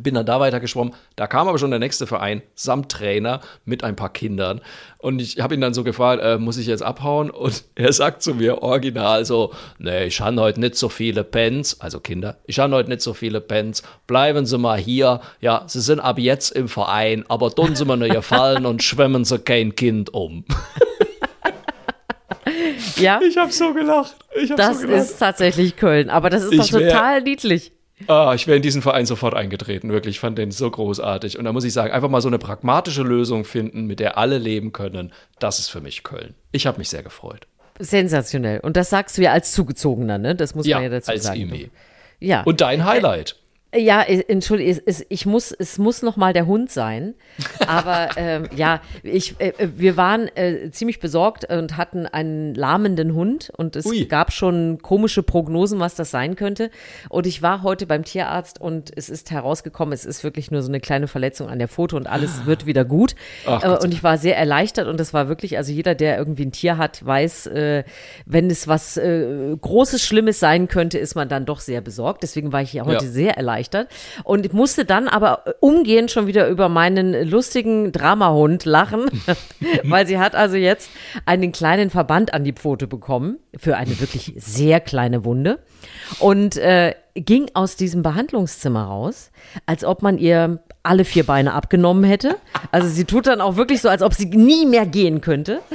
bin 0.00 0.14
dann 0.14 0.26
da 0.26 0.40
weiter 0.40 0.60
geschwommen. 0.60 0.94
Da 1.16 1.26
kam 1.26 1.48
aber 1.48 1.58
schon 1.58 1.70
der 1.70 1.78
nächste 1.78 2.06
Verein 2.06 2.42
samt 2.54 2.90
Trainer 2.90 3.40
mit 3.64 3.84
ein 3.84 3.96
paar 3.96 4.12
Kindern. 4.12 4.60
Und 4.98 5.20
ich 5.20 5.40
habe 5.40 5.54
ihn 5.54 5.60
dann 5.60 5.74
so 5.74 5.84
gefragt, 5.84 6.22
äh, 6.22 6.38
muss 6.38 6.56
ich 6.56 6.66
jetzt 6.66 6.82
abhauen? 6.82 7.30
Und 7.30 7.64
er 7.74 7.92
sagt 7.92 8.22
zu 8.22 8.34
mir 8.34 8.62
original 8.62 9.24
so, 9.24 9.52
nee, 9.78 10.04
ich 10.04 10.20
habe 10.20 10.40
heute 10.40 10.60
nicht 10.60 10.76
so 10.76 10.88
viele 10.88 11.24
Pens, 11.24 11.80
also 11.80 12.00
Kinder, 12.00 12.38
ich 12.46 12.58
habe 12.58 12.74
heute 12.74 12.88
nicht 12.88 13.02
so 13.02 13.14
viele 13.14 13.40
Pens. 13.40 13.82
Bleiben 14.06 14.46
Sie 14.46 14.58
mal 14.58 14.78
hier. 14.78 15.20
Ja, 15.40 15.64
Sie 15.66 15.80
sind 15.80 16.00
ab 16.00 16.18
jetzt 16.18 16.50
im 16.50 16.68
Verein, 16.68 17.24
aber 17.28 17.50
tun 17.50 17.76
Sie 17.76 17.84
mir 17.84 17.96
nur 17.96 18.08
gefallen 18.08 18.66
und 18.66 18.82
schwimmen 18.82 19.24
Sie 19.24 19.38
kein 19.38 19.74
Kind 19.74 20.12
um. 20.12 20.44
Ja. 22.96 23.20
Ich 23.22 23.36
habe 23.36 23.50
so 23.50 23.72
gelacht. 23.72 24.14
Ich 24.40 24.50
hab 24.50 24.56
das 24.56 24.80
so 24.80 24.86
gelacht. 24.86 25.02
ist 25.02 25.18
tatsächlich 25.18 25.76
Köln, 25.76 26.10
aber 26.10 26.30
das 26.30 26.44
ist 26.44 26.58
doch 26.58 26.64
Ich 26.64 26.70
total 26.70 27.22
niedlich. 27.22 27.72
Ah, 28.06 28.32
ich 28.34 28.46
wäre 28.46 28.56
in 28.56 28.62
diesen 28.62 28.82
Verein 28.82 29.06
sofort 29.06 29.34
eingetreten, 29.34 29.90
wirklich. 29.90 30.16
Ich 30.16 30.20
fand 30.20 30.38
den 30.38 30.50
so 30.50 30.70
großartig. 30.70 31.38
Und 31.38 31.44
da 31.44 31.52
muss 31.52 31.64
ich 31.64 31.72
sagen, 31.72 31.92
einfach 31.92 32.08
mal 32.08 32.20
so 32.20 32.28
eine 32.28 32.38
pragmatische 32.38 33.02
Lösung 33.02 33.44
finden, 33.44 33.86
mit 33.86 34.00
der 34.00 34.18
alle 34.18 34.38
leben 34.38 34.72
können. 34.72 35.12
Das 35.38 35.58
ist 35.58 35.68
für 35.68 35.80
mich 35.80 36.02
Köln. 36.02 36.34
Ich 36.52 36.66
habe 36.66 36.78
mich 36.78 36.88
sehr 36.88 37.02
gefreut. 37.02 37.46
Sensationell. 37.78 38.60
Und 38.60 38.76
das 38.76 38.90
sagst 38.90 39.18
du 39.18 39.22
ja 39.22 39.32
als 39.32 39.52
Zugezogener, 39.52 40.18
ne? 40.18 40.34
Das 40.34 40.54
muss 40.54 40.66
Ja, 40.66 40.76
man 40.76 40.84
ja 40.84 40.90
dazu 40.90 41.10
als 41.10 41.24
sagen. 41.24 41.40
Imi. 41.40 41.70
Ja. 42.20 42.42
Und 42.42 42.60
dein 42.60 42.84
Highlight? 42.84 43.36
Ja, 43.76 44.02
entschuldige, 44.02 44.80
es, 44.86 45.04
ich 45.08 45.26
muss, 45.26 45.50
es 45.50 45.78
muss 45.78 46.02
noch 46.02 46.16
mal 46.16 46.32
der 46.32 46.46
Hund 46.46 46.70
sein. 46.70 47.14
Aber 47.66 48.10
ähm, 48.16 48.48
ja, 48.54 48.80
ich, 49.02 49.34
äh, 49.40 49.48
äh, 49.58 49.68
wir 49.76 49.96
waren 49.96 50.28
äh, 50.36 50.70
ziemlich 50.70 51.00
besorgt 51.00 51.50
und 51.52 51.76
hatten 51.76 52.06
einen 52.06 52.54
lahmenden 52.54 53.14
Hund 53.14 53.50
und 53.56 53.74
es 53.74 53.86
Ui. 53.86 54.04
gab 54.04 54.32
schon 54.32 54.78
komische 54.80 55.24
Prognosen, 55.24 55.80
was 55.80 55.96
das 55.96 56.12
sein 56.12 56.36
könnte. 56.36 56.70
Und 57.08 57.26
ich 57.26 57.42
war 57.42 57.64
heute 57.64 57.86
beim 57.86 58.04
Tierarzt 58.04 58.60
und 58.60 58.92
es 58.96 59.08
ist 59.08 59.32
herausgekommen, 59.32 59.92
es 59.92 60.04
ist 60.04 60.22
wirklich 60.22 60.52
nur 60.52 60.62
so 60.62 60.68
eine 60.68 60.78
kleine 60.78 61.08
Verletzung 61.08 61.48
an 61.48 61.58
der 61.58 61.68
Pfote 61.68 61.96
und 61.96 62.06
alles 62.06 62.46
wird 62.46 62.66
wieder 62.66 62.84
gut. 62.84 63.16
Ach, 63.44 63.64
äh, 63.64 63.84
und 63.84 63.92
ich 63.92 64.04
war 64.04 64.18
sehr 64.18 64.36
erleichtert 64.36 64.86
und 64.86 65.00
das 65.00 65.12
war 65.12 65.28
wirklich, 65.28 65.56
also 65.56 65.72
jeder, 65.72 65.96
der 65.96 66.16
irgendwie 66.16 66.46
ein 66.46 66.52
Tier 66.52 66.78
hat, 66.78 67.04
weiß, 67.04 67.48
äh, 67.48 67.82
wenn 68.24 68.50
es 68.50 68.68
was 68.68 68.96
äh, 68.96 69.56
Großes, 69.60 70.04
Schlimmes 70.04 70.38
sein 70.38 70.68
könnte, 70.68 70.98
ist 70.98 71.16
man 71.16 71.28
dann 71.28 71.44
doch 71.44 71.58
sehr 71.60 71.80
besorgt. 71.80 72.22
Deswegen 72.22 72.52
war 72.52 72.62
ich 72.62 72.72
ja 72.72 72.84
heute 72.84 73.06
Ja. 73.06 73.10
sehr 73.10 73.36
erleichtert 73.36 73.63
und 74.24 74.46
ich 74.46 74.52
musste 74.52 74.84
dann 74.84 75.08
aber 75.08 75.44
umgehend 75.60 76.10
schon 76.10 76.26
wieder 76.26 76.48
über 76.48 76.68
meinen 76.68 77.28
lustigen 77.28 77.92
Dramahund 77.92 78.64
lachen, 78.64 79.06
weil 79.84 80.06
sie 80.06 80.18
hat 80.18 80.34
also 80.34 80.56
jetzt 80.56 80.90
einen 81.26 81.52
kleinen 81.52 81.90
Verband 81.90 82.34
an 82.34 82.44
die 82.44 82.52
Pfote 82.52 82.86
bekommen 82.86 83.38
für 83.56 83.76
eine 83.76 84.00
wirklich 84.00 84.34
sehr 84.36 84.80
kleine 84.80 85.24
Wunde 85.24 85.60
und 86.18 86.56
äh, 86.56 86.94
ging 87.14 87.50
aus 87.54 87.76
diesem 87.76 88.02
Behandlungszimmer 88.02 88.84
raus, 88.84 89.30
als 89.66 89.84
ob 89.84 90.02
man 90.02 90.18
ihr 90.18 90.60
alle 90.84 91.04
vier 91.04 91.24
Beine 91.24 91.54
abgenommen 91.54 92.04
hätte. 92.04 92.36
Also 92.70 92.88
sie 92.88 93.04
tut 93.06 93.26
dann 93.26 93.40
auch 93.40 93.56
wirklich 93.56 93.80
so, 93.80 93.88
als 93.88 94.02
ob 94.02 94.12
sie 94.14 94.26
nie 94.26 94.66
mehr 94.66 94.86
gehen 94.86 95.20
könnte. 95.20 95.60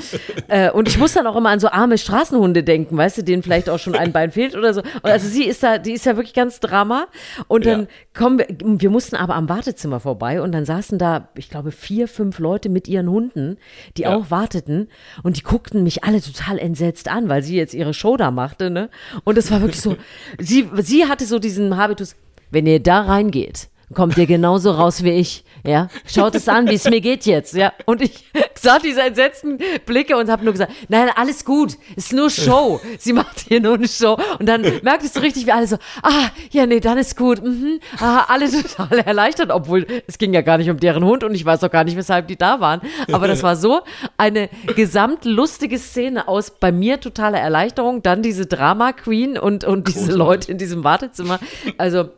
Äh, 0.48 0.72
und 0.72 0.88
ich 0.88 0.98
muss 0.98 1.14
dann 1.14 1.28
auch 1.28 1.36
immer 1.36 1.50
an 1.50 1.60
so 1.60 1.70
arme 1.70 2.00
Straßenhunde 2.00 2.64
denken, 2.64 2.98
weißt 2.98 3.20
du, 3.20 3.24
denen 3.24 3.44
vielleicht 3.44 3.70
auch 3.70 3.78
schon 3.78 3.94
ein 3.94 4.12
Bein 4.12 4.32
fehlt 4.32 4.56
oder 4.56 4.74
so. 4.74 4.82
Und 4.82 5.06
also 5.06 5.28
sie 5.28 5.44
ist 5.44 5.62
da, 5.62 5.78
die 5.78 5.92
ist 5.94 6.08
ja 6.08 6.16
wirklich 6.16 6.34
ganz 6.34 6.60
Drama. 6.60 7.06
Und 7.48 7.68
dann 7.68 7.82
Ja. 7.82 7.88
kommen 8.18 8.40
wir, 8.40 8.48
wir 8.50 8.90
mussten 8.90 9.16
aber 9.16 9.36
am 9.36 9.48
Wartezimmer 9.48 10.00
vorbei 10.00 10.42
und 10.42 10.52
dann 10.52 10.66
saßen 10.66 10.98
da, 10.98 11.30
ich 11.36 11.52
glaube, 11.52 11.72
vier, 11.72 12.08
fünf 12.08 12.40
Leute 12.40 12.70
mit 12.70 12.88
ihren 12.88 13.10
Hunden, 13.12 13.58
die 13.96 14.04
Ja. 14.04 14.16
auch 14.16 14.32
warteten 14.32 14.90
und 15.22 15.38
die 15.38 15.44
guckten 15.44 15.84
mich 15.84 16.04
alle 16.04 16.20
total 16.20 16.58
entsetzt 16.58 17.08
an, 17.08 17.30
weil 17.30 17.44
sie 17.44 17.56
jetzt 17.56 17.76
ihre 17.76 17.94
Show 17.94 18.18
da 18.18 18.32
machte, 18.32 18.72
ne? 18.72 18.90
Und 19.26 19.38
es 19.38 19.52
war 19.52 19.62
wirklich 19.62 19.82
so, 19.82 19.98
sie, 20.40 20.68
sie 20.78 21.06
hatte 21.06 21.26
so 21.26 21.38
diesen 21.38 21.78
Habitus, 21.78 22.16
wenn 22.50 22.66
ihr 22.66 22.80
da 22.80 23.02
reingeht, 23.02 23.70
kommt 23.94 24.18
ihr 24.18 24.28
genauso 24.28 24.72
raus 24.72 25.04
wie 25.04 25.12
ich, 25.12 25.44
ja? 25.66 25.88
Schaut 26.06 26.36
es 26.36 26.48
an, 26.48 26.68
wie 26.68 26.76
es 26.76 26.86
mir 26.86 27.02
geht 27.02 27.26
jetzt, 27.26 27.56
ja? 27.56 27.74
Und 27.86 28.02
ich 28.02 28.26
sah 28.60 28.80
diese 28.80 29.02
entsetzten 29.02 29.58
Blicke 29.86 30.18
und 30.18 30.30
habe 30.30 30.44
nur 30.44 30.54
gesagt, 30.54 30.72
nein, 30.90 31.10
alles 31.16 31.46
gut, 31.46 31.78
ist 31.96 32.14
nur 32.14 32.30
Show. 32.30 32.80
Sie 33.00 33.14
macht 33.14 33.40
hier 33.48 33.62
nur 33.62 33.76
eine 33.76 33.88
Show. 33.88 34.18
Und 34.38 34.48
dann 34.48 34.62
merktest 34.84 35.16
du 35.16 35.22
richtig, 35.22 35.46
wie 35.46 35.52
alle 35.52 35.68
so, 35.68 35.78
ah, 36.04 36.30
ja, 36.52 36.66
nee, 36.66 36.80
dann 36.80 36.98
ist 36.98 37.18
gut, 37.18 37.44
mhm, 37.44 37.80
ah, 38.00 38.26
alle 38.28 38.50
total 38.52 39.00
erleichtert, 39.06 39.52
obwohl 39.52 39.88
es 40.08 40.18
ging 40.18 40.34
ja 40.34 40.42
gar 40.42 40.58
nicht 40.58 40.70
um 40.70 40.80
deren 40.80 41.04
Hund 41.04 41.24
und 41.24 41.34
ich 41.34 41.46
weiß 41.46 41.64
auch 41.64 41.72
gar 41.72 41.84
nicht, 41.84 41.98
weshalb 41.98 42.28
die 42.28 42.38
da 42.38 42.60
waren. 42.60 42.82
Aber 43.12 43.28
das 43.28 43.44
war 43.44 43.56
so 43.56 43.82
eine 44.18 44.50
gesamtlustige 44.76 45.80
Szene 45.80 46.28
aus 46.28 46.52
bei 46.52 46.72
mir 46.72 47.00
totaler 47.00 47.40
Erleichterung, 47.40 48.04
dann 48.04 48.22
diese 48.22 48.46
Drama 48.46 48.94
Queen 48.94 49.38
und, 49.38 49.64
und 49.64 49.88
diese. 49.88 50.20
Leute 50.20 50.52
in 50.52 50.58
diesem 50.58 50.84
Wartezimmer. 50.84 51.40
Also, 51.78 52.10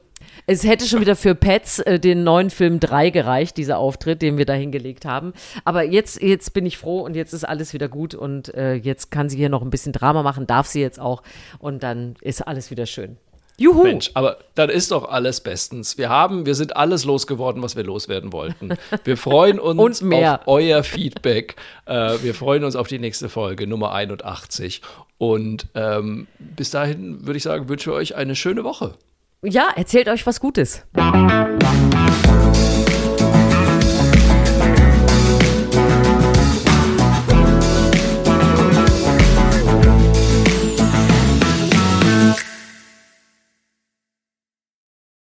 es 0.47 0.63
hätte 0.63 0.85
schon 0.85 1.01
wieder 1.01 1.15
für 1.15 1.35
Pets 1.35 1.79
äh, 1.79 1.99
den 1.99 2.23
neuen 2.23 2.49
Film 2.49 2.79
3 2.79 3.09
gereicht, 3.09 3.57
dieser 3.57 3.77
Auftritt, 3.77 4.21
den 4.21 4.37
wir 4.37 4.45
da 4.45 4.53
hingelegt 4.53 5.05
haben. 5.05 5.33
Aber 5.65 5.83
jetzt, 5.83 6.21
jetzt 6.21 6.53
bin 6.53 6.65
ich 6.65 6.77
froh 6.77 7.01
und 7.01 7.15
jetzt 7.15 7.33
ist 7.33 7.43
alles 7.43 7.73
wieder 7.73 7.87
gut 7.87 8.15
und 8.15 8.53
äh, 8.53 8.73
jetzt 8.73 9.11
kann 9.11 9.29
sie 9.29 9.37
hier 9.37 9.49
noch 9.49 9.61
ein 9.61 9.69
bisschen 9.69 9.93
Drama 9.93 10.23
machen, 10.23 10.47
darf 10.47 10.67
sie 10.67 10.81
jetzt 10.81 10.99
auch 10.99 11.23
und 11.59 11.83
dann 11.83 12.15
ist 12.21 12.47
alles 12.47 12.71
wieder 12.71 12.85
schön. 12.85 13.17
Juhu! 13.57 13.83
Mensch, 13.83 14.09
aber 14.15 14.39
dann 14.55 14.69
ist 14.69 14.91
doch 14.91 15.07
alles 15.09 15.41
bestens. 15.41 15.97
Wir 15.97 16.09
haben, 16.09 16.47
wir 16.47 16.55
sind 16.55 16.75
alles 16.75 17.05
losgeworden, 17.05 17.61
was 17.61 17.75
wir 17.75 17.83
loswerden 17.83 18.33
wollten. 18.33 18.75
Wir 19.03 19.17
freuen 19.17 19.59
uns 19.59 20.01
auf 20.01 20.39
euer 20.47 20.83
Feedback. 20.83 21.55
Äh, 21.85 22.17
wir 22.23 22.33
freuen 22.33 22.63
uns 22.63 22.75
auf 22.75 22.87
die 22.87 22.97
nächste 22.97 23.29
Folge, 23.29 23.67
Nummer 23.67 23.91
81. 23.91 24.81
Und 25.19 25.67
ähm, 25.75 26.27
bis 26.39 26.71
dahin 26.71 27.27
würde 27.27 27.37
ich 27.37 27.43
sagen, 27.43 27.69
wünschen 27.69 27.93
wir 27.93 27.97
euch 27.97 28.15
eine 28.15 28.35
schöne 28.35 28.63
Woche 28.63 28.95
ja, 29.43 29.71
erzählt 29.75 30.07
euch 30.07 30.25
was 30.25 30.39
Gutes. 30.39 30.85